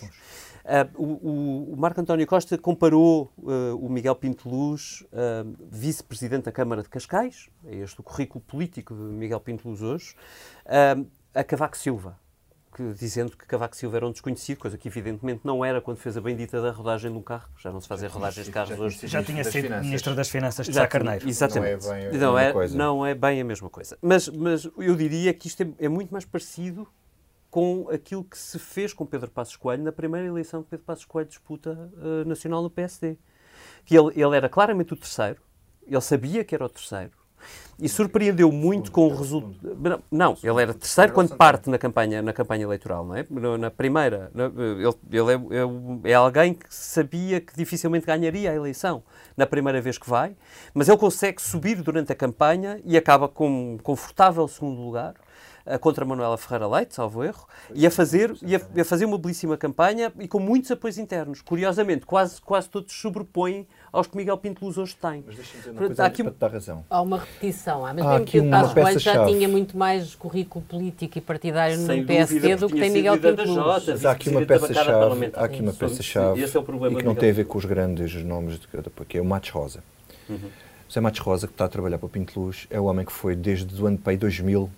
O, 0.95 1.73
o, 1.73 1.77
Marco 1.77 2.01
António 2.01 2.27
Costa 2.27 2.57
comparou 2.57 3.33
o 3.37 3.89
Miguel 3.89 4.15
Pinto 4.15 4.49
Luz, 4.49 5.05
vice-presidente 5.69 6.45
da 6.45 6.53
Câmara 6.53 6.83
de 6.83 6.89
Cascais, 6.89 7.51
é 7.67 7.75
este 7.75 7.99
o 8.01 8.05
currículo 8.05 8.41
político 8.41 8.95
de 8.95 9.01
Miguel 9.01 9.41
Pinto 9.41 9.69
Luz 9.69 9.83
hoje, 9.83 10.15
a 11.35 11.43
Cavaco 11.43 11.77
Silva 11.77 12.17
que, 12.75 12.95
dizendo 12.95 13.37
que 13.37 13.47
Cavaco 13.47 13.77
Silva 13.77 13.99
era 13.99 14.07
um 14.07 14.13
desconhecido, 14.13 14.59
coisa 14.59 14.79
que 14.79 14.89
evidentemente 14.89 15.43
não 15.45 15.65
era 15.65 15.81
quando 15.81 15.99
fez 15.99 16.17
a 16.17 16.21
bendita 16.21 16.61
da 16.61 16.71
rodagem 16.71 17.11
de 17.11 17.19
um 17.19 17.23
carro. 17.23 17.49
Já 17.59 17.71
não 17.71 17.81
se 17.81 17.87
fazem 17.87 18.09
rodagens 18.09 18.47
de 18.47 18.53
carros 18.53 18.79
hoje. 18.79 19.07
Já 19.07 19.23
tinha 19.23 19.45
sido 19.45 19.69
Ministro 19.81 20.15
das 20.15 20.29
Finanças 20.29 20.67
de 20.67 20.73
Sá 20.73 20.87
Carneiro. 20.87 21.29
Exatamente. 21.29 21.85
Não 21.87 21.95
é, 21.95 22.11
bem 22.11 22.19
não, 22.19 22.39
é, 22.39 22.69
não 22.69 23.07
é 23.07 23.15
bem 23.15 23.41
a 23.41 23.45
mesma 23.45 23.69
coisa. 23.69 23.99
Mas, 24.01 24.29
mas 24.29 24.65
eu 24.79 24.97
diria 24.97 25.33
que 25.35 25.47
isto 25.47 25.63
é, 25.63 25.85
é, 25.85 25.89
muito 25.89 26.11
mais 26.11 26.25
parecido 26.25 26.89
com 27.51 27.89
aquilo 27.91 28.25
que 28.25 28.39
se 28.39 28.59
fez 28.59 28.95
com 28.95 29.05
Pedro 29.05 29.31
Passos 29.31 29.57
Coelho 29.57 29.83
na 29.83 29.93
primeira 29.93 30.27
eleição 30.27 30.63
que 30.63 30.71
Pedro 30.71 30.87
Passos 30.87 31.05
Coelho 31.05 31.29
disputa 31.29 31.73
uh, 31.73 32.27
nacional 32.27 32.63
no 32.63 32.71
PSD. 32.71 33.19
Que 33.85 33.97
ele, 33.97 34.09
ele 34.19 34.37
era 34.37 34.49
claramente 34.49 34.95
o 34.95 34.97
terceiro, 34.97 35.43
ele 35.87 36.01
sabia 36.01 36.43
que 36.45 36.55
era 36.55 36.65
o 36.65 36.69
terceiro, 36.69 37.13
e 37.83 37.89
surpreendeu 37.89 38.53
muito 38.53 38.93
com 38.93 39.09
o 39.09 39.17
resultado. 39.17 40.01
Não, 40.09 40.39
ele 40.41 40.63
era 40.63 40.73
terceiro 40.73 41.13
quando 41.13 41.35
parte 41.35 41.69
na 41.69 41.77
campanha, 41.77 42.23
na 42.23 42.33
campanha 42.33 42.63
eleitoral, 42.63 43.05
não 43.05 43.17
é? 43.17 43.27
Na 43.59 43.73
primeira. 43.73 44.31
Ele, 44.37 44.87
ele 45.11 45.33
é, 45.33 46.09
é, 46.09 46.13
é, 46.13 46.15
alguém 46.15 46.55
que 46.55 46.73
sabia 46.73 47.41
que 47.41 47.57
dificilmente 47.57 48.07
ganharia 48.07 48.53
a 48.53 48.55
eleição 48.55 49.03
na 49.37 49.47
primeira 49.47 49.81
vez 49.81 49.99
que 49.99 50.09
vai, 50.09 50.37
mas 50.73 50.89
ele 50.89 50.97
consegue 50.97 51.43
subir 51.43 51.83
durante 51.83 52.13
a 52.13 52.15
campanha 52.15 52.81
e 52.85 52.97
acaba 52.97 53.27
com 53.27 53.49
um 53.75 53.79
confortável 53.79 54.47
segundo 54.47 54.81
lugar 54.81 55.15
contra 55.81 56.05
Manuela 56.05 56.37
Ferreira 56.37 56.67
Leite, 56.67 56.95
salvo 56.95 57.25
erro, 57.25 57.47
e 57.75 57.87
a 57.87 57.91
fazer, 57.91 58.37
e 58.43 58.57
a, 58.57 58.61
a, 58.81 58.85
fazer 58.85 59.05
uma 59.05 59.19
belíssima 59.19 59.57
campanha 59.57 60.13
e 60.19 60.27
com 60.27 60.39
muitos 60.39 60.71
apoios 60.71 60.99
internos. 60.99 61.41
Curiosamente, 61.41 62.07
quase, 62.07 62.41
quase 62.41 62.69
todos 62.69 62.93
sobrepõem 62.93 63.67
aos 63.93 64.07
que 64.07 64.17
Miguel 64.17 64.39
Pinto 64.39 64.65
Luz 64.65 64.79
hoje 64.79 64.97
tem. 64.97 65.23
Mas 65.27 65.37
deixa-me 65.37 65.59
dizer 65.59 65.71
uma 65.71 65.87
coisa 65.87 66.05
aqui, 66.05 66.23
para 66.23 66.33
te 66.33 66.39
dar 66.39 66.53
razão. 66.53 66.85
Há 66.89 67.03
uma 67.03 67.19
repetição. 67.19 67.87
Há, 67.87 67.95
mas 67.95 68.07
há 68.07 68.21
que 68.21 68.41
o 68.41 68.51
Passos 68.51 68.75
Coelho 68.75 68.99
já 68.99 69.27
tinha 69.27 69.49
muito 69.49 69.77
mais 69.77 70.15
currículo 70.15 70.65
político 70.65 71.19
e 71.19 71.21
partidário 71.21 71.77
Sem 71.77 72.01
no 72.01 72.07
PSD 72.07 72.57
do 72.57 72.69
que 72.69 72.79
tem 72.79 72.91
Miguel 72.91 73.19
Pinto 73.19 73.43
Luz. 73.43 73.87
Mas 73.87 74.05
há 74.05 74.13
aqui 74.13 74.31
uma 74.31 74.43
peça-chave 74.43 75.33
há 75.35 75.45
aqui 75.45 75.63
uma 75.63 75.73
peça-chave 75.73 76.43
é 76.43 76.47
e 76.47 76.97
que 76.97 77.05
não 77.05 77.15
tem 77.15 77.31
a 77.31 77.33
ver 77.33 77.45
com 77.45 77.59
os 77.59 77.65
grandes 77.65 78.15
nomes, 78.25 78.59
de, 78.59 78.69
porque 78.95 79.19
é 79.19 79.21
o 79.21 79.25
Matos 79.25 79.51
Rosa. 79.51 79.81
Uhum. 80.29 80.51
José 80.89 81.01
Matos 81.01 81.21
Rosa, 81.21 81.47
que 81.47 81.55
está 81.55 81.65
a 81.65 81.69
trabalhar 81.69 81.99
para 81.99 82.07
o 82.07 82.09
Pinto 82.09 82.39
Luz, 82.39 82.67
é 82.71 82.79
o 82.79 82.85
homem 82.85 83.05
que 83.07 83.13
foi 83.13 83.35
desde 83.35 83.83
o 83.83 83.87
ano 83.87 83.99
2000 83.99 84.71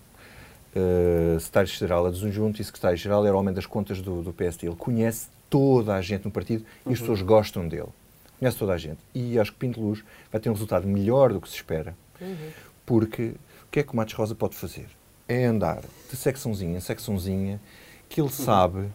uh, 0.77 1.41
secretário-geral 1.41 2.07
adjunto 2.07 2.61
e 2.61 2.64
secretário-geral 2.64 3.27
era 3.27 3.37
o 3.37 3.39
homem 3.39 3.55
das 3.55 3.66
contas 3.66 4.01
do, 4.01 4.22
do 4.22 4.33
PSD. 4.33 4.66
Ele 4.66 4.77
conhece 4.77 5.29
toda 5.49 5.95
a 5.95 6.03
gente 6.03 6.25
no 6.25 6.31
partido 6.31 6.64
e 6.87 6.93
as 6.93 6.99
uhum. 6.99 7.07
pessoas 7.07 7.22
gostam 7.22 7.68
dele. 7.68 7.89
Conhece 8.39 8.57
toda 8.57 8.72
a 8.72 8.79
gente. 8.79 8.99
E 9.14 9.39
acho 9.39 9.53
que 9.53 9.59
Pinto 9.59 9.81
Luz 9.81 10.03
vai 10.31 10.41
ter 10.41 10.51
um 10.51 10.53
resultado 10.53 10.87
melhor 10.87 11.33
do 11.33 11.41
que 11.41 11.49
se 11.49 11.57
espera. 11.57 11.97
Uhum. 12.20 12.51
Porque 12.85 13.35
o 13.62 13.70
que 13.70 13.81
é 13.81 13.83
que 13.83 13.93
o 13.93 13.97
Matos 13.97 14.14
Rosa 14.14 14.35
pode 14.35 14.57
fazer? 14.57 14.87
É 15.29 15.45
andar 15.47 15.83
de 16.11 16.16
secçãozinha 16.16 16.77
em 16.77 16.81
secçãozinha 16.81 17.61
que 18.09 18.20
ele 18.20 18.29
uhum. 18.29 18.35
sabe, 18.35 18.89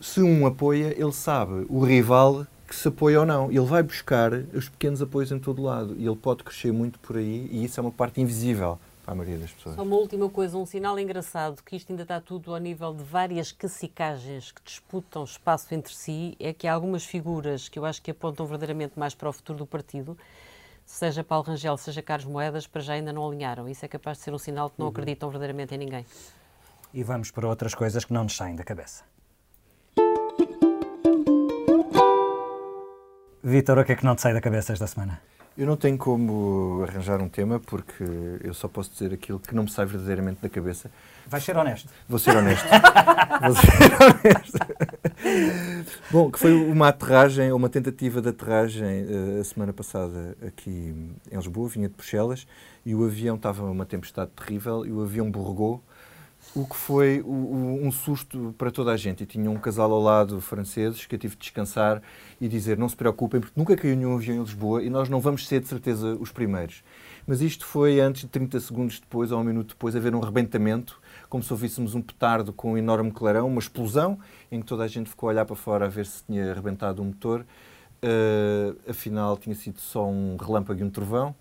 se 0.00 0.20
um 0.20 0.46
apoia, 0.46 0.94
ele 0.98 1.12
sabe 1.12 1.66
o 1.68 1.84
rival 1.84 2.46
que 2.66 2.74
se 2.74 2.88
apoia 2.88 3.20
ou 3.20 3.26
não. 3.26 3.48
Ele 3.50 3.60
vai 3.60 3.82
buscar 3.82 4.32
os 4.32 4.68
pequenos 4.68 5.00
apoios 5.00 5.30
em 5.30 5.38
todo 5.38 5.62
lado 5.62 5.94
e 5.98 6.06
ele 6.06 6.16
pode 6.16 6.44
crescer 6.44 6.72
muito 6.72 6.98
por 6.98 7.16
aí 7.16 7.48
e 7.50 7.64
isso 7.64 7.78
é 7.78 7.82
uma 7.82 7.90
parte 7.90 8.20
invisível 8.20 8.78
à 9.10 9.14
maioria 9.14 9.38
das 9.38 9.50
pessoas. 9.50 9.74
Só 9.74 9.82
uma 9.82 9.96
última 9.96 10.28
coisa, 10.30 10.56
um 10.56 10.64
sinal 10.64 10.98
engraçado 10.98 11.62
que 11.64 11.74
isto 11.74 11.90
ainda 11.90 12.02
está 12.02 12.20
tudo 12.20 12.54
ao 12.54 12.60
nível 12.60 12.94
de 12.94 13.02
várias 13.02 13.50
cacicagens 13.50 14.52
que 14.52 14.62
disputam 14.62 15.24
espaço 15.24 15.74
entre 15.74 15.92
si, 15.92 16.36
é 16.38 16.52
que 16.52 16.68
há 16.68 16.74
algumas 16.74 17.04
figuras 17.04 17.68
que 17.68 17.78
eu 17.78 17.84
acho 17.84 18.00
que 18.00 18.12
apontam 18.12 18.46
verdadeiramente 18.46 18.96
mais 18.98 19.14
para 19.14 19.28
o 19.28 19.32
futuro 19.32 19.58
do 19.58 19.66
partido, 19.66 20.16
seja 20.86 21.24
Paulo 21.24 21.44
Rangel, 21.44 21.76
seja 21.76 22.00
Carlos 22.00 22.26
Moedas, 22.26 22.66
para 22.66 22.80
já 22.80 22.92
ainda 22.92 23.12
não 23.12 23.26
alinharam. 23.26 23.68
Isso 23.68 23.84
é 23.84 23.88
capaz 23.88 24.18
de 24.18 24.24
ser 24.24 24.32
um 24.32 24.38
sinal 24.38 24.70
que 24.70 24.78
não 24.78 24.86
uhum. 24.86 24.92
acreditam 24.92 25.28
verdadeiramente 25.28 25.74
em 25.74 25.78
ninguém. 25.78 26.06
E 26.94 27.02
vamos 27.02 27.30
para 27.30 27.48
outras 27.48 27.74
coisas 27.74 28.04
que 28.04 28.12
não 28.12 28.24
nos 28.24 28.36
saem 28.36 28.54
da 28.54 28.64
cabeça. 28.64 29.04
Vítor, 33.42 33.78
o 33.78 33.84
que 33.84 33.92
é 33.92 33.96
que 33.96 34.04
não 34.04 34.14
te 34.14 34.20
sai 34.20 34.34
da 34.34 34.40
cabeça 34.40 34.72
esta 34.72 34.86
semana? 34.86 35.20
Eu 35.60 35.66
não 35.66 35.76
tenho 35.76 35.98
como 35.98 36.82
arranjar 36.88 37.20
um 37.20 37.28
tema 37.28 37.60
porque 37.60 38.02
eu 38.42 38.54
só 38.54 38.66
posso 38.66 38.90
dizer 38.92 39.12
aquilo 39.12 39.38
que 39.38 39.54
não 39.54 39.64
me 39.64 39.70
sai 39.70 39.84
verdadeiramente 39.84 40.40
da 40.40 40.48
cabeça. 40.48 40.90
Vai 41.26 41.38
ser 41.38 41.54
honesto. 41.54 41.86
Vou 42.08 42.18
ser 42.18 42.34
honesto. 42.34 42.64
Vou 43.44 43.54
ser 43.54 43.92
honesto. 44.00 44.58
Bom, 46.10 46.30
que 46.30 46.38
foi 46.38 46.54
uma 46.54 46.88
aterragem, 46.88 47.52
uma 47.52 47.68
tentativa 47.68 48.22
de 48.22 48.30
aterragem 48.30 49.04
uh, 49.04 49.40
a 49.42 49.44
semana 49.44 49.70
passada 49.70 50.34
aqui 50.46 50.94
em 51.30 51.36
Lisboa, 51.36 51.68
vinha 51.68 51.88
de 51.90 51.94
Bruxelas, 51.94 52.46
e 52.86 52.94
o 52.94 53.04
avião 53.04 53.36
estava 53.36 53.62
uma 53.62 53.84
tempestade 53.84 54.30
terrível 54.30 54.86
e 54.86 54.90
o 54.90 55.02
avião 55.02 55.30
borregou 55.30 55.84
o 56.54 56.66
que 56.66 56.74
foi 56.74 57.20
o, 57.20 57.30
o, 57.30 57.86
um 57.86 57.92
susto 57.92 58.54
para 58.58 58.70
toda 58.70 58.92
a 58.92 58.96
gente. 58.96 59.22
E 59.22 59.26
tinha 59.26 59.50
um 59.50 59.56
casal 59.56 59.92
ao 59.92 60.00
lado 60.00 60.40
franceses 60.40 61.06
que 61.06 61.14
eu 61.14 61.18
tive 61.18 61.36
de 61.36 61.42
descansar 61.42 62.02
e 62.40 62.48
dizer 62.48 62.76
não 62.76 62.88
se 62.88 62.96
preocupem, 62.96 63.40
porque 63.40 63.58
nunca 63.58 63.76
caiu 63.76 63.96
nenhum 63.96 64.14
avião 64.16 64.36
em 64.36 64.40
Lisboa 64.40 64.82
e 64.82 64.90
nós 64.90 65.08
não 65.08 65.20
vamos 65.20 65.46
ser 65.46 65.60
de 65.60 65.68
certeza 65.68 66.16
os 66.20 66.32
primeiros. 66.32 66.82
Mas 67.26 67.40
isto 67.40 67.64
foi 67.64 68.00
antes 68.00 68.22
de 68.22 68.28
30 68.28 68.58
segundos 68.60 68.98
depois, 68.98 69.30
ou 69.30 69.40
um 69.40 69.44
minuto 69.44 69.68
depois, 69.68 69.94
haver 69.94 70.14
um 70.14 70.20
rebentamento, 70.20 71.00
como 71.28 71.42
se 71.42 71.52
ouvíssemos 71.52 71.94
um 71.94 72.02
petardo 72.02 72.52
com 72.52 72.72
um 72.72 72.78
enorme 72.78 73.12
clarão, 73.12 73.46
uma 73.46 73.60
explosão, 73.60 74.18
em 74.50 74.60
que 74.60 74.66
toda 74.66 74.82
a 74.82 74.88
gente 74.88 75.08
ficou 75.08 75.28
a 75.28 75.32
olhar 75.32 75.44
para 75.44 75.54
fora 75.54 75.86
a 75.86 75.88
ver 75.88 76.06
se 76.06 76.24
tinha 76.24 76.50
arrebentado 76.50 77.02
um 77.02 77.06
motor. 77.06 77.46
Uh, 78.02 78.76
afinal, 78.88 79.36
tinha 79.36 79.54
sido 79.54 79.78
só 79.78 80.08
um 80.08 80.36
relâmpago 80.36 80.80
e 80.80 80.82
um 80.82 80.90
trovão. 80.90 81.34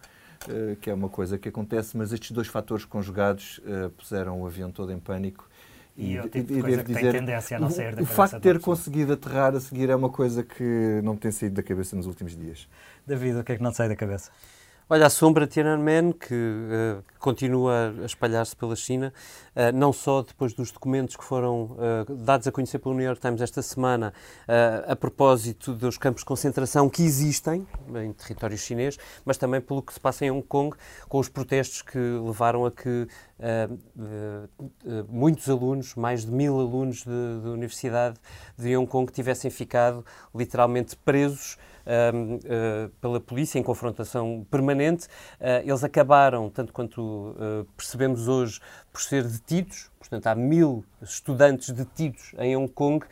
Eh, 0.48 0.78
que 0.80 0.90
é 0.90 0.94
uma 0.94 1.10
coisa 1.10 1.38
que 1.38 1.50
acontece, 1.50 1.98
mas 1.98 2.14
estes 2.14 2.32
dois 2.32 2.48
fatores 2.48 2.86
conjugados 2.86 3.60
uh, 3.60 3.90
puseram 3.92 4.42
o 4.42 4.48
avião 4.48 4.72
todo 4.72 4.92
em 4.92 5.00
pânico. 5.00 5.50
E, 5.98 6.16
e, 6.16 6.30
tipo 6.30 6.54
e 6.54 6.62
devo 6.64 6.84
dizer, 6.84 7.12
tendência 7.12 7.58
a 7.58 7.60
não 7.60 7.70
sair 7.70 7.94
da 7.94 8.02
o 8.02 8.06
facto 8.06 8.36
de 8.36 8.42
ter 8.42 8.58
conseguido 8.62 9.12
aterrar 9.12 9.54
a 9.54 9.60
seguir 9.60 9.90
é 9.90 9.96
uma 9.96 10.10
coisa 10.10 10.44
que 10.44 11.02
não 11.04 11.18
tem 11.18 11.30
saído 11.30 11.56
da 11.56 11.64
cabeça 11.64 11.94
nos 11.94 12.06
últimos 12.06 12.38
dias. 12.38 12.70
David, 13.06 13.40
o 13.40 13.44
que 13.44 13.52
é 13.52 13.58
que 13.58 13.64
não 13.64 13.72
te 13.72 13.78
sai 13.78 13.90
da 13.90 13.98
cabeça? 13.98 14.32
Olha, 14.92 15.06
a 15.06 15.10
sombra 15.12 15.46
de 15.46 15.54
Tiananmen, 15.54 16.12
que 16.12 16.34
uh, 16.34 17.04
continua 17.20 17.94
a 18.02 18.06
espalhar-se 18.08 18.56
pela 18.56 18.76
China, 18.76 19.14
uh, 19.56 19.72
não 19.72 19.94
só 19.94 20.24
depois 20.24 20.52
dos 20.52 20.72
documentos 20.72 21.16
que 21.16 21.24
foram 21.24 21.78
uh, 21.78 22.16
dados 22.16 22.48
a 22.48 22.52
conhecer 22.52 22.80
pelo 22.80 22.96
New 22.96 23.06
York 23.06 23.22
Times 23.22 23.40
esta 23.40 23.62
semana, 23.62 24.12
a 24.88 24.96
propósito 24.96 25.76
dos 25.76 25.96
campos 25.96 26.24
de 26.24 26.26
concentração 26.26 26.90
que 26.90 27.04
existem 27.04 27.68
em 28.04 28.12
território 28.14 28.58
chinês, 28.58 28.98
mas 29.24 29.38
também 29.38 29.62
pelo 29.62 29.84
que 29.84 29.94
se 29.94 30.00
passa 30.00 30.26
em 30.26 30.32
Hong 30.32 30.42
Kong, 30.42 30.76
com 31.08 31.20
os 31.20 31.30
protestos 31.30 31.84
que 31.84 32.00
levaram 32.00 32.66
a 32.66 32.72
que 32.72 33.08
muitos 35.08 35.48
alunos, 35.48 35.94
mais 35.94 36.26
de 36.26 36.32
mil 36.32 36.60
alunos 36.60 37.06
da 37.06 37.50
Universidade 37.52 38.18
de 38.58 38.76
Hong 38.76 38.90
Kong, 38.90 39.12
tivessem 39.12 39.52
ficado 39.52 40.04
literalmente 40.34 40.96
presos 40.96 41.60
pela 43.00 43.20
polícia 43.20 43.60
em 43.60 43.64
confrontação 43.64 44.46
permanente. 44.50 45.08
Uh, 45.40 45.64
eles 45.64 45.84
acabaram, 45.84 46.50
tanto 46.50 46.74
quanto 46.74 47.36
percebemos 47.76 48.28
hoje, 48.28 48.60
por 48.92 49.02
ser 49.02 49.24
detidos. 49.24 49.90
Portanto, 50.00 50.28
há 50.28 50.36
mil 50.36 50.86
estudantes 51.02 51.72
detidos 51.72 52.32
em 52.40 52.56
Hong 52.56 52.72
Kong, 52.72 53.06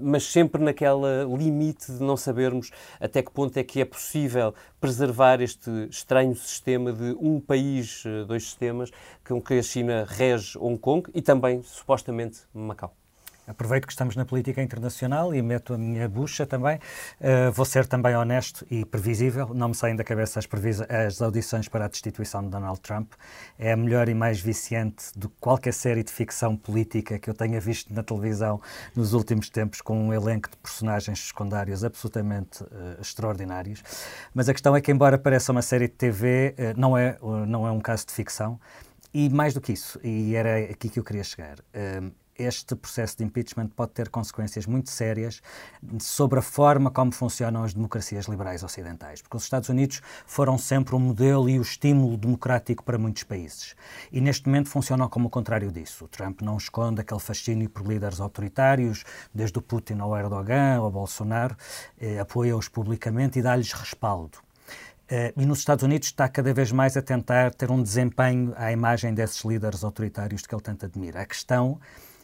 mas 0.00 0.24
sempre 0.24 0.62
naquela 0.62 1.24
limite 1.24 1.92
de 1.92 2.02
não 2.02 2.16
sabermos 2.16 2.70
até 2.98 3.22
que 3.22 3.30
ponto 3.30 3.56
é 3.58 3.62
que 3.62 3.80
é 3.80 3.84
possível 3.84 4.54
preservar 4.80 5.42
este 5.42 5.70
estranho 5.90 6.34
sistema 6.34 6.90
de 6.90 7.14
um 7.20 7.38
país, 7.38 8.02
dois 8.26 8.44
sistemas, 8.44 8.90
com 9.24 9.40
que 9.42 9.54
a 9.54 9.62
China 9.62 10.06
rege 10.08 10.56
Hong 10.58 10.78
Kong 10.78 11.08
e 11.14 11.20
também, 11.20 11.62
supostamente, 11.62 12.40
Macau. 12.52 13.01
Aproveito 13.52 13.86
que 13.86 13.92
estamos 13.92 14.16
na 14.16 14.24
política 14.24 14.62
internacional 14.62 15.34
e 15.34 15.42
meto 15.42 15.74
a 15.74 15.78
minha 15.78 16.08
bucha 16.08 16.46
também. 16.46 16.76
Uh, 17.20 17.52
vou 17.52 17.66
ser 17.66 17.86
também 17.86 18.16
honesto 18.16 18.66
e 18.70 18.82
previsível. 18.82 19.52
Não 19.52 19.68
me 19.68 19.74
saem 19.74 19.94
da 19.94 20.02
cabeça 20.02 20.40
as, 20.40 20.48
as, 20.88 21.20
audições 21.20 21.68
para 21.68 21.84
a 21.84 21.88
destituição 21.88 22.42
de 22.42 22.48
Donald 22.48 22.80
Trump. 22.80 23.12
É 23.58 23.72
a 23.72 23.76
melhor 23.76 24.08
e 24.08 24.14
mais 24.14 24.40
viciante 24.40 25.04
de 25.14 25.28
qualquer 25.38 25.74
série 25.74 26.02
de 26.02 26.10
ficção 26.10 26.56
política 26.56 27.18
que 27.18 27.28
eu 27.28 27.34
tenha 27.34 27.60
visto 27.60 27.92
na 27.92 28.02
televisão 28.02 28.58
nos 28.96 29.12
últimos 29.12 29.50
tempos, 29.50 29.82
com 29.82 30.08
um 30.08 30.14
elenco 30.14 30.48
de 30.48 30.56
personagens 30.56 31.26
secundários 31.26 31.84
absolutamente 31.84 32.62
uh, 32.62 33.00
extraordinários. 33.02 33.82
Mas 34.32 34.48
a 34.48 34.54
questão 34.54 34.74
é 34.74 34.80
que, 34.80 34.90
embora 34.90 35.18
pareça 35.18 35.52
uma 35.52 35.62
série 35.62 35.88
de 35.88 35.94
TV, 35.94 36.54
uh, 36.56 36.62
eh, 36.62 36.74
não, 36.74 36.96
é, 36.96 37.18
não 37.46 37.66
é 37.66 37.70
um 37.70 37.80
caso 37.80 38.06
de 38.06 38.14
ficção. 38.14 38.58
E 39.12 39.28
mais 39.28 39.52
do 39.52 39.60
que 39.60 39.72
isso, 39.72 40.00
e 40.02 40.34
era 40.34 40.56
aqui 40.56 40.88
que 40.88 40.98
eu 40.98 41.04
queria 41.04 41.22
chegar, 41.22 41.56
este 42.42 42.74
processo 42.74 43.18
de 43.18 43.24
impeachment 43.24 43.68
pode 43.68 43.92
ter 43.92 44.08
consequências 44.08 44.66
muito 44.66 44.90
sérias 44.90 45.42
sobre 46.00 46.38
a 46.38 46.42
forma 46.42 46.90
como 46.90 47.12
funcionam 47.12 47.64
as 47.64 47.74
democracias 47.74 48.26
liberais 48.26 48.62
ocidentais, 48.62 49.22
porque 49.22 49.36
os 49.36 49.44
Estados 49.44 49.68
Unidos 49.68 50.00
foram 50.26 50.58
sempre 50.58 50.94
o 50.94 50.98
um 50.98 51.00
modelo 51.00 51.48
e 51.48 51.58
o 51.58 51.62
estímulo 51.62 52.16
democrático 52.16 52.84
para 52.84 52.98
muitos 52.98 53.22
países. 53.24 53.74
E 54.10 54.20
neste 54.20 54.46
momento 54.46 54.68
funcionam 54.68 55.08
como 55.08 55.26
o 55.28 55.30
contrário 55.30 55.70
disso. 55.70 56.04
O 56.04 56.08
Trump 56.08 56.40
não 56.42 56.56
esconde 56.56 57.00
aquele 57.00 57.20
fascínio 57.20 57.68
por 57.68 57.86
líderes 57.86 58.20
autoritários, 58.20 59.04
desde 59.34 59.58
o 59.58 59.62
Putin 59.62 59.98
ao 59.98 60.16
Erdogan 60.16 60.78
ao 60.78 60.90
Bolsonaro, 60.90 61.56
eh, 62.00 62.18
apoia-os 62.18 62.68
publicamente 62.68 63.38
e 63.38 63.42
dá-lhes 63.42 63.72
respaldo. 63.72 64.38
Uh, 65.12 65.28
e 65.36 65.44
nos 65.44 65.58
Estados 65.58 65.84
Unidos 65.84 66.08
está 66.08 66.26
cada 66.26 66.54
vez 66.54 66.72
mais 66.72 66.96
a 66.96 67.02
tentar 67.02 67.52
ter 67.52 67.70
um 67.70 67.82
desempenho 67.82 68.54
à 68.56 68.72
imagem 68.72 69.12
desses 69.12 69.44
líderes 69.44 69.84
autoritários 69.84 70.46
que 70.46 70.54
ele 70.54 70.62
tanto 70.62 70.86
admira. 70.86 71.20
A 71.20 71.26
questão 71.26 71.78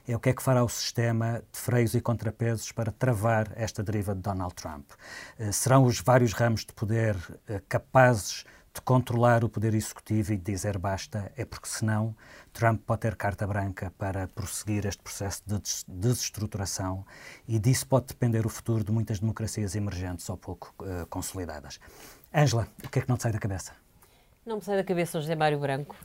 é 0.09 0.17
o 0.17 0.21
que 0.21 0.31
é 0.31 0.33
que 0.33 0.43
fará 0.43 0.65
o 0.65 0.69
sistema 0.69 1.43
de 1.53 1.59
freios 1.59 1.95
e 1.95 2.01
contrapesos 2.01 2.73
para 2.73 2.91
travar 2.91 3.53
esta 3.57 3.83
deriva 3.83 4.15
de 4.15 4.23
Donald 4.23 4.55
Trump. 4.55 4.91
Eh, 5.39 5.53
serão 5.53 5.85
os 5.85 6.01
vários 6.01 6.33
ramos 6.33 6.65
de 6.65 6.73
poder 6.73 7.17
eh, 7.47 7.61
capazes 7.69 8.45
de 8.73 8.81
controlar 8.81 9.45
o 9.45 9.49
poder 9.49 9.75
executivo 9.75 10.33
e 10.33 10.37
de 10.37 10.53
dizer 10.53 10.79
basta, 10.79 11.33
é 11.37 11.45
porque 11.45 11.69
senão 11.69 12.15
Trump 12.53 12.81
pode 12.87 13.01
ter 13.01 13.17
carta 13.17 13.47
branca 13.47 13.93
para 13.99 14.29
prosseguir 14.29 14.87
este 14.87 15.03
processo 15.03 15.43
de 15.47 15.61
desestruturação 15.89 17.05
e 17.47 17.59
disso 17.59 17.87
pode 17.87 18.07
depender 18.07 18.47
o 18.47 18.49
futuro 18.49 18.85
de 18.85 18.93
muitas 18.93 19.19
democracias 19.19 19.75
emergentes 19.75 20.29
ou 20.29 20.37
pouco 20.37 20.73
uh, 20.81 21.07
consolidadas. 21.09 21.81
Ângela, 22.33 22.69
o 22.85 22.89
que 22.89 23.01
é 23.01 23.03
que 23.03 23.09
não 23.09 23.17
te 23.17 23.25
sai 23.25 23.33
da 23.33 23.39
cabeça? 23.39 23.73
Não 24.47 24.57
me 24.57 24.63
sai 24.63 24.77
da 24.77 24.85
cabeça 24.85 25.19
o 25.19 25.21
José 25.21 25.35
Mário 25.35 25.59
Branco 25.59 25.97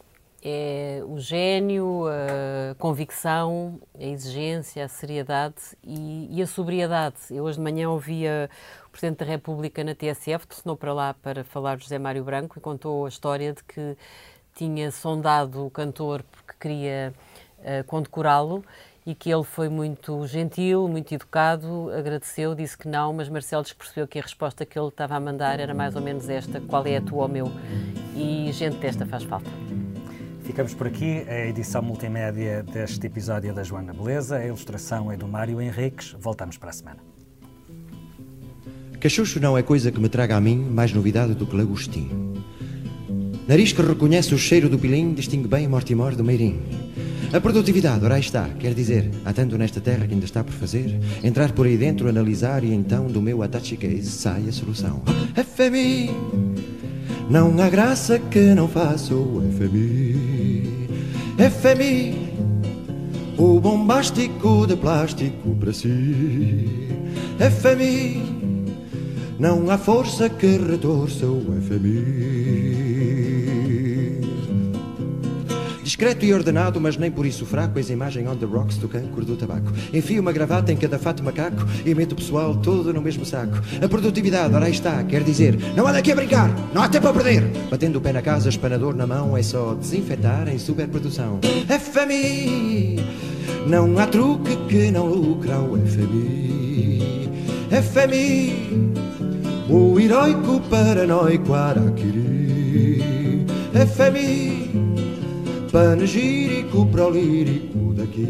é 0.45 1.01
o 1.05 1.17
gênio, 1.19 2.03
a 2.07 2.75
convicção, 2.75 3.79
a 3.97 4.03
exigência, 4.03 4.83
a 4.83 4.89
seriedade 4.89 5.55
e, 5.81 6.27
e, 6.29 6.41
a 6.41 6.47
sobriedade. 6.47 7.15
Eu 7.31 7.45
hoje 7.45 7.57
de 7.57 7.63
manhã 7.63 7.89
ouvia 7.89 8.49
o 8.85 8.89
Presidente 8.89 9.19
da 9.19 9.25
República 9.25 9.83
na 9.85 9.95
TSF, 9.95 10.45
telefonou 10.45 10.75
para 10.75 10.93
lá 10.93 11.13
para 11.13 11.45
falar 11.45 11.79
José 11.79 11.97
Mário 11.97 12.25
Branco 12.25 12.59
e 12.59 12.61
contou 12.61 13.05
a 13.05 13.09
história 13.09 13.53
de 13.53 13.63
que 13.63 13.95
tinha 14.53 14.91
sondado 14.91 15.65
o 15.65 15.69
cantor 15.69 16.23
porque 16.23 16.53
queria 16.59 17.13
uh, 17.59 17.83
condecorá-lo 17.85 18.65
e 19.05 19.15
que 19.15 19.33
ele 19.33 19.43
foi 19.43 19.69
muito 19.69 20.27
gentil, 20.27 20.87
muito 20.89 21.13
educado, 21.13 21.89
agradeceu, 21.97 22.53
disse 22.53 22.77
que 22.77 22.87
não, 22.87 23.13
mas 23.13 23.29
Marcelo 23.29 23.63
percebeu 23.77 24.07
que 24.07 24.19
a 24.19 24.21
resposta 24.21 24.65
que 24.65 24.77
ele 24.77 24.89
estava 24.89 25.15
a 25.15 25.19
mandar 25.19 25.59
era 25.59 25.73
mais 25.73 25.95
ou 25.95 26.01
menos 26.01 26.27
esta: 26.27 26.59
qual 26.61 26.85
é 26.85 26.97
a 26.97 27.01
tua 27.01 27.23
ou 27.23 27.29
meu? 27.29 27.47
E 28.15 28.51
gente 28.51 28.77
desta 28.77 29.05
faz 29.05 29.23
falta. 29.23 29.49
Ficamos 30.43 30.73
por 30.73 30.87
aqui. 30.87 31.23
A 31.27 31.47
edição 31.47 31.81
multimédia 31.81 32.63
deste 32.63 33.07
episódio 33.07 33.49
é 33.49 33.53
da 33.53 33.63
Joana 33.63 33.93
Beleza. 33.93 34.37
A 34.37 34.45
ilustração 34.45 35.11
é 35.11 35.15
do 35.15 35.27
Mário 35.27 35.61
Henriques. 35.61 36.15
Voltamos 36.19 36.57
para 36.57 36.69
a 36.69 36.73
semana. 36.73 36.99
Cachucho 38.99 39.39
não 39.39 39.57
é 39.57 39.63
coisa 39.63 39.91
que 39.91 39.99
me 39.99 40.09
traga 40.09 40.35
a 40.35 40.41
mim 40.41 40.57
mais 40.57 40.93
novidade 40.93 41.33
do 41.33 41.45
que 41.45 41.55
lagostim. 41.55 42.09
Nariz 43.47 43.73
que 43.73 43.81
reconhece 43.81 44.33
o 44.33 44.37
cheiro 44.37 44.69
do 44.69 44.79
pilim 44.79 45.13
distingue 45.13 45.47
bem 45.47 45.67
Mortimor 45.67 46.15
do 46.15 46.23
Meirim. 46.23 46.61
A 47.33 47.41
produtividade, 47.41 48.05
ora 48.05 48.19
está, 48.19 48.47
quer 48.59 48.73
dizer, 48.73 49.09
há 49.25 49.33
tanto 49.33 49.57
nesta 49.57 49.81
terra 49.81 50.05
que 50.05 50.13
ainda 50.13 50.25
está 50.25 50.43
por 50.43 50.53
fazer, 50.53 50.99
entrar 51.23 51.51
por 51.51 51.65
aí 51.65 51.75
dentro, 51.75 52.07
analisar 52.07 52.63
e 52.63 52.71
então 52.71 53.07
do 53.07 53.21
meu 53.21 53.41
atache 53.41 53.75
case 53.75 54.11
sai 54.11 54.47
a 54.47 54.51
solução. 54.51 55.01
FMI, 55.35 56.11
não 57.29 57.59
há 57.61 57.69
graça 57.69 58.19
que 58.19 58.53
não 58.53 58.67
faça 58.67 59.13
o 59.15 59.41
FMI. 59.57 60.89
FMI, 61.37 62.29
o 63.37 63.59
bombástico 63.59 64.67
de 64.67 64.75
plástico 64.75 65.55
para 65.55 65.73
si. 65.73 66.67
FMI, 67.39 68.21
não 69.39 69.69
há 69.69 69.77
força 69.77 70.29
que 70.29 70.57
retorça 70.57 71.25
o 71.25 71.41
FMI. 71.61 72.82
Discreto 75.83 76.25
e 76.25 76.33
ordenado, 76.33 76.79
mas 76.79 76.95
nem 76.95 77.11
por 77.11 77.25
isso 77.25 77.45
fraco, 77.45 77.77
eis 77.77 77.89
a 77.89 77.93
imagem 77.93 78.27
on 78.27 78.37
the 78.37 78.45
rocks 78.45 78.77
do 78.77 78.87
cancro 78.87 79.25
do 79.25 79.35
tabaco. 79.35 79.71
Enfio 79.93 80.21
uma 80.21 80.31
gravata 80.31 80.71
em 80.71 80.77
cada 80.77 80.97
fato 80.97 81.21
macaco 81.21 81.67
e 81.85 81.93
meto 81.93 82.13
o 82.13 82.15
pessoal 82.15 82.55
todo 82.55 82.93
no 82.93 83.01
mesmo 83.01 83.25
saco. 83.25 83.61
A 83.81 83.87
produtividade, 83.87 84.55
ora 84.55 84.65
aí 84.65 84.71
está, 84.71 85.03
quer 85.03 85.23
dizer, 85.23 85.57
não 85.75 85.85
há 85.85 85.91
daqui 85.91 86.11
a 86.11 86.15
brincar, 86.15 86.49
não 86.73 86.81
há 86.81 86.87
tempo 86.87 87.07
a 87.07 87.13
perder. 87.13 87.43
Batendo 87.69 87.99
o 87.99 88.01
pé 88.01 88.13
na 88.13 88.21
casa, 88.21 88.47
espanador 88.47 88.95
na 88.95 89.05
mão, 89.05 89.35
é 89.35 89.43
só 89.43 89.73
desinfetar 89.73 90.47
em 90.47 90.57
superprodução. 90.57 91.39
FMI, 91.67 92.99
não 93.67 93.97
há 93.99 94.07
truque 94.07 94.55
que 94.67 94.89
não 94.89 95.07
lucra 95.07 95.59
o 95.59 95.77
FMI. 95.85 97.29
FMI, 97.69 98.93
o 99.69 99.99
heróico 99.99 100.61
paranoico 100.69 101.53
Araquiri. 101.53 103.01
FMI, 103.73 104.92
panegírico 105.73 106.85
prolírico 106.85 107.95
daqui. 107.95 108.29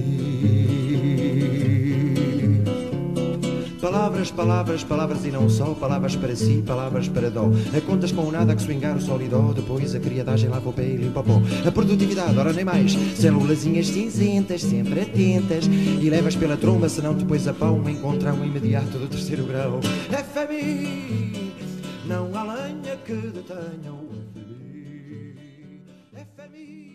Palavras, 3.82 4.32
palavras, 4.32 4.84
palavras 4.86 5.26
e 5.26 5.28
não 5.30 5.50
só, 5.50 5.74
palavras 5.74 6.16
para 6.16 6.34
si, 6.38 6.64
palavras 6.66 7.10
para 7.10 7.30
dó. 7.30 7.52
A 7.78 7.82
contas 7.82 8.14
com 8.14 8.32
nada 8.32 8.56
que 8.56 8.62
swingar 8.62 8.96
o 8.96 9.02
sol 9.02 9.22
e 9.22 9.28
dó, 9.28 9.52
depois 9.52 9.94
a 9.94 10.00
criadagem 10.00 10.50
lava 10.50 10.70
o 10.70 10.74
pé 10.74 10.86
e 10.86 10.96
limpa 10.96 11.20
o 11.20 11.24
pó. 11.24 11.42
A 11.68 11.72
produtividade, 11.72 12.40
ora 12.40 12.54
nem 12.54 12.64
mais, 12.64 12.94
célulazinhas 12.94 13.88
cinzentas, 13.88 14.62
sempre 14.62 15.02
atentas, 15.02 15.66
e 15.66 16.10
levas 16.10 16.38
pela 16.38 16.56
tromba, 16.56 16.88
senão 16.88 17.14
depois 17.14 17.46
a 17.46 17.54
pau 17.54 17.78
encontrar 17.90 18.34
um 18.34 18.46
imediato 18.46 18.98
do 18.98 19.08
terceiro 19.10 19.44
grau. 19.44 19.82
FMI, 20.34 21.52
não 22.06 22.34
há 22.38 22.44
lenha 22.44 22.96
que 23.06 23.14
detenha 23.14 23.92
o 23.92 24.08
FMI. 24.32 25.36
FMI. 26.38 26.93